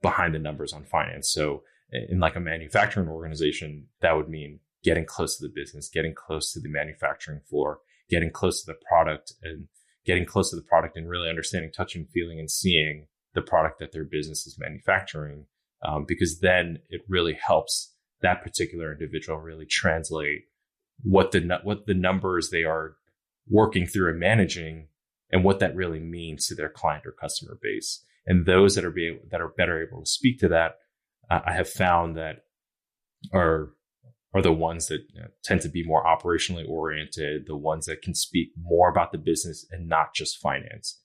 behind 0.00 0.34
the 0.34 0.38
numbers 0.38 0.72
on 0.72 0.84
finance. 0.84 1.30
So, 1.30 1.62
in 1.90 2.20
like 2.20 2.36
a 2.36 2.40
manufacturing 2.40 3.08
organization, 3.08 3.86
that 4.00 4.16
would 4.16 4.28
mean 4.28 4.60
getting 4.86 5.04
close 5.04 5.36
to 5.36 5.46
the 5.46 5.52
business, 5.52 5.90
getting 5.92 6.14
close 6.14 6.52
to 6.52 6.60
the 6.60 6.68
manufacturing 6.68 7.40
floor, 7.50 7.80
getting 8.08 8.30
close 8.30 8.62
to 8.62 8.72
the 8.72 8.78
product 8.88 9.32
and 9.42 9.66
getting 10.06 10.24
close 10.24 10.50
to 10.50 10.56
the 10.56 10.62
product 10.62 10.96
and 10.96 11.08
really 11.08 11.28
understanding, 11.28 11.72
touching, 11.76 12.06
feeling, 12.06 12.38
and 12.38 12.48
seeing 12.48 13.08
the 13.34 13.42
product 13.42 13.80
that 13.80 13.90
their 13.90 14.04
business 14.04 14.46
is 14.46 14.56
manufacturing. 14.58 15.46
Um, 15.84 16.04
because 16.06 16.38
then 16.38 16.78
it 16.88 17.02
really 17.08 17.34
helps 17.34 17.94
that 18.22 18.42
particular 18.42 18.92
individual 18.92 19.38
really 19.38 19.66
translate 19.66 20.44
what 21.02 21.32
the 21.32 21.58
what 21.64 21.86
the 21.86 21.94
numbers 21.94 22.50
they 22.50 22.62
are 22.62 22.94
working 23.48 23.86
through 23.86 24.10
and 24.10 24.20
managing 24.20 24.86
and 25.30 25.44
what 25.44 25.58
that 25.58 25.74
really 25.74 26.00
means 26.00 26.46
to 26.46 26.54
their 26.54 26.70
client 26.70 27.04
or 27.04 27.12
customer 27.12 27.58
base. 27.60 28.04
And 28.24 28.46
those 28.46 28.76
that 28.76 28.84
are 28.84 28.90
be, 28.90 29.18
that 29.30 29.40
are 29.40 29.48
better 29.48 29.82
able 29.82 30.00
to 30.00 30.06
speak 30.06 30.38
to 30.40 30.48
that, 30.48 30.76
uh, 31.30 31.40
I 31.44 31.52
have 31.52 31.68
found 31.68 32.16
that 32.16 32.44
are 33.32 33.70
are 34.34 34.42
the 34.42 34.52
ones 34.52 34.86
that 34.88 35.00
you 35.14 35.20
know, 35.20 35.28
tend 35.44 35.62
to 35.62 35.68
be 35.68 35.82
more 35.84 36.04
operationally 36.04 36.68
oriented, 36.68 37.46
the 37.46 37.56
ones 37.56 37.86
that 37.86 38.02
can 38.02 38.14
speak 38.14 38.48
more 38.60 38.90
about 38.90 39.12
the 39.12 39.18
business 39.18 39.66
and 39.70 39.88
not 39.88 40.14
just 40.14 40.38
finance. 40.38 41.00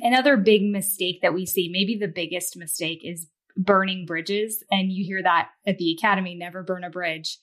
Another 0.00 0.36
big 0.36 0.62
mistake 0.62 1.20
that 1.22 1.34
we 1.34 1.46
see, 1.46 1.68
maybe 1.72 1.96
the 1.96 2.08
biggest 2.08 2.56
mistake, 2.56 3.00
is 3.02 3.28
burning 3.56 4.04
bridges. 4.06 4.62
And 4.70 4.92
you 4.92 5.04
hear 5.04 5.22
that 5.22 5.48
at 5.66 5.78
the 5.78 5.92
academy 5.92 6.34
never 6.34 6.62
burn 6.62 6.84
a 6.84 6.90
bridge. 6.90 7.38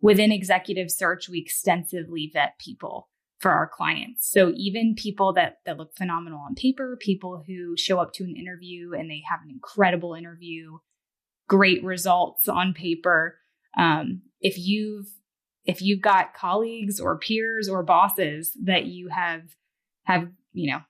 Within 0.00 0.32
executive 0.32 0.90
search, 0.90 1.28
we 1.28 1.40
extensively 1.40 2.30
vet 2.32 2.58
people 2.58 3.08
for 3.38 3.50
our 3.50 3.68
clients. 3.68 4.28
So 4.30 4.52
even 4.56 4.94
people 4.96 5.32
that 5.34 5.58
that 5.64 5.76
look 5.76 5.94
phenomenal 5.96 6.40
on 6.40 6.54
paper, 6.54 6.96
people 7.00 7.44
who 7.46 7.76
show 7.76 7.98
up 7.98 8.12
to 8.14 8.24
an 8.24 8.34
interview 8.36 8.92
and 8.94 9.10
they 9.10 9.22
have 9.28 9.40
an 9.44 9.50
incredible 9.50 10.14
interview, 10.14 10.78
great 11.48 11.84
results 11.84 12.48
on 12.48 12.74
paper, 12.74 13.38
Um, 13.76 14.22
if 14.40 14.58
you've 14.58 15.06
if 15.64 15.82
you've 15.82 16.00
got 16.00 16.34
colleagues 16.34 16.98
or 17.00 17.18
peers 17.18 17.68
or 17.68 17.82
bosses 17.82 18.56
that 18.64 18.86
you 18.86 19.08
have 19.08 19.42
have 20.04 20.28
you 20.52 20.70
know 20.70 20.80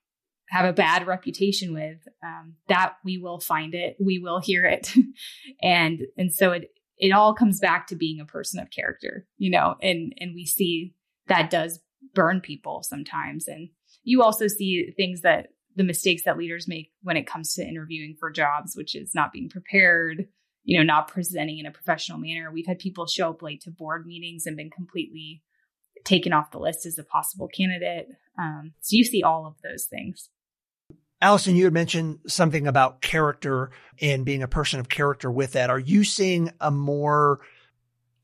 have 0.50 0.64
a 0.64 0.72
bad 0.72 1.06
reputation 1.06 1.74
with 1.74 1.98
um, 2.24 2.54
that 2.68 2.94
we 3.04 3.18
will 3.18 3.40
find 3.40 3.74
it 3.74 3.96
we 4.00 4.18
will 4.18 4.40
hear 4.40 4.64
it. 4.64 4.92
And 5.62 6.02
and 6.16 6.32
so 6.32 6.52
it 6.52 6.70
it 6.96 7.12
all 7.12 7.34
comes 7.34 7.60
back 7.60 7.86
to 7.88 7.96
being 7.96 8.20
a 8.20 8.24
person 8.24 8.60
of 8.60 8.70
character 8.70 9.26
you 9.36 9.50
know 9.50 9.76
and 9.82 10.12
and 10.18 10.34
we 10.34 10.46
see 10.46 10.94
that 11.28 11.50
does 11.50 11.80
burn 12.14 12.40
people 12.40 12.82
sometimes. 12.82 13.48
And 13.48 13.68
you 14.02 14.22
also 14.22 14.48
see 14.48 14.92
things 14.96 15.22
that 15.22 15.48
the 15.76 15.84
mistakes 15.84 16.22
that 16.24 16.38
leaders 16.38 16.66
make 16.66 16.90
when 17.02 17.16
it 17.16 17.26
comes 17.26 17.54
to 17.54 17.66
interviewing 17.66 18.16
for 18.18 18.30
jobs 18.30 18.74
which 18.74 18.96
is 18.96 19.14
not 19.14 19.32
being 19.32 19.48
prepared 19.48 20.26
you 20.68 20.76
know 20.76 20.84
not 20.84 21.08
presenting 21.08 21.58
in 21.58 21.64
a 21.64 21.70
professional 21.70 22.18
manner. 22.18 22.52
We've 22.52 22.66
had 22.66 22.78
people 22.78 23.06
show 23.06 23.30
up 23.30 23.40
late 23.40 23.62
to 23.62 23.70
board 23.70 24.06
meetings 24.06 24.44
and 24.44 24.54
been 24.54 24.68
completely 24.68 25.42
taken 26.04 26.34
off 26.34 26.50
the 26.50 26.58
list 26.58 26.84
as 26.84 26.98
a 26.98 27.04
possible 27.04 27.48
candidate. 27.48 28.08
Um, 28.38 28.74
so 28.80 28.94
you 28.94 29.04
see 29.04 29.22
all 29.22 29.46
of 29.46 29.54
those 29.62 29.86
things. 29.86 30.28
Alison, 31.22 31.56
you 31.56 31.64
had 31.64 31.72
mentioned 31.72 32.18
something 32.26 32.66
about 32.66 33.00
character 33.00 33.70
and 34.02 34.26
being 34.26 34.42
a 34.42 34.48
person 34.48 34.78
of 34.78 34.90
character 34.90 35.30
with 35.30 35.52
that. 35.52 35.70
Are 35.70 35.78
you 35.78 36.04
seeing 36.04 36.52
a 36.60 36.70
more 36.70 37.40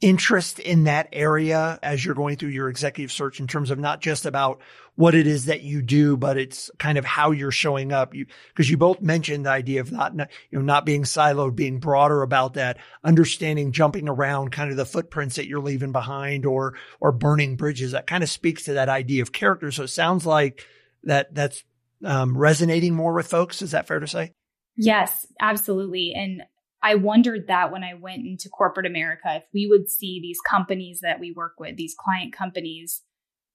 interest 0.05 0.59
in 0.59 0.85
that 0.85 1.09
area 1.15 1.79
as 1.83 2.05
you're 2.05 2.15
going 2.15 2.37
through 2.37 2.51
your 2.51 2.69
executive 2.69 3.11
search 3.11 3.41
in 3.41 3.47
terms 3.47 3.71
of 3.71 3.79
not 3.79 4.03
just 4.03 4.27
about 4.27 4.61
what 4.97 5.15
it 5.15 5.27
is 5.27 5.47
that 5.47 5.63
you 5.63 5.81
do, 5.81 6.15
but 6.15 6.37
it's 6.37 6.71
kind 6.79 6.99
of 6.99 7.07
how 7.07 7.31
you're 7.31 7.51
showing 7.51 7.91
up. 7.91 8.15
You, 8.15 8.27
cause 8.55 8.69
you 8.69 8.77
both 8.77 9.01
mentioned 9.01 9.47
the 9.47 9.51
idea 9.51 9.81
of 9.81 9.91
not, 9.91 10.15
you 10.15 10.27
know, 10.59 10.61
not 10.61 10.85
being 10.85 11.05
siloed, 11.05 11.57
being 11.57 11.79
broader 11.79 12.21
about 12.21 12.53
that, 12.53 12.77
understanding, 13.03 13.73
jumping 13.73 14.07
around 14.07 14.53
kind 14.53 14.71
of 14.71 14.77
the 14.77 14.85
footprints 14.85 15.37
that 15.37 15.47
you're 15.47 15.59
leaving 15.59 15.93
behind 15.93 16.45
or, 16.45 16.75
or 17.01 17.11
burning 17.11 17.57
bridges. 17.57 17.93
That 17.93 18.07
kind 18.07 18.23
of 18.23 18.29
speaks 18.29 18.65
to 18.65 18.75
that 18.75 18.91
idea 18.91 19.23
of 19.23 19.33
character. 19.33 19.73
So 19.73 19.85
it 19.85 19.89
sounds 19.89 20.27
like 20.27 20.67
that 21.05 21.35
that's 21.35 21.65
um, 22.05 22.37
resonating 22.37 22.95
more 22.95 23.15
with 23.15 23.27
folks. 23.27 23.63
Is 23.63 23.71
that 23.71 23.87
fair 23.87 24.01
to 24.01 24.07
say? 24.07 24.33
Yes, 24.77 25.27
absolutely. 25.41 26.13
And 26.15 26.43
I 26.85 26.97
wondered 26.97 27.47
that 27.47 27.73
when 27.73 27.83
I 27.83 27.95
went 27.95 28.27
into 28.27 28.51
corporate 28.51 28.85
America, 28.85 29.37
if 29.37 29.45
we 29.55 29.67
would 29.67 29.91
see 29.91 30.21
these 30.21 30.39
companies 30.47 31.01
that 31.01 31.19
we 31.19 31.33
work 31.33 31.55
with, 31.59 31.77
these 31.77 31.97
client 31.99 32.35
companies, 32.35 33.01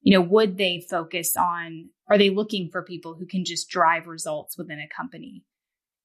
you 0.02 0.18
know, 0.18 0.26
would 0.26 0.58
they 0.58 0.84
focus 0.90 1.38
on, 1.38 1.90
are 2.10 2.18
they 2.18 2.32
looking 2.32 2.70
for 2.72 2.82
people 2.82 3.14
who 3.14 3.28
can 3.28 3.46
just 3.46 3.70
drive 3.70 4.08
results 4.08 4.58
within 4.58 4.80
a 4.80 4.88
company? 4.94 5.44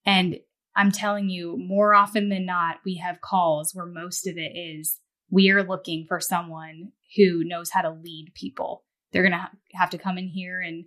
And 0.05 0.37
I'm 0.77 0.93
telling 0.93 1.31
you, 1.31 1.57
more 1.57 1.95
often 1.95 2.29
than 2.29 2.45
not, 2.45 2.81
we 2.85 2.97
have 2.97 3.23
calls 3.23 3.75
where 3.75 3.87
most 3.87 4.27
of 4.27 4.37
it 4.37 4.53
is 4.55 5.01
we 5.31 5.49
are 5.49 5.63
looking 5.63 6.05
for 6.07 6.21
someone 6.21 6.93
who 7.17 7.43
knows 7.43 7.71
how 7.71 7.81
to 7.81 7.91
lead 7.91 8.33
people. 8.35 8.85
They're 9.13 9.23
going 9.23 9.33
to 9.33 9.49
have 9.73 9.91
to 9.91 9.99
come 9.99 10.19
in 10.19 10.29
here 10.29 10.61
and 10.61 10.85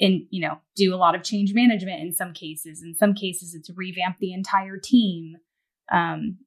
and 0.00 0.22
you 0.30 0.40
know 0.40 0.58
do 0.74 0.92
a 0.92 0.96
lot 0.96 1.14
of 1.14 1.22
change 1.22 1.54
management 1.54 2.02
in 2.02 2.12
some 2.12 2.32
cases 2.32 2.82
in 2.82 2.96
some 2.96 3.14
cases 3.14 3.54
it's 3.54 3.70
revamp 3.76 4.16
the 4.18 4.32
entire 4.32 4.76
team 4.76 5.36
um, 5.92 6.38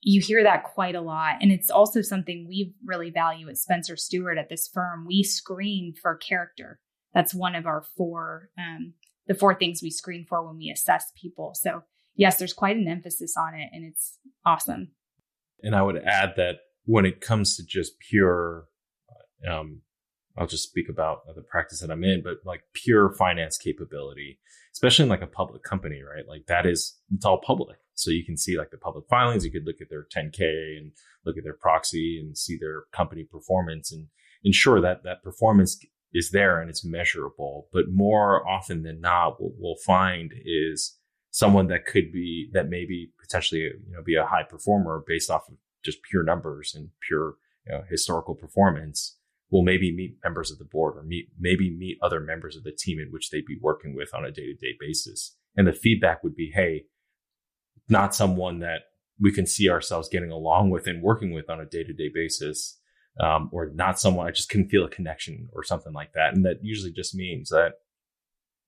you 0.00 0.20
hear 0.20 0.42
that 0.42 0.64
quite 0.64 0.94
a 0.94 1.00
lot. 1.00 1.36
And 1.40 1.52
it's 1.52 1.70
also 1.70 2.00
something 2.00 2.46
we 2.48 2.74
really 2.84 3.10
value 3.10 3.48
at 3.48 3.58
Spencer 3.58 3.96
Stuart 3.96 4.38
at 4.38 4.48
this 4.48 4.68
firm. 4.72 5.04
We 5.06 5.22
screen 5.22 5.94
for 6.00 6.14
character. 6.16 6.80
That's 7.12 7.34
one 7.34 7.54
of 7.54 7.66
our 7.66 7.84
four 7.96 8.50
um, 8.58 8.94
the 9.26 9.34
four 9.34 9.54
things 9.54 9.80
we 9.82 9.90
screen 9.90 10.26
for 10.28 10.46
when 10.46 10.56
we 10.56 10.70
assess 10.70 11.12
people. 11.20 11.52
So 11.54 11.82
yes 12.16 12.36
there's 12.36 12.52
quite 12.52 12.76
an 12.76 12.88
emphasis 12.88 13.34
on 13.36 13.54
it 13.54 13.70
and 13.72 13.84
it's 13.84 14.18
awesome. 14.44 14.92
And 15.62 15.74
i 15.74 15.82
would 15.82 15.96
add 16.04 16.34
that 16.36 16.56
when 16.84 17.06
it 17.06 17.20
comes 17.20 17.56
to 17.56 17.64
just 17.64 17.98
pure 17.98 18.66
um, 19.48 19.82
I'll 20.36 20.46
just 20.46 20.68
speak 20.68 20.88
about 20.88 21.20
the 21.34 21.42
practice 21.42 21.80
that 21.80 21.90
I'm 21.90 22.02
in, 22.02 22.22
but 22.22 22.38
like 22.44 22.62
pure 22.72 23.14
finance 23.14 23.56
capability, 23.56 24.40
especially 24.74 25.04
in 25.04 25.08
like 25.08 25.22
a 25.22 25.26
public 25.26 25.62
company, 25.62 26.02
right? 26.02 26.26
Like 26.28 26.46
that 26.48 26.66
is, 26.66 26.98
it's 27.14 27.24
all 27.24 27.40
public. 27.40 27.78
So 27.94 28.10
you 28.10 28.24
can 28.24 28.36
see 28.36 28.58
like 28.58 28.70
the 28.70 28.76
public 28.76 29.06
filings. 29.08 29.44
You 29.44 29.52
could 29.52 29.66
look 29.66 29.80
at 29.80 29.88
their 29.88 30.04
10K 30.14 30.78
and 30.78 30.92
look 31.24 31.38
at 31.38 31.44
their 31.44 31.54
proxy 31.54 32.20
and 32.20 32.36
see 32.36 32.58
their 32.58 32.82
company 32.92 33.22
performance 33.22 33.92
and 33.92 34.08
ensure 34.42 34.80
that 34.80 35.04
that 35.04 35.22
performance 35.22 35.78
is 36.12 36.30
there 36.32 36.60
and 36.60 36.68
it's 36.68 36.84
measurable. 36.84 37.68
But 37.72 37.84
more 37.88 38.46
often 38.48 38.82
than 38.82 39.00
not, 39.00 39.40
what 39.40 39.52
we'll 39.58 39.76
find 39.76 40.32
is 40.44 40.98
someone 41.30 41.68
that 41.68 41.86
could 41.86 42.12
be, 42.12 42.50
that 42.52 42.68
maybe 42.68 43.12
potentially, 43.20 43.60
you 43.60 43.92
know, 43.92 44.02
be 44.02 44.16
a 44.16 44.26
high 44.26 44.42
performer 44.42 45.04
based 45.06 45.30
off 45.30 45.48
of 45.48 45.54
just 45.84 46.02
pure 46.02 46.24
numbers 46.24 46.74
and 46.74 46.90
pure 47.06 47.34
you 47.66 47.72
know, 47.72 47.82
historical 47.88 48.34
performance 48.34 49.16
will 49.54 49.62
maybe 49.62 49.94
meet 49.94 50.16
members 50.24 50.50
of 50.50 50.58
the 50.58 50.64
board 50.64 50.96
or 50.96 51.04
meet 51.04 51.28
maybe 51.38 51.70
meet 51.70 51.96
other 52.02 52.18
members 52.18 52.56
of 52.56 52.64
the 52.64 52.72
team 52.76 52.98
in 52.98 53.06
which 53.12 53.30
they'd 53.30 53.46
be 53.46 53.56
working 53.62 53.94
with 53.94 54.12
on 54.12 54.24
a 54.24 54.32
day-to-day 54.32 54.74
basis. 54.80 55.36
And 55.56 55.68
the 55.68 55.72
feedback 55.72 56.24
would 56.24 56.34
be 56.34 56.50
hey 56.52 56.86
not 57.88 58.16
someone 58.16 58.58
that 58.58 58.80
we 59.20 59.30
can 59.30 59.46
see 59.46 59.70
ourselves 59.70 60.08
getting 60.08 60.32
along 60.32 60.70
with 60.70 60.88
and 60.88 61.00
working 61.00 61.32
with 61.32 61.48
on 61.48 61.60
a 61.60 61.66
day-to-day 61.66 62.10
basis 62.12 62.80
um, 63.20 63.48
or 63.52 63.70
not 63.72 64.00
someone 64.00 64.26
i 64.26 64.32
just 64.32 64.48
can 64.48 64.68
feel 64.68 64.84
a 64.84 64.90
connection 64.90 65.48
or 65.52 65.62
something 65.62 65.92
like 65.92 66.12
that. 66.14 66.34
And 66.34 66.44
that 66.44 66.58
usually 66.62 66.90
just 66.90 67.14
means 67.14 67.50
that 67.50 67.74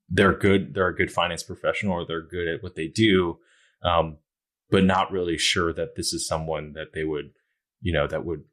they're 0.09 0.39
good 0.39 0.73
they're 0.73 0.87
a 0.87 0.95
good 0.95 1.11
finance 1.11 1.43
professional 1.43 1.95
or 1.95 2.07
they're 2.07 2.23
good 2.23 2.47
at 2.47 2.63
what 2.63 2.77
they 2.77 2.87
do 2.87 3.39
um, 3.83 4.19
but 4.71 4.85
not 4.85 5.11
really 5.11 5.37
sure 5.37 5.73
that 5.73 5.97
this 5.97 6.13
is 6.13 6.29
someone 6.29 6.75
that 6.75 6.93
they 6.95 7.03
would 7.03 7.31
you 7.81 7.93
know 7.93 8.07
that 8.07 8.25
would 8.25 8.45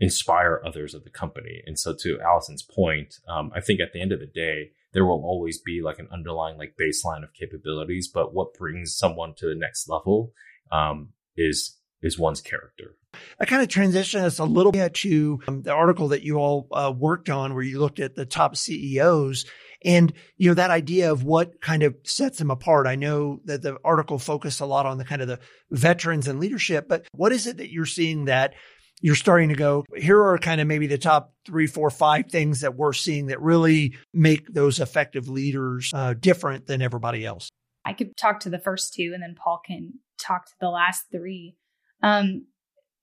inspire 0.00 0.60
others 0.64 0.94
of 0.94 1.04
the 1.04 1.10
company. 1.10 1.62
And 1.66 1.78
so, 1.78 1.94
to 2.00 2.18
Alison's 2.20 2.62
point, 2.62 3.16
um, 3.28 3.50
I 3.54 3.60
think 3.60 3.80
at 3.80 3.92
the 3.92 4.00
end 4.00 4.12
of 4.12 4.20
the 4.20 4.26
day, 4.26 4.70
there 4.92 5.04
will 5.04 5.24
always 5.24 5.60
be 5.60 5.82
like 5.82 5.98
an 5.98 6.08
underlying 6.12 6.56
like 6.56 6.76
baseline 6.80 7.22
of 7.22 7.34
capabilities, 7.34 8.08
but 8.12 8.32
what 8.32 8.54
brings 8.54 8.96
someone 8.96 9.34
to 9.36 9.46
the 9.46 9.54
next 9.54 9.88
level 9.88 10.32
um, 10.72 11.10
is 11.36 11.78
is 12.02 12.18
one's 12.18 12.40
character. 12.40 12.96
I 13.40 13.44
kind 13.44 13.62
of 13.62 13.68
transition 13.68 14.20
us 14.20 14.38
a 14.38 14.44
little 14.44 14.72
bit 14.72 14.94
to 14.94 15.40
um, 15.48 15.62
the 15.62 15.72
article 15.72 16.08
that 16.08 16.22
you 16.22 16.36
all 16.36 16.68
uh, 16.72 16.92
worked 16.94 17.30
on, 17.30 17.54
where 17.54 17.62
you 17.62 17.80
looked 17.80 18.00
at 18.00 18.14
the 18.14 18.26
top 18.26 18.56
CEOs 18.56 19.46
and 19.84 20.12
you 20.36 20.48
know 20.48 20.54
that 20.54 20.70
idea 20.70 21.12
of 21.12 21.24
what 21.24 21.60
kind 21.60 21.82
of 21.82 21.94
sets 22.04 22.38
them 22.38 22.50
apart. 22.50 22.86
I 22.86 22.96
know 22.96 23.40
that 23.44 23.62
the 23.62 23.76
article 23.84 24.18
focused 24.18 24.60
a 24.60 24.66
lot 24.66 24.86
on 24.86 24.98
the 24.98 25.04
kind 25.04 25.22
of 25.22 25.28
the 25.28 25.40
veterans 25.70 26.28
and 26.28 26.40
leadership, 26.40 26.88
but 26.88 27.06
what 27.12 27.32
is 27.32 27.46
it 27.46 27.58
that 27.58 27.70
you're 27.70 27.86
seeing 27.86 28.26
that 28.26 28.54
you're 29.00 29.14
starting 29.14 29.50
to 29.50 29.54
go, 29.54 29.84
here 29.96 30.22
are 30.22 30.38
kind 30.38 30.60
of 30.60 30.66
maybe 30.66 30.86
the 30.86 30.98
top 30.98 31.34
three, 31.44 31.66
four, 31.66 31.90
five 31.90 32.30
things 32.30 32.60
that 32.60 32.74
we're 32.74 32.92
seeing 32.92 33.26
that 33.26 33.40
really 33.40 33.96
make 34.12 34.52
those 34.52 34.80
effective 34.80 35.28
leaders 35.28 35.90
uh, 35.94 36.14
different 36.14 36.66
than 36.66 36.80
everybody 36.80 37.24
else. 37.24 37.50
I 37.84 37.92
could 37.92 38.16
talk 38.16 38.40
to 38.40 38.50
the 38.50 38.58
first 38.58 38.94
two 38.94 39.12
and 39.12 39.22
then 39.22 39.34
Paul 39.34 39.60
can 39.64 39.94
talk 40.18 40.46
to 40.46 40.54
the 40.60 40.70
last 40.70 41.04
three. 41.12 41.56
Um, 42.02 42.46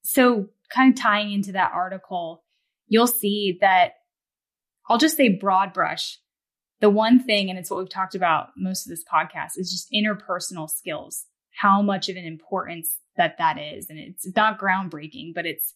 so, 0.04 0.48
kind 0.74 0.94
of 0.94 1.00
tying 1.00 1.32
into 1.32 1.52
that 1.52 1.72
article, 1.74 2.44
you'll 2.88 3.08
see 3.08 3.58
that 3.62 3.94
I'll 4.89 4.98
just 4.98 5.18
say 5.18 5.30
broad 5.30 5.74
brush. 5.74 6.18
The 6.80 6.89
one 6.89 7.24
thing, 7.24 7.50
and 7.50 7.60
it's 7.60 7.70
what 7.70 7.80
we've 7.80 7.89
talked 7.89 8.16
about 8.16 8.50
most 8.58 8.86
of 8.86 8.89
this 8.89 9.04
podcast, 9.04 9.52
is 9.58 9.72
just 9.72 9.92
interpersonal 9.92 10.70
skills. 10.70 11.26
How 11.52 11.82
much 11.82 12.10
of 12.10 12.16
an 12.16 12.26
importance 12.26 12.98
that 13.18 13.38
that 13.38 13.60
is, 13.60 13.89
and 13.89 14.00
it's 14.00 14.28
not 14.36 14.60
groundbreaking, 14.60 15.34
but 15.36 15.46
it's 15.46 15.76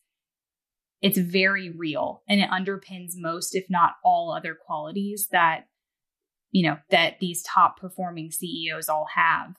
it's 1.02 1.18
very 1.18 1.70
real 1.70 2.24
and 2.28 2.42
it 2.42 2.50
underpins 2.50 3.12
most, 3.16 3.56
if 3.56 3.66
not 3.70 3.96
all, 4.04 4.32
other 4.32 4.56
qualities 4.56 5.28
that, 5.32 5.68
you 6.52 6.68
know, 6.68 6.78
that 6.90 7.20
these 7.20 7.44
top 7.44 7.80
performing 7.80 8.32
CEOs 8.32 8.90
all 8.90 9.08
have. 9.14 9.56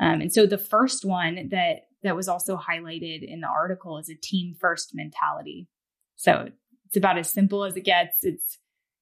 Um, 0.00 0.20
and 0.20 0.32
so 0.32 0.46
the 0.46 0.58
first 0.58 1.04
one 1.04 1.48
that 1.50 1.86
that 2.02 2.16
was 2.16 2.28
also 2.28 2.56
highlighted 2.56 3.22
in 3.26 3.40
the 3.40 3.48
article 3.48 3.98
is 3.98 4.08
a 4.08 4.14
team 4.14 4.54
first 4.58 4.92
mentality. 4.94 5.68
So 6.16 6.48
it's 6.86 6.96
about 6.96 7.18
as 7.18 7.30
simple 7.30 7.64
as 7.64 7.76
it 7.76 7.82
gets. 7.82 8.16
It's, 8.22 8.58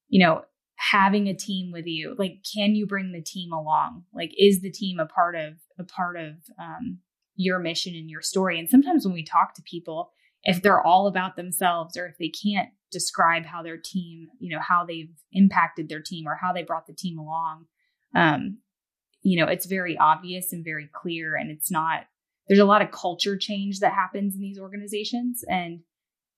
you 0.08 0.24
know, 0.24 0.42
having 0.76 1.28
a 1.28 1.34
team 1.34 1.70
with 1.72 1.86
you. 1.86 2.14
Like, 2.18 2.44
can 2.54 2.74
you 2.74 2.86
bring 2.86 3.12
the 3.12 3.22
team 3.22 3.52
along? 3.52 4.04
Like, 4.12 4.32
is 4.38 4.60
the 4.60 4.70
team 4.70 4.98
a 4.98 5.06
part 5.06 5.36
of 5.36 5.54
a 5.78 5.84
part 5.84 6.16
of 6.16 6.34
um, 6.58 6.98
your 7.36 7.58
mission 7.58 7.94
and 7.94 8.08
your 8.08 8.22
story? 8.22 8.58
And 8.58 8.68
sometimes 8.68 9.04
when 9.04 9.14
we 9.14 9.24
talk 9.24 9.54
to 9.54 9.62
people, 9.62 10.10
if 10.44 10.62
they're 10.62 10.84
all 10.84 11.06
about 11.06 11.36
themselves 11.36 11.96
or 11.96 12.06
if 12.06 12.18
they 12.18 12.28
can't 12.28 12.68
describe 12.90 13.44
how 13.44 13.62
their 13.62 13.78
team, 13.78 14.28
you 14.38 14.54
know, 14.54 14.60
how 14.60 14.84
they've 14.84 15.12
impacted 15.32 15.88
their 15.88 16.02
team 16.02 16.26
or 16.26 16.38
how 16.40 16.52
they 16.52 16.62
brought 16.62 16.86
the 16.86 16.92
team 16.92 17.18
along, 17.18 17.66
um, 18.14 18.58
you 19.22 19.40
know, 19.40 19.50
it's 19.50 19.66
very 19.66 19.96
obvious 19.96 20.52
and 20.52 20.64
very 20.64 20.88
clear. 20.92 21.34
And 21.34 21.50
it's 21.50 21.70
not, 21.70 22.04
there's 22.46 22.60
a 22.60 22.66
lot 22.66 22.82
of 22.82 22.90
culture 22.90 23.36
change 23.38 23.80
that 23.80 23.94
happens 23.94 24.34
in 24.34 24.40
these 24.40 24.58
organizations. 24.58 25.42
And 25.48 25.80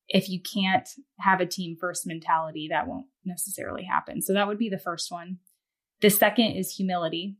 if 0.08 0.28
you 0.28 0.40
can't 0.40 0.88
have 1.18 1.40
a 1.40 1.46
team 1.46 1.76
first 1.78 2.06
mentality, 2.06 2.68
that 2.70 2.86
won't 2.86 3.06
necessarily 3.24 3.82
happen. 3.82 4.22
So 4.22 4.32
that 4.32 4.46
would 4.46 4.58
be 4.58 4.68
the 4.68 4.78
first 4.78 5.10
one. 5.10 5.38
The 6.00 6.10
second 6.10 6.52
is 6.52 6.76
humility, 6.76 7.38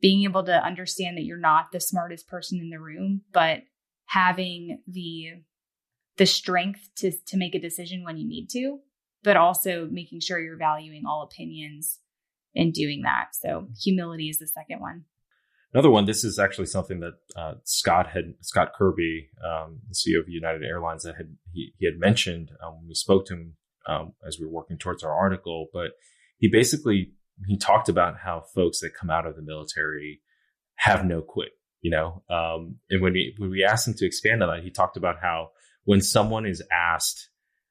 being 0.00 0.22
able 0.22 0.44
to 0.44 0.64
understand 0.64 1.16
that 1.16 1.24
you're 1.24 1.38
not 1.38 1.72
the 1.72 1.80
smartest 1.80 2.28
person 2.28 2.60
in 2.60 2.70
the 2.70 2.78
room, 2.78 3.22
but 3.32 3.62
having 4.06 4.80
the 4.86 5.42
the 6.16 6.26
strength 6.26 6.90
to 6.96 7.12
to 7.26 7.36
make 7.36 7.54
a 7.54 7.60
decision 7.60 8.04
when 8.04 8.16
you 8.16 8.26
need 8.26 8.48
to, 8.50 8.80
but 9.22 9.36
also 9.36 9.88
making 9.90 10.20
sure 10.20 10.40
you're 10.40 10.56
valuing 10.56 11.04
all 11.06 11.22
opinions 11.22 11.98
and 12.54 12.72
doing 12.72 13.02
that. 13.02 13.28
So 13.32 13.68
humility 13.82 14.28
is 14.28 14.38
the 14.38 14.46
second 14.46 14.80
one. 14.80 15.04
Another 15.72 15.90
one. 15.90 16.04
This 16.04 16.22
is 16.22 16.38
actually 16.38 16.66
something 16.66 17.00
that 17.00 17.14
uh, 17.36 17.54
Scott 17.64 18.06
had 18.06 18.34
Scott 18.42 18.72
Kirby, 18.78 19.28
um, 19.44 19.80
the 19.88 19.94
CEO 19.94 20.20
of 20.20 20.28
United 20.28 20.62
Airlines, 20.62 21.02
that 21.02 21.16
had 21.16 21.36
he, 21.52 21.72
he 21.78 21.86
had 21.86 21.98
mentioned 21.98 22.52
um, 22.64 22.76
when 22.78 22.88
we 22.88 22.94
spoke 22.94 23.26
to 23.26 23.34
him 23.34 23.54
um, 23.88 24.12
as 24.24 24.38
we 24.38 24.46
were 24.46 24.52
working 24.52 24.78
towards 24.78 25.02
our 25.02 25.12
article. 25.12 25.66
But 25.72 25.90
he 26.38 26.48
basically 26.48 27.14
he 27.48 27.58
talked 27.58 27.88
about 27.88 28.18
how 28.22 28.44
folks 28.54 28.80
that 28.80 28.94
come 28.94 29.10
out 29.10 29.26
of 29.26 29.34
the 29.34 29.42
military 29.42 30.20
have 30.76 31.04
no 31.04 31.22
quit. 31.22 31.50
You 31.80 31.90
know, 31.90 32.22
um, 32.30 32.76
and 32.88 33.02
when 33.02 33.12
we 33.12 33.34
when 33.36 33.50
we 33.50 33.64
asked 33.64 33.88
him 33.88 33.94
to 33.94 34.06
expand 34.06 34.44
on 34.44 34.48
that, 34.48 34.62
he 34.62 34.70
talked 34.70 34.96
about 34.96 35.16
how 35.20 35.48
when 35.84 36.00
someone 36.00 36.46
is 36.46 36.62
asked 36.70 37.28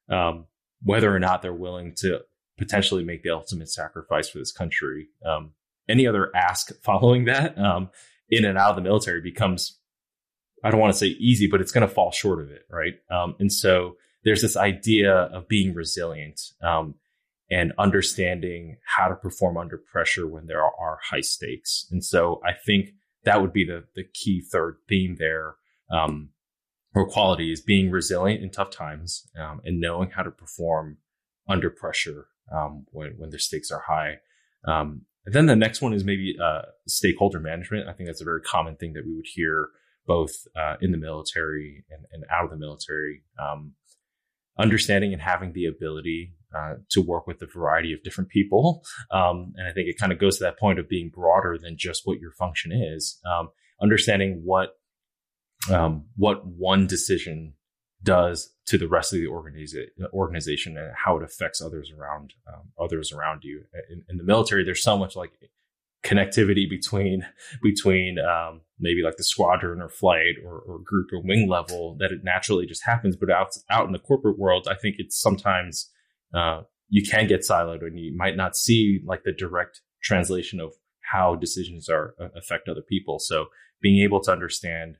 um, 0.08 0.46
whether 0.82 1.14
or 1.14 1.18
not 1.18 1.42
they're 1.42 1.52
willing 1.52 1.94
to 1.96 2.20
potentially 2.58 3.04
make 3.04 3.22
the 3.22 3.30
ultimate 3.30 3.70
sacrifice 3.70 4.28
for 4.28 4.38
this 4.38 4.52
country, 4.52 5.08
um, 5.26 5.52
any 5.88 6.06
other 6.06 6.30
ask 6.34 6.70
following 6.82 7.24
that 7.24 7.58
um, 7.58 7.90
in 8.28 8.44
and 8.44 8.58
out 8.58 8.70
of 8.70 8.76
the 8.76 8.82
military 8.82 9.20
becomes 9.20 9.78
I 10.64 10.70
don't 10.70 10.80
want 10.80 10.94
to 10.94 10.98
say 10.98 11.08
easy, 11.08 11.46
but 11.46 11.60
it's 11.60 11.72
going 11.72 11.86
to 11.86 11.94
fall 11.94 12.10
short 12.10 12.40
of 12.40 12.50
it, 12.50 12.62
right? 12.70 12.94
Um, 13.10 13.36
and 13.38 13.52
so 13.52 13.96
there's 14.24 14.40
this 14.40 14.56
idea 14.56 15.12
of 15.12 15.46
being 15.46 15.74
resilient 15.74 16.40
um, 16.62 16.94
and 17.50 17.74
understanding 17.78 18.78
how 18.86 19.08
to 19.08 19.14
perform 19.14 19.58
under 19.58 19.76
pressure 19.76 20.26
when 20.26 20.46
there 20.46 20.62
are 20.62 20.98
high 21.02 21.20
stakes. 21.20 21.86
And 21.90 22.02
so 22.02 22.40
I 22.46 22.52
think 22.54 22.94
that 23.24 23.42
would 23.42 23.52
be 23.52 23.64
the 23.64 23.84
the 23.94 24.04
key 24.04 24.40
third 24.40 24.76
theme 24.88 25.16
there, 25.18 25.56
um, 25.90 26.30
or 26.94 27.08
quality 27.08 27.52
is 27.52 27.60
being 27.60 27.90
resilient 27.90 28.42
in 28.42 28.50
tough 28.50 28.70
times 28.70 29.28
um, 29.40 29.60
and 29.64 29.80
knowing 29.80 30.10
how 30.10 30.22
to 30.22 30.30
perform 30.30 30.98
under 31.48 31.70
pressure 31.70 32.26
um, 32.54 32.86
when 32.90 33.14
when 33.16 33.30
the 33.30 33.38
stakes 33.38 33.70
are 33.70 33.82
high. 33.86 34.18
Um, 34.66 35.02
and 35.26 35.34
then 35.34 35.46
the 35.46 35.56
next 35.56 35.80
one 35.80 35.94
is 35.94 36.04
maybe 36.04 36.36
uh, 36.42 36.62
stakeholder 36.86 37.40
management. 37.40 37.88
I 37.88 37.92
think 37.92 38.08
that's 38.08 38.20
a 38.20 38.26
very 38.26 38.42
common 38.42 38.76
thing 38.76 38.92
that 38.92 39.06
we 39.06 39.14
would 39.14 39.26
hear 39.26 39.68
both 40.06 40.32
uh, 40.54 40.76
in 40.82 40.92
the 40.92 40.98
military 40.98 41.84
and, 41.90 42.04
and, 42.12 42.24
out 42.30 42.44
of 42.44 42.50
the 42.50 42.58
military. 42.58 43.22
Um, 43.38 43.72
understanding 44.58 45.12
and 45.12 45.22
having 45.22 45.52
the 45.52 45.66
ability 45.66 46.32
uh, 46.56 46.74
to 46.90 47.00
work 47.00 47.26
with 47.26 47.42
a 47.42 47.46
variety 47.46 47.92
of 47.92 48.02
different 48.02 48.30
people. 48.30 48.84
Um, 49.10 49.52
and 49.56 49.66
I 49.66 49.72
think 49.72 49.88
it 49.88 49.98
kind 49.98 50.12
of 50.12 50.18
goes 50.18 50.38
to 50.38 50.44
that 50.44 50.58
point 50.58 50.78
of 50.78 50.88
being 50.88 51.10
broader 51.12 51.58
than 51.60 51.76
just 51.76 52.02
what 52.04 52.20
your 52.20 52.32
function 52.32 52.70
is. 52.70 53.18
Um, 53.26 53.48
understanding 53.82 54.42
what 54.44 54.78
um, 55.70 56.04
what 56.16 56.46
one 56.46 56.86
decision 56.86 57.54
does 58.02 58.52
to 58.66 58.78
the 58.78 58.88
rest 58.88 59.12
of 59.12 59.18
the 59.18 59.26
organiza- 59.26 59.88
organization 60.12 60.76
and 60.76 60.92
how 60.94 61.16
it 61.16 61.22
affects 61.22 61.60
others 61.60 61.90
around 61.90 62.34
um, 62.46 62.70
others 62.78 63.12
around 63.12 63.42
you. 63.44 63.64
In, 63.90 64.04
in, 64.08 64.16
the 64.18 64.24
military, 64.24 64.64
there's 64.64 64.82
so 64.82 64.98
much 64.98 65.16
like 65.16 65.32
connectivity 66.04 66.68
between 66.68 67.26
between 67.62 68.18
um, 68.18 68.60
maybe 68.78 69.02
like 69.02 69.16
the 69.16 69.24
squadron 69.24 69.80
or 69.80 69.88
flight 69.88 70.36
or, 70.44 70.58
or, 70.58 70.78
group 70.80 71.08
or 71.12 71.22
wing 71.22 71.48
level 71.48 71.96
that 71.98 72.12
it 72.12 72.22
naturally 72.22 72.66
just 72.66 72.84
happens. 72.84 73.16
But 73.16 73.30
out 73.30 73.56
out 73.70 73.86
in 73.86 73.92
the 73.92 73.98
corporate 73.98 74.38
world, 74.38 74.68
I 74.70 74.74
think 74.74 74.96
it's 74.98 75.20
sometimes 75.20 75.90
uh, 76.34 76.62
you 76.88 77.02
can 77.02 77.26
get 77.26 77.40
siloed 77.40 77.82
and 77.82 77.98
you 77.98 78.14
might 78.14 78.36
not 78.36 78.56
see 78.56 79.00
like 79.04 79.24
the 79.24 79.32
direct 79.32 79.80
translation 80.02 80.60
of 80.60 80.74
how 81.00 81.34
decisions 81.34 81.88
are 81.88 82.14
uh, 82.20 82.28
affect 82.36 82.68
other 82.68 82.82
people. 82.82 83.18
So 83.18 83.46
being 83.80 84.02
able 84.02 84.20
to 84.22 84.32
understand 84.32 84.96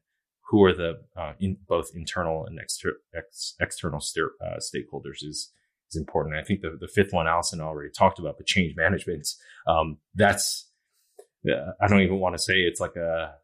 who 0.48 0.64
are 0.64 0.72
the 0.72 1.00
uh, 1.16 1.32
in, 1.40 1.56
both 1.68 1.90
internal 1.94 2.46
and 2.46 2.58
exter- 2.58 2.98
ex- 3.16 3.54
external 3.60 4.00
st- 4.00 4.26
uh, 4.44 4.58
stakeholders 4.58 5.22
is 5.22 5.50
is 5.90 5.96
important. 5.96 6.36
I 6.36 6.42
think 6.42 6.60
the, 6.60 6.76
the 6.78 6.88
fifth 6.88 7.12
one 7.12 7.26
Alison 7.26 7.60
already 7.60 7.90
talked 7.90 8.18
about, 8.18 8.36
but 8.36 8.46
change 8.46 8.74
management. 8.76 9.28
Um, 9.66 9.98
that's 10.14 10.70
uh, 11.48 11.72
I 11.80 11.88
don't 11.88 12.02
even 12.02 12.18
want 12.20 12.36
to 12.36 12.42
say 12.42 12.60
it's 12.60 12.80
like 12.80 12.96
a 12.96 13.34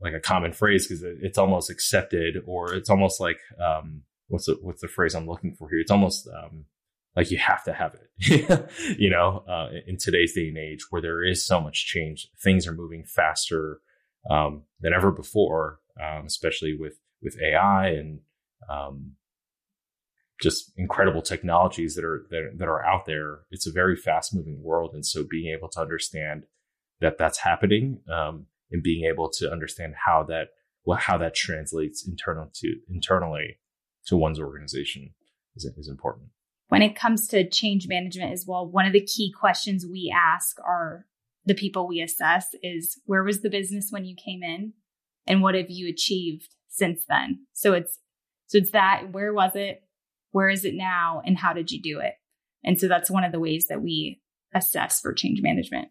like 0.00 0.14
a 0.14 0.20
common 0.20 0.52
phrase 0.52 0.86
because 0.86 1.02
it, 1.02 1.18
it's 1.22 1.38
almost 1.38 1.70
accepted 1.70 2.42
or 2.46 2.74
it's 2.74 2.90
almost 2.90 3.20
like 3.20 3.38
um, 3.64 4.02
what's 4.28 4.46
the 4.46 4.58
what's 4.60 4.80
the 4.80 4.88
phrase 4.88 5.14
I'm 5.14 5.26
looking 5.26 5.54
for 5.54 5.68
here? 5.68 5.80
It's 5.80 5.90
almost 5.90 6.28
um, 6.28 6.66
like 7.16 7.30
you 7.30 7.38
have 7.38 7.64
to 7.64 7.72
have 7.72 7.94
it. 7.94 8.70
you 8.98 9.10
know, 9.10 9.44
uh, 9.48 9.68
in 9.86 9.96
today's 9.96 10.34
day 10.34 10.48
and 10.48 10.58
age 10.58 10.86
where 10.90 11.02
there 11.02 11.24
is 11.24 11.46
so 11.46 11.60
much 11.60 11.86
change, 11.86 12.28
things 12.42 12.66
are 12.66 12.72
moving 12.72 13.04
faster 13.04 13.80
um, 14.30 14.62
than 14.80 14.92
ever 14.92 15.10
before, 15.10 15.80
um, 16.00 16.24
especially 16.26 16.76
with 16.78 16.98
with 17.22 17.36
AI 17.40 17.88
and 17.88 18.20
um, 18.68 19.12
just 20.40 20.72
incredible 20.76 21.22
technologies 21.22 21.94
that 21.94 22.04
are, 22.04 22.26
that, 22.30 22.52
that 22.58 22.68
are 22.68 22.84
out 22.84 23.06
there. 23.06 23.40
It's 23.50 23.66
a 23.66 23.72
very 23.72 23.96
fast 23.96 24.34
moving 24.34 24.62
world, 24.62 24.92
and 24.94 25.04
so 25.04 25.24
being 25.28 25.54
able 25.56 25.68
to 25.70 25.80
understand 25.80 26.44
that 27.00 27.18
that's 27.18 27.38
happening 27.38 28.00
um, 28.12 28.46
and 28.70 28.82
being 28.82 29.10
able 29.10 29.30
to 29.30 29.50
understand 29.50 29.94
how 30.06 30.24
that 30.24 30.48
well, 30.84 30.98
how 30.98 31.16
that 31.18 31.34
translates 31.34 32.06
internal 32.06 32.50
to 32.56 32.76
internally 32.90 33.58
to 34.06 34.16
one's 34.16 34.38
organization 34.38 35.14
is, 35.56 35.64
is 35.64 35.88
important. 35.88 36.28
When 36.68 36.82
it 36.82 36.94
comes 36.94 37.26
to 37.28 37.48
change 37.48 37.88
management 37.88 38.32
as 38.32 38.44
well, 38.46 38.66
one 38.66 38.86
of 38.86 38.92
the 38.92 39.04
key 39.04 39.32
questions 39.32 39.86
we 39.86 40.14
ask 40.14 40.58
our 40.60 41.06
the 41.46 41.54
people 41.54 41.86
we 41.86 42.00
assess 42.00 42.54
is 42.62 43.00
where 43.04 43.22
was 43.22 43.42
the 43.42 43.50
business 43.50 43.88
when 43.90 44.04
you 44.04 44.16
came 44.16 44.42
in 44.42 44.72
and 45.26 45.42
what 45.42 45.54
have 45.54 45.70
you 45.70 45.88
achieved 45.88 46.48
since 46.68 47.02
then? 47.08 47.46
So 47.52 47.72
it's 47.72 47.98
so 48.46 48.58
it's 48.58 48.70
that 48.72 49.12
where 49.12 49.32
was 49.32 49.52
it? 49.54 49.82
Where 50.32 50.48
is 50.48 50.64
it 50.64 50.74
now? 50.74 51.22
And 51.24 51.38
how 51.38 51.52
did 51.52 51.70
you 51.70 51.80
do 51.80 52.00
it? 52.00 52.14
And 52.64 52.78
so 52.78 52.88
that's 52.88 53.10
one 53.10 53.24
of 53.24 53.32
the 53.32 53.40
ways 53.40 53.66
that 53.68 53.82
we 53.82 54.20
assess 54.54 55.00
for 55.00 55.12
change 55.12 55.42
management 55.42 55.88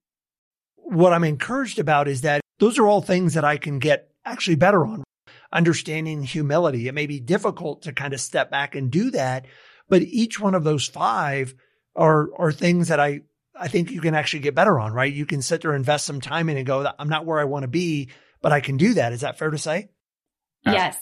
what 0.83 1.13
I'm 1.13 1.23
encouraged 1.23 1.79
about 1.79 2.07
is 2.07 2.21
that 2.21 2.41
those 2.59 2.77
are 2.77 2.87
all 2.87 3.01
things 3.01 3.33
that 3.33 3.45
I 3.45 3.57
can 3.57 3.79
get 3.79 4.09
actually 4.25 4.55
better 4.55 4.85
on. 4.85 5.03
Understanding 5.51 6.23
humility. 6.23 6.87
It 6.87 6.93
may 6.93 7.07
be 7.07 7.19
difficult 7.19 7.83
to 7.83 7.93
kind 7.93 8.13
of 8.13 8.21
step 8.21 8.49
back 8.49 8.75
and 8.75 8.91
do 8.91 9.11
that, 9.11 9.45
but 9.87 10.01
each 10.01 10.39
one 10.39 10.55
of 10.55 10.63
those 10.63 10.87
five 10.87 11.53
are, 11.95 12.29
are 12.37 12.51
things 12.51 12.87
that 12.87 12.99
I, 12.99 13.21
I 13.55 13.67
think 13.67 13.91
you 13.91 14.01
can 14.01 14.15
actually 14.15 14.39
get 14.39 14.55
better 14.55 14.79
on, 14.79 14.93
right? 14.93 15.13
You 15.13 15.25
can 15.25 15.41
sit 15.41 15.61
there, 15.61 15.75
invest 15.75 16.05
some 16.05 16.21
time 16.21 16.49
in 16.49 16.57
and 16.57 16.65
go, 16.65 16.91
I'm 16.97 17.09
not 17.09 17.25
where 17.25 17.39
I 17.39 17.43
want 17.43 17.63
to 17.63 17.67
be, 17.67 18.09
but 18.43 18.51
I 18.51 18.59
can 18.59 18.77
do 18.77 18.93
that. 18.93 19.13
Is 19.13 19.21
that 19.21 19.39
fair 19.39 19.49
to 19.49 19.57
say? 19.57 19.89
Yes. 20.65 20.99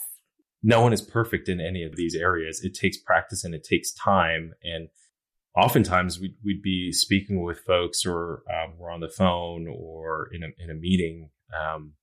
No 0.62 0.80
one 0.80 0.92
is 0.92 1.02
perfect 1.02 1.48
in 1.48 1.60
any 1.60 1.82
of 1.82 1.96
these 1.96 2.14
areas. 2.14 2.64
It 2.64 2.74
takes 2.74 2.96
practice 2.96 3.44
and 3.44 3.52
it 3.54 3.64
takes 3.64 3.92
time. 3.92 4.54
And 4.62 4.88
oftentimes 5.56 6.20
we'd, 6.20 6.36
we'd 6.44 6.62
be 6.62 6.92
speaking 6.92 7.42
with 7.42 7.58
folks 7.60 8.06
or 8.06 8.44
um, 8.48 8.74
we're 8.78 8.92
on 8.92 9.00
the 9.00 9.08
phone 9.08 9.66
or 9.66 10.28
in 10.32 10.44
a, 10.44 10.46
in 10.62 10.70
a 10.70 10.74
meeting 10.74 11.30
um, 11.52 11.94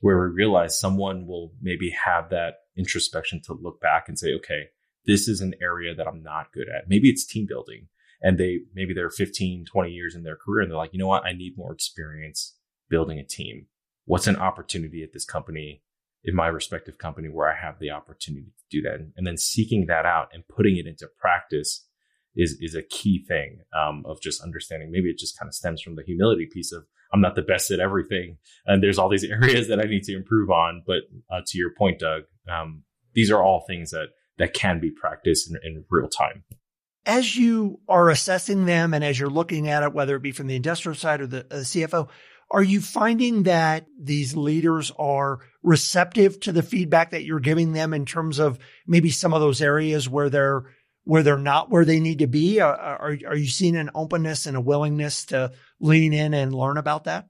where 0.00 0.18
we 0.18 0.34
realize 0.34 0.78
someone 0.78 1.26
will 1.26 1.52
maybe 1.60 1.90
have 2.04 2.30
that 2.30 2.54
introspection 2.76 3.42
to 3.46 3.54
look 3.54 3.80
back 3.80 4.04
and 4.08 4.16
say, 4.16 4.34
okay, 4.34 4.68
this 5.04 5.26
is 5.26 5.40
an 5.40 5.54
area 5.60 5.94
that 5.96 6.06
I'm 6.06 6.22
not 6.22 6.52
good 6.52 6.68
at. 6.68 6.88
Maybe 6.88 7.08
it's 7.08 7.26
team 7.26 7.46
building 7.46 7.88
and 8.22 8.38
they, 8.38 8.60
maybe 8.72 8.94
they're 8.94 9.10
15, 9.10 9.64
20 9.64 9.90
years 9.90 10.14
in 10.14 10.22
their 10.22 10.36
career 10.36 10.62
and 10.62 10.70
they're 10.70 10.78
like, 10.78 10.92
you 10.92 11.00
know 11.00 11.08
what? 11.08 11.26
I 11.26 11.32
need 11.32 11.54
more 11.56 11.72
experience 11.72 12.54
building 12.88 13.18
a 13.18 13.24
team. 13.24 13.66
What's 14.06 14.26
an 14.26 14.36
opportunity 14.36 15.02
at 15.02 15.12
this 15.12 15.24
company 15.24 15.82
in 16.24 16.34
my 16.34 16.46
respective 16.46 16.98
company 16.98 17.28
where 17.28 17.48
I 17.48 17.56
have 17.56 17.78
the 17.78 17.90
opportunity 17.90 18.46
to 18.46 18.64
do 18.70 18.82
that? 18.82 19.00
And 19.16 19.26
then 19.26 19.36
seeking 19.36 19.86
that 19.86 20.06
out 20.06 20.28
and 20.32 20.48
putting 20.48 20.76
it 20.76 20.86
into 20.86 21.08
practice 21.18 21.86
is 22.36 22.56
is 22.60 22.74
a 22.74 22.82
key 22.82 23.24
thing 23.26 23.60
um, 23.76 24.04
of 24.06 24.20
just 24.20 24.42
understanding. 24.42 24.90
Maybe 24.90 25.08
it 25.08 25.18
just 25.18 25.38
kind 25.38 25.48
of 25.48 25.54
stems 25.54 25.82
from 25.82 25.96
the 25.96 26.02
humility 26.02 26.46
piece 26.46 26.72
of 26.72 26.84
I'm 27.12 27.20
not 27.20 27.34
the 27.34 27.42
best 27.42 27.70
at 27.70 27.80
everything, 27.80 28.38
and 28.66 28.82
there's 28.82 28.98
all 28.98 29.08
these 29.08 29.24
areas 29.42 29.68
that 29.68 29.80
I 29.80 29.84
need 29.84 30.04
to 30.04 30.16
improve 30.16 30.50
on. 30.50 30.82
But 30.86 31.02
uh, 31.30 31.40
to 31.46 31.58
your 31.58 31.72
point, 31.76 31.98
Doug, 31.98 32.22
um, 32.48 32.84
these 33.14 33.30
are 33.30 33.42
all 33.42 33.64
things 33.66 33.90
that 33.90 34.08
that 34.38 34.54
can 34.54 34.80
be 34.80 34.90
practiced 34.90 35.50
in, 35.50 35.58
in 35.64 35.84
real 35.90 36.08
time. 36.08 36.44
As 37.06 37.36
you 37.36 37.80
are 37.88 38.10
assessing 38.10 38.66
them, 38.66 38.92
and 38.92 39.04
as 39.04 39.18
you're 39.18 39.30
looking 39.30 39.68
at 39.68 39.82
it, 39.82 39.92
whether 39.92 40.16
it 40.16 40.22
be 40.22 40.32
from 40.32 40.48
the 40.48 40.56
industrial 40.56 40.96
side 40.96 41.20
or 41.20 41.26
the 41.26 41.40
uh, 41.50 41.58
CFO, 41.58 42.08
are 42.50 42.62
you 42.62 42.80
finding 42.80 43.44
that 43.44 43.86
these 44.00 44.36
leaders 44.36 44.92
are 44.98 45.40
receptive 45.62 46.38
to 46.40 46.52
the 46.52 46.62
feedback 46.62 47.10
that 47.10 47.24
you're 47.24 47.40
giving 47.40 47.72
them 47.72 47.92
in 47.92 48.06
terms 48.06 48.38
of 48.38 48.58
maybe 48.86 49.10
some 49.10 49.34
of 49.34 49.40
those 49.40 49.60
areas 49.60 50.08
where 50.08 50.30
they're 50.30 50.64
where 51.06 51.22
they're 51.22 51.38
not 51.38 51.70
where 51.70 51.84
they 51.84 52.00
need 52.00 52.18
to 52.18 52.26
be? 52.26 52.60
Are, 52.60 52.74
are, 52.74 53.18
are 53.26 53.36
you 53.36 53.46
seeing 53.46 53.76
an 53.76 53.90
openness 53.94 54.46
and 54.46 54.56
a 54.56 54.60
willingness 54.60 55.26
to 55.26 55.52
lean 55.80 56.12
in 56.12 56.34
and 56.34 56.54
learn 56.54 56.76
about 56.76 57.04
that? 57.04 57.28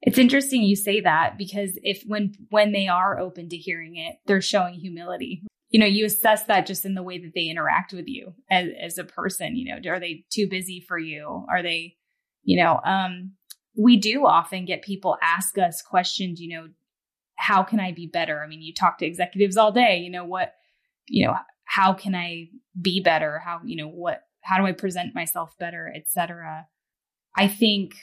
It's 0.00 0.18
interesting 0.18 0.62
you 0.62 0.76
say 0.76 1.00
that 1.00 1.36
because 1.36 1.78
if 1.82 2.02
when 2.06 2.34
when 2.50 2.72
they 2.72 2.88
are 2.88 3.18
open 3.18 3.48
to 3.50 3.56
hearing 3.56 3.96
it, 3.96 4.16
they're 4.26 4.40
showing 4.40 4.74
humility. 4.74 5.42
You 5.70 5.80
know, 5.80 5.86
you 5.86 6.04
assess 6.04 6.44
that 6.44 6.66
just 6.66 6.84
in 6.84 6.94
the 6.94 7.02
way 7.02 7.18
that 7.18 7.32
they 7.34 7.48
interact 7.48 7.92
with 7.92 8.06
you 8.06 8.34
as 8.50 8.68
as 8.80 8.98
a 8.98 9.04
person. 9.04 9.56
You 9.56 9.74
know, 9.74 9.90
are 9.90 10.00
they 10.00 10.24
too 10.32 10.48
busy 10.48 10.84
for 10.86 10.98
you? 10.98 11.44
Are 11.48 11.62
they, 11.62 11.96
you 12.42 12.62
know, 12.62 12.80
um, 12.84 13.32
we 13.76 13.96
do 13.96 14.26
often 14.26 14.64
get 14.64 14.82
people 14.82 15.16
ask 15.22 15.56
us 15.58 15.82
questions. 15.82 16.40
You 16.40 16.56
know, 16.56 16.68
how 17.36 17.62
can 17.62 17.80
I 17.80 17.92
be 17.92 18.06
better? 18.06 18.42
I 18.42 18.46
mean, 18.46 18.62
you 18.62 18.74
talk 18.74 18.98
to 18.98 19.06
executives 19.06 19.56
all 19.56 19.72
day. 19.72 19.98
You 19.98 20.10
know 20.10 20.24
what, 20.24 20.54
you 21.06 21.26
know 21.26 21.34
how 21.64 21.94
can 21.94 22.14
I 22.14 22.48
be 22.80 23.00
better? 23.00 23.38
How, 23.38 23.60
you 23.64 23.76
know, 23.76 23.88
what, 23.88 24.22
how 24.42 24.58
do 24.58 24.66
I 24.66 24.72
present 24.72 25.14
myself 25.14 25.54
better, 25.58 25.92
etc. 25.94 26.66
I 27.36 27.48
think, 27.48 27.94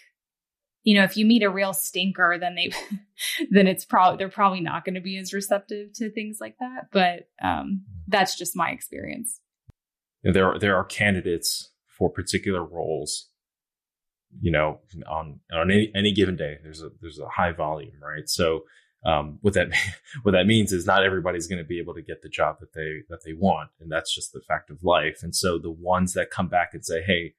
you 0.83 0.95
know, 0.95 1.03
if 1.03 1.15
you 1.15 1.25
meet 1.25 1.43
a 1.43 1.49
real 1.49 1.73
stinker, 1.73 2.37
then 2.39 2.55
they, 2.55 2.71
then 3.51 3.67
it's 3.67 3.85
probably, 3.85 4.17
they're 4.17 4.29
probably 4.29 4.61
not 4.61 4.85
going 4.85 4.95
to 4.95 5.01
be 5.01 5.17
as 5.17 5.33
receptive 5.33 5.93
to 5.93 6.11
things 6.11 6.39
like 6.41 6.57
that. 6.59 6.87
But 6.91 7.29
um, 7.45 7.83
that's 8.07 8.35
just 8.35 8.55
my 8.55 8.71
experience. 8.71 9.39
There 10.23 10.51
are, 10.51 10.59
there 10.59 10.75
are 10.75 10.83
candidates 10.83 11.71
for 11.87 12.09
particular 12.09 12.63
roles 12.63 13.28
you 14.41 14.51
know, 14.51 14.79
on 15.07 15.39
on 15.51 15.71
any, 15.71 15.91
any 15.95 16.13
given 16.13 16.35
day, 16.35 16.57
there's 16.63 16.81
a 16.81 16.89
there's 17.01 17.19
a 17.19 17.27
high 17.27 17.51
volume, 17.51 17.93
right? 18.01 18.27
So 18.27 18.63
um, 19.05 19.39
what 19.41 19.53
that 19.53 19.69
what 20.23 20.31
that 20.31 20.47
means 20.47 20.71
is 20.71 20.85
not 20.85 21.03
everybody's 21.03 21.47
going 21.47 21.61
to 21.61 21.67
be 21.67 21.79
able 21.79 21.93
to 21.95 22.01
get 22.01 22.21
the 22.21 22.29
job 22.29 22.59
that 22.59 22.73
they 22.73 23.03
that 23.09 23.23
they 23.25 23.33
want, 23.33 23.69
and 23.79 23.91
that's 23.91 24.13
just 24.13 24.33
the 24.33 24.41
fact 24.41 24.69
of 24.69 24.83
life. 24.83 25.19
And 25.23 25.35
so 25.35 25.57
the 25.57 25.71
ones 25.71 26.13
that 26.13 26.31
come 26.31 26.47
back 26.47 26.73
and 26.73 26.85
say, 26.85 27.01
"Hey, 27.01 27.35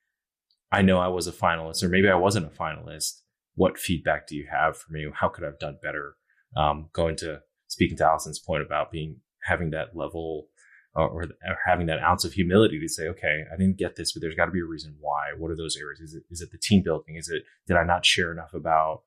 I 0.73 0.83
know 0.83 0.99
I 0.99 1.09
was 1.09 1.27
a 1.27 1.33
finalist, 1.33 1.83
or 1.83 1.89
maybe 1.89 2.09
I 2.09 2.15
wasn't 2.15 2.47
a 2.47 2.51
finalist. 2.57 3.23
What 3.55 3.79
feedback 3.79 4.27
do 4.27 4.37
you 4.37 4.47
have 4.51 4.77
for 4.77 4.93
me? 4.93 5.07
How 5.13 5.29
could 5.29 5.45
I 5.45 5.49
have 5.49 5.59
done 5.59 5.79
better?" 5.83 6.17
Um, 6.57 6.89
going 6.93 7.17
to 7.17 7.43
speaking 7.69 7.97
to 7.99 8.05
Alison's 8.05 8.41
point 8.41 8.63
about 8.63 8.91
being 8.91 9.17
having 9.45 9.71
that 9.71 9.97
level 9.97 10.49
or, 10.95 11.09
or, 11.09 11.25
having 11.67 11.87
that 11.87 12.03
ounce 12.03 12.25
of 12.25 12.33
humility 12.33 12.81
to 12.81 12.89
say, 12.89 13.07
okay, 13.09 13.45
I 13.53 13.57
didn't 13.57 13.79
get 13.79 13.97
this, 13.97 14.13
but 14.13 14.23
there's 14.23 14.35
got 14.35 14.47
to 14.47 14.51
be 14.51 14.61
a 14.61 14.65
reason 14.65 14.97
why. 15.01 15.33
What 15.39 15.51
are 15.51 15.57
those 15.57 15.77
areas? 15.77 16.01
Is 16.01 16.15
it 16.15 16.25
is 16.31 16.41
it 16.41 16.51
the 16.51 16.59
team 16.59 16.83
building? 16.83 17.17
Is 17.17 17.29
it 17.29 17.45
did 17.67 17.77
I 17.77 17.85
not 17.85 18.05
share 18.05 18.33
enough 18.33 18.55
about 18.55 19.03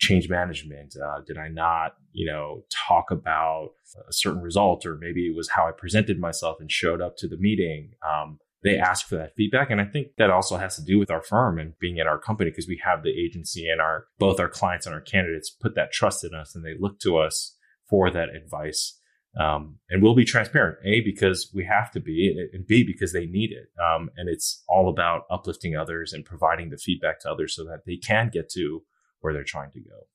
change 0.00 0.28
management? 0.28 0.94
Uh, 0.96 1.20
did 1.26 1.38
I 1.38 1.48
not, 1.48 1.92
you 2.12 2.26
know, 2.26 2.64
talk 2.88 3.10
about 3.10 3.70
a 4.08 4.12
certain 4.12 4.40
result, 4.40 4.84
or 4.84 4.96
maybe 4.96 5.26
it 5.26 5.36
was 5.36 5.50
how 5.50 5.68
I 5.68 5.72
presented 5.72 6.18
myself 6.18 6.56
and 6.58 6.70
showed 6.70 7.00
up 7.00 7.16
to 7.18 7.28
the 7.28 7.36
meeting? 7.36 7.92
Um, 8.08 8.38
they 8.62 8.76
ask 8.76 9.06
for 9.06 9.16
that 9.16 9.34
feedback, 9.36 9.70
and 9.70 9.80
I 9.80 9.86
think 9.86 10.08
that 10.18 10.30
also 10.30 10.58
has 10.58 10.76
to 10.76 10.84
do 10.84 10.98
with 10.98 11.10
our 11.10 11.22
firm 11.22 11.58
and 11.58 11.78
being 11.80 11.98
at 11.98 12.06
our 12.06 12.18
company 12.18 12.50
because 12.50 12.68
we 12.68 12.80
have 12.84 13.02
the 13.02 13.10
agency 13.10 13.68
and 13.68 13.80
our 13.80 14.06
both 14.18 14.38
our 14.38 14.50
clients 14.50 14.84
and 14.84 14.94
our 14.94 15.00
candidates 15.00 15.48
put 15.48 15.74
that 15.76 15.92
trust 15.92 16.24
in 16.24 16.34
us, 16.34 16.54
and 16.54 16.64
they 16.64 16.74
look 16.78 16.98
to 17.00 17.16
us 17.16 17.56
for 17.88 18.10
that 18.10 18.28
advice. 18.34 18.99
Um, 19.38 19.78
and 19.88 20.02
we'll 20.02 20.14
be 20.14 20.24
transparent, 20.24 20.78
A, 20.84 21.00
because 21.02 21.50
we 21.54 21.64
have 21.64 21.92
to 21.92 22.00
be, 22.00 22.48
and 22.52 22.66
B, 22.66 22.82
because 22.82 23.12
they 23.12 23.26
need 23.26 23.52
it. 23.52 23.68
Um, 23.80 24.10
and 24.16 24.28
it's 24.28 24.64
all 24.68 24.88
about 24.88 25.22
uplifting 25.30 25.76
others 25.76 26.12
and 26.12 26.24
providing 26.24 26.70
the 26.70 26.76
feedback 26.76 27.20
to 27.20 27.30
others 27.30 27.54
so 27.54 27.64
that 27.64 27.84
they 27.86 27.96
can 27.96 28.30
get 28.32 28.48
to 28.50 28.82
where 29.20 29.32
they're 29.32 29.44
trying 29.44 29.70
to 29.72 29.80
go. 29.80 30.06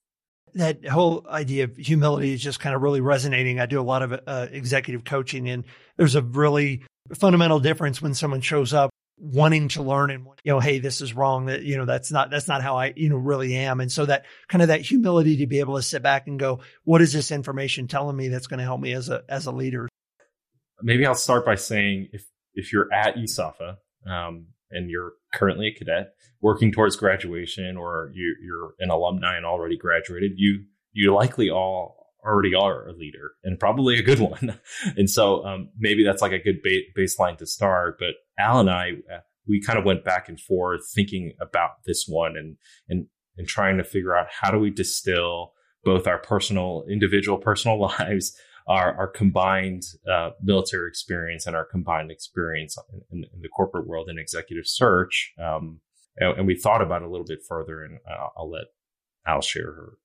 That 0.53 0.85
whole 0.85 1.25
idea 1.29 1.65
of 1.65 1.75
humility 1.77 2.33
is 2.33 2.41
just 2.41 2.59
kind 2.59 2.75
of 2.75 2.81
really 2.81 3.01
resonating. 3.01 3.59
I 3.59 3.65
do 3.65 3.79
a 3.79 3.83
lot 3.83 4.01
of 4.01 4.19
uh, 4.25 4.47
executive 4.51 5.03
coaching, 5.03 5.49
and 5.49 5.63
there's 5.97 6.15
a 6.15 6.21
really 6.21 6.83
fundamental 7.13 7.59
difference 7.59 8.01
when 8.01 8.13
someone 8.13 8.41
shows 8.41 8.73
up 8.73 8.89
wanting 9.17 9.69
to 9.69 9.81
learn 9.81 10.11
and 10.11 10.25
you 10.43 10.51
know 10.51 10.59
hey 10.59 10.79
this 10.79 10.99
is 10.99 11.13
wrong 11.13 11.45
that 11.45 11.63
you 11.63 11.77
know 11.77 11.85
that's 11.85 12.11
not 12.11 12.29
that's 12.29 12.49
not 12.49 12.61
how 12.61 12.77
i 12.77 12.91
you 12.97 13.07
know 13.07 13.15
really 13.15 13.55
am 13.55 13.79
and 13.79 13.89
so 13.91 14.05
that 14.05 14.25
kind 14.49 14.61
of 14.61 14.67
that 14.67 14.81
humility 14.81 15.37
to 15.37 15.47
be 15.47 15.59
able 15.59 15.77
to 15.77 15.81
sit 15.81 16.03
back 16.03 16.27
and 16.27 16.37
go 16.37 16.59
what 16.83 17.01
is 17.01 17.13
this 17.13 17.31
information 17.31 17.87
telling 17.87 18.15
me 18.15 18.27
that's 18.27 18.47
going 18.47 18.57
to 18.57 18.65
help 18.65 18.81
me 18.81 18.91
as 18.91 19.09
a 19.09 19.23
as 19.29 19.45
a 19.45 19.51
leader 19.51 19.87
maybe 20.81 21.05
i'll 21.05 21.15
start 21.15 21.45
by 21.45 21.55
saying 21.55 22.09
if 22.11 22.25
if 22.55 22.73
you're 22.73 22.91
at 22.93 23.15
usafa 23.15 23.77
um, 24.05 24.47
and 24.69 24.89
you're 24.89 25.13
currently 25.33 25.67
a 25.67 25.77
cadet 25.77 26.13
working 26.41 26.71
towards 26.71 26.97
graduation 26.97 27.77
or 27.77 28.11
you, 28.13 28.35
you're 28.43 28.73
an 28.79 28.89
alumni 28.89 29.37
and 29.37 29.45
already 29.45 29.77
graduated 29.77 30.33
you 30.35 30.65
you 30.91 31.13
likely 31.13 31.49
all 31.49 32.05
already 32.25 32.55
are 32.55 32.87
a 32.87 32.93
leader 32.93 33.31
and 33.43 33.59
probably 33.59 33.99
a 33.99 34.01
good 34.01 34.19
one. 34.31 34.59
and 34.97 35.09
so 35.09 35.45
um, 35.45 35.69
maybe 35.77 36.03
that's 36.03 36.21
like 36.21 36.31
a 36.31 36.39
good 36.39 36.61
ba- 36.63 36.99
baseline 36.99 37.37
to 37.37 37.45
start. 37.45 37.97
But 37.99 38.15
Al 38.37 38.59
and 38.59 38.69
I, 38.69 38.91
uh, 39.11 39.19
we 39.47 39.61
kind 39.61 39.77
of 39.77 39.85
went 39.85 40.03
back 40.03 40.27
and 40.27 40.39
forth 40.39 40.81
thinking 40.93 41.33
about 41.41 41.83
this 41.85 42.05
one 42.07 42.35
and 42.37 42.57
and 42.89 43.07
and 43.37 43.47
trying 43.47 43.77
to 43.77 43.83
figure 43.83 44.15
out 44.15 44.27
how 44.29 44.49
do 44.51 44.59
we 44.59 44.69
distill 44.69 45.51
both 45.83 46.07
our 46.07 46.17
personal, 46.17 46.83
individual, 46.89 47.37
personal 47.37 47.79
lives, 47.99 48.37
our 48.67 48.95
our 48.97 49.07
combined 49.07 49.83
uh, 50.11 50.31
military 50.41 50.87
experience, 50.87 51.45
and 51.45 51.55
our 51.55 51.65
combined 51.65 52.11
experience 52.11 52.77
in, 52.91 53.01
in, 53.11 53.25
in 53.33 53.41
the 53.41 53.49
corporate 53.49 53.87
world 53.87 54.09
and 54.09 54.19
executive 54.19 54.67
search. 54.67 55.33
Um, 55.37 55.81
and, 56.17 56.37
and, 56.39 56.47
we 56.47 56.55
thought 56.55 56.81
about 56.81 57.01
it 57.01 57.07
a 57.09 57.11
little 57.11 57.25
bit 57.25 57.39
further, 57.45 57.83
and 57.83 57.99
I'll, 58.09 58.31
I'll 58.37 58.49
let 58.49 58.65
Al 59.27 59.41
share 59.41 59.73
her 59.73 59.97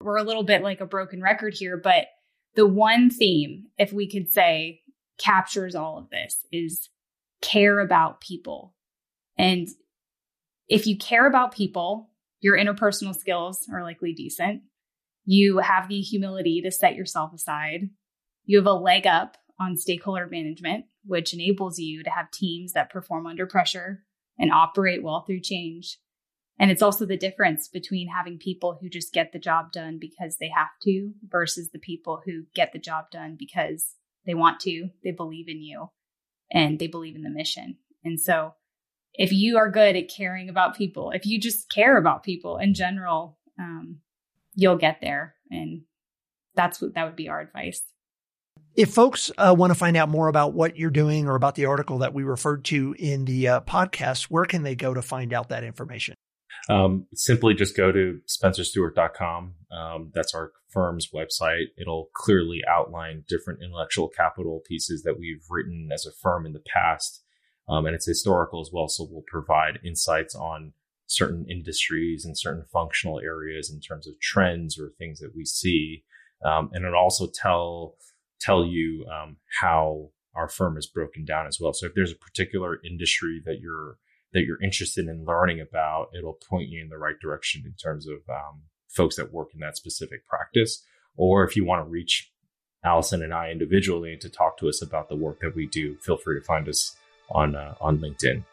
we're 0.00 0.16
a 0.16 0.24
little 0.24 0.42
bit 0.42 0.62
like 0.62 0.80
a 0.80 0.86
broken 0.86 1.20
record 1.20 1.54
here, 1.54 1.76
but 1.76 2.06
the 2.54 2.66
one 2.66 3.10
theme, 3.10 3.66
if 3.78 3.92
we 3.92 4.10
could 4.10 4.32
say, 4.32 4.80
captures 5.18 5.74
all 5.74 5.98
of 5.98 6.10
this 6.10 6.46
is 6.50 6.88
care 7.40 7.80
about 7.80 8.20
people. 8.20 8.74
And 9.38 9.68
if 10.68 10.86
you 10.86 10.96
care 10.96 11.26
about 11.26 11.54
people, 11.54 12.10
your 12.40 12.56
interpersonal 12.56 13.14
skills 13.14 13.66
are 13.72 13.82
likely 13.82 14.12
decent. 14.12 14.62
You 15.24 15.58
have 15.58 15.88
the 15.88 16.00
humility 16.00 16.60
to 16.62 16.70
set 16.70 16.94
yourself 16.94 17.32
aside. 17.32 17.90
You 18.44 18.58
have 18.58 18.66
a 18.66 18.72
leg 18.72 19.06
up 19.06 19.36
on 19.58 19.76
stakeholder 19.76 20.26
management, 20.26 20.86
which 21.04 21.34
enables 21.34 21.78
you 21.78 22.02
to 22.02 22.10
have 22.10 22.30
teams 22.30 22.72
that 22.72 22.90
perform 22.90 23.26
under 23.26 23.46
pressure 23.46 24.04
and 24.38 24.50
operate 24.50 25.02
well 25.02 25.22
through 25.26 25.40
change. 25.40 25.98
And 26.58 26.70
it's 26.70 26.82
also 26.82 27.06
the 27.06 27.16
difference 27.16 27.68
between 27.68 28.08
having 28.08 28.38
people 28.38 28.78
who 28.80 28.88
just 28.88 29.12
get 29.12 29.32
the 29.32 29.38
job 29.38 29.72
done 29.72 29.98
because 29.98 30.36
they 30.38 30.50
have 30.54 30.68
to 30.82 31.12
versus 31.26 31.70
the 31.70 31.78
people 31.78 32.22
who 32.24 32.44
get 32.54 32.72
the 32.72 32.78
job 32.78 33.10
done 33.10 33.36
because 33.38 33.94
they 34.26 34.34
want 34.34 34.60
to, 34.60 34.90
they 35.02 35.10
believe 35.10 35.48
in 35.48 35.62
you, 35.62 35.90
and 36.52 36.78
they 36.78 36.86
believe 36.86 37.16
in 37.16 37.22
the 37.22 37.30
mission. 37.30 37.76
And 38.04 38.20
so, 38.20 38.54
if 39.14 39.32
you 39.32 39.58
are 39.58 39.70
good 39.70 39.96
at 39.96 40.08
caring 40.08 40.48
about 40.48 40.76
people, 40.76 41.10
if 41.10 41.26
you 41.26 41.40
just 41.40 41.68
care 41.68 41.96
about 41.96 42.22
people 42.22 42.56
in 42.58 42.74
general, 42.74 43.38
um, 43.58 43.98
you'll 44.54 44.76
get 44.76 45.00
there. 45.00 45.34
And 45.50 45.82
that's 46.54 46.80
what 46.80 46.94
that 46.94 47.04
would 47.04 47.16
be 47.16 47.28
our 47.28 47.40
advice. 47.40 47.82
If 48.76 48.90
folks 48.90 49.32
uh, 49.36 49.54
want 49.56 49.72
to 49.72 49.78
find 49.78 49.96
out 49.96 50.08
more 50.08 50.28
about 50.28 50.54
what 50.54 50.76
you're 50.76 50.90
doing 50.90 51.26
or 51.26 51.34
about 51.34 51.56
the 51.56 51.64
article 51.64 51.98
that 51.98 52.14
we 52.14 52.22
referred 52.22 52.64
to 52.66 52.94
in 52.98 53.24
the 53.24 53.48
uh, 53.48 53.60
podcast, 53.62 54.24
where 54.24 54.44
can 54.44 54.62
they 54.62 54.76
go 54.76 54.94
to 54.94 55.02
find 55.02 55.32
out 55.32 55.48
that 55.48 55.64
information? 55.64 56.14
Um, 56.68 57.06
simply 57.14 57.54
just 57.54 57.76
go 57.76 57.90
to 57.90 58.20
spencerstuart.com. 58.28 59.54
Um, 59.72 60.10
that's 60.14 60.34
our 60.34 60.52
firm's 60.68 61.08
website. 61.14 61.66
It'll 61.78 62.10
clearly 62.14 62.60
outline 62.68 63.24
different 63.28 63.62
intellectual 63.62 64.08
capital 64.08 64.62
pieces 64.66 65.02
that 65.02 65.18
we've 65.18 65.44
written 65.48 65.90
as 65.92 66.06
a 66.06 66.12
firm 66.12 66.46
in 66.46 66.52
the 66.52 66.62
past. 66.72 67.22
Um, 67.68 67.86
and 67.86 67.94
it's 67.94 68.06
historical 68.06 68.60
as 68.60 68.70
well. 68.72 68.88
So 68.88 69.06
we'll 69.08 69.24
provide 69.26 69.78
insights 69.84 70.34
on 70.34 70.72
certain 71.06 71.44
industries 71.48 72.24
and 72.24 72.38
certain 72.38 72.64
functional 72.72 73.20
areas 73.20 73.70
in 73.70 73.80
terms 73.80 74.06
of 74.06 74.20
trends 74.20 74.78
or 74.78 74.92
things 74.98 75.18
that 75.20 75.34
we 75.34 75.44
see. 75.44 76.04
Um, 76.44 76.70
and 76.72 76.84
it'll 76.84 76.98
also 76.98 77.28
tell, 77.32 77.96
tell 78.40 78.64
you 78.64 79.06
um, 79.12 79.36
how 79.60 80.10
our 80.34 80.48
firm 80.48 80.76
is 80.76 80.86
broken 80.86 81.24
down 81.24 81.46
as 81.46 81.58
well. 81.60 81.72
So 81.72 81.86
if 81.86 81.94
there's 81.94 82.12
a 82.12 82.16
particular 82.16 82.80
industry 82.84 83.42
that 83.44 83.58
you're 83.60 83.98
that 84.32 84.42
you're 84.42 84.62
interested 84.62 85.06
in 85.06 85.24
learning 85.24 85.60
about, 85.60 86.08
it'll 86.16 86.38
point 86.48 86.68
you 86.68 86.82
in 86.82 86.88
the 86.88 86.98
right 86.98 87.18
direction 87.20 87.62
in 87.64 87.74
terms 87.74 88.06
of 88.06 88.18
um, 88.28 88.62
folks 88.88 89.16
that 89.16 89.32
work 89.32 89.48
in 89.54 89.60
that 89.60 89.76
specific 89.76 90.26
practice. 90.26 90.84
Or 91.16 91.44
if 91.44 91.56
you 91.56 91.64
want 91.64 91.84
to 91.84 91.90
reach 91.90 92.30
Alison 92.84 93.22
and 93.22 93.34
I 93.34 93.50
individually 93.50 94.16
to 94.20 94.28
talk 94.28 94.58
to 94.58 94.68
us 94.68 94.82
about 94.82 95.08
the 95.08 95.16
work 95.16 95.40
that 95.40 95.54
we 95.54 95.66
do, 95.66 95.96
feel 95.96 96.16
free 96.16 96.38
to 96.38 96.44
find 96.44 96.68
us 96.68 96.96
on 97.30 97.54
uh, 97.54 97.74
on 97.80 97.98
LinkedIn. 97.98 98.44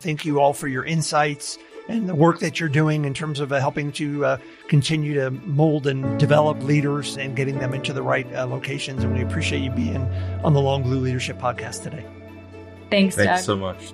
Thank 0.00 0.24
you 0.24 0.40
all 0.40 0.52
for 0.52 0.68
your 0.68 0.84
insights 0.84 1.58
and 1.88 2.08
the 2.08 2.14
work 2.14 2.38
that 2.40 2.60
you're 2.60 2.68
doing 2.68 3.04
in 3.04 3.14
terms 3.14 3.40
of 3.40 3.50
uh, 3.50 3.58
helping 3.58 3.90
to 3.92 4.24
uh, 4.24 4.38
continue 4.68 5.14
to 5.14 5.30
mold 5.30 5.86
and 5.86 6.20
develop 6.20 6.62
leaders 6.62 7.16
and 7.16 7.34
getting 7.34 7.58
them 7.58 7.74
into 7.74 7.92
the 7.92 8.02
right 8.02 8.32
uh, 8.34 8.46
locations. 8.46 9.02
And 9.02 9.14
we 9.14 9.22
appreciate 9.22 9.62
you 9.62 9.70
being 9.70 10.02
on 10.44 10.52
the 10.52 10.60
Long 10.60 10.82
Blue 10.82 11.00
Leadership 11.00 11.38
Podcast 11.38 11.82
today. 11.82 12.04
Thanks, 12.90 13.16
Thanks 13.16 13.40
Doug. 13.40 13.44
so 13.44 13.56
much. 13.56 13.92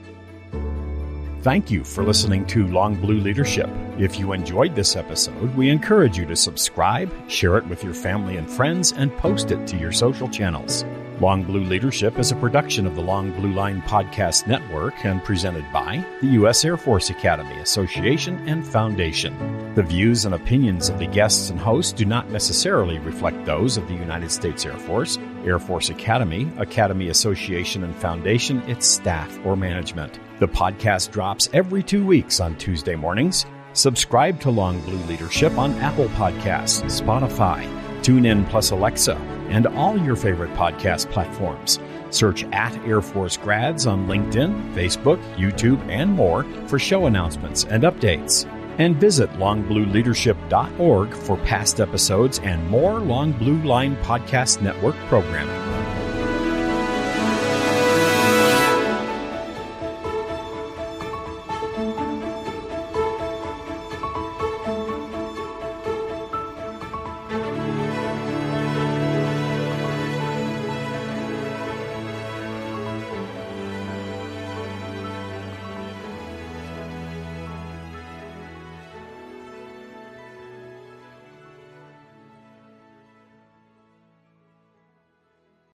Thank 1.45 1.71
you 1.71 1.85
for 1.85 2.03
listening 2.03 2.47
to 2.47 2.67
Long 2.69 2.95
Blue 2.95 3.21
Leadership. 3.21 3.69
If 3.99 4.19
you 4.19 4.33
enjoyed 4.33 4.75
this 4.75 4.97
episode, 4.97 5.55
we 5.55 5.69
encourage 5.69 6.17
you 6.17 6.25
to 6.25 6.35
subscribe, 6.35 7.13
share 7.29 7.59
it 7.59 7.67
with 7.67 7.85
your 7.85 7.93
family 7.93 8.39
and 8.39 8.49
friends, 8.49 8.93
and 8.93 9.15
post 9.19 9.51
it 9.51 9.67
to 9.67 9.77
your 9.77 9.93
social 9.93 10.27
channels. 10.27 10.87
Long 11.25 11.43
Blue 11.43 11.65
Leadership 11.65 12.19
is 12.19 12.33
a 12.33 12.37
production 12.37 12.87
of 12.87 12.97
the 12.97 13.01
Long 13.01 13.31
Blue 13.31 13.51
Line 13.51 13.81
Podcast 13.81 14.47
Network 14.47 15.07
and 15.07 15.25
presented 15.25 15.65
by 15.73 16.05
the 16.21 16.27
U.S. 16.41 16.67
Air 16.67 16.77
Force 16.77 17.09
Academy 17.09 17.57
Association 17.61 18.47
and 18.47 18.63
Foundation. 18.63 19.73
The 19.75 19.83
views 19.83 20.27
and 20.27 20.35
opinions 20.35 20.91
of 20.91 20.99
the 20.99 21.07
guests 21.07 21.49
and 21.49 21.59
hosts 21.59 21.95
do 21.95 22.05
not 22.05 22.29
necessarily 22.29 22.99
reflect 22.99 23.43
those 23.47 23.79
of 23.79 23.89
the 23.89 23.95
United 23.95 24.31
States 24.31 24.67
Air 24.67 24.77
Force, 24.77 25.17
Air 25.47 25.59
Force 25.59 25.89
Academy, 25.89 26.53
Academy 26.59 27.09
Association 27.09 27.85
and 27.85 27.97
Foundation, 27.97 28.61
its 28.69 28.87
staff, 28.87 29.35
or 29.47 29.57
management. 29.57 30.21
The 30.41 30.49
podcast 30.49 31.11
drops 31.11 31.49
every 31.55 31.83
two 31.83 32.05
weeks 32.05 32.39
on 32.39 32.55
Tuesday 32.59 32.97
mornings. 32.97 33.47
Subscribe 33.73 34.41
to 34.41 34.51
Long 34.51 34.79
Blue 34.83 35.03
Leadership 35.07 35.57
on 35.57 35.73
Apple 35.77 36.09
Podcasts, 36.09 36.85
Spotify, 36.85 37.65
TuneIn 38.05 38.49
plus 38.51 38.71
Alexa, 38.71 39.17
and 39.49 39.67
all 39.67 39.99
your 39.99 40.15
favorite 40.15 40.53
podcast 40.53 41.11
platforms. 41.11 41.81
Search 42.11 42.45
at 42.53 42.77
Air 42.87 43.01
Force 43.01 43.37
Grads 43.37 43.87
on 43.87 44.07
LinkedIn, 44.07 44.75
Facebook, 44.75 45.21
YouTube, 45.35 45.81
and 45.89 46.13
more 46.13 46.45
for 46.69 46.79
show 46.79 47.07
announcements 47.07 47.65
and 47.65 47.83
updates. 47.83 48.49
And 48.79 48.97
visit 48.97 49.31
longblueleadership.org 49.33 51.15
for 51.15 51.37
past 51.39 51.81
episodes 51.81 52.41
and 52.41 52.69
more 52.69 53.01
Long 53.01 53.33
Blue 53.33 53.63
Line 53.63 53.97
Podcast 53.97 54.61
Network 54.61 54.97
programming. 55.09 55.84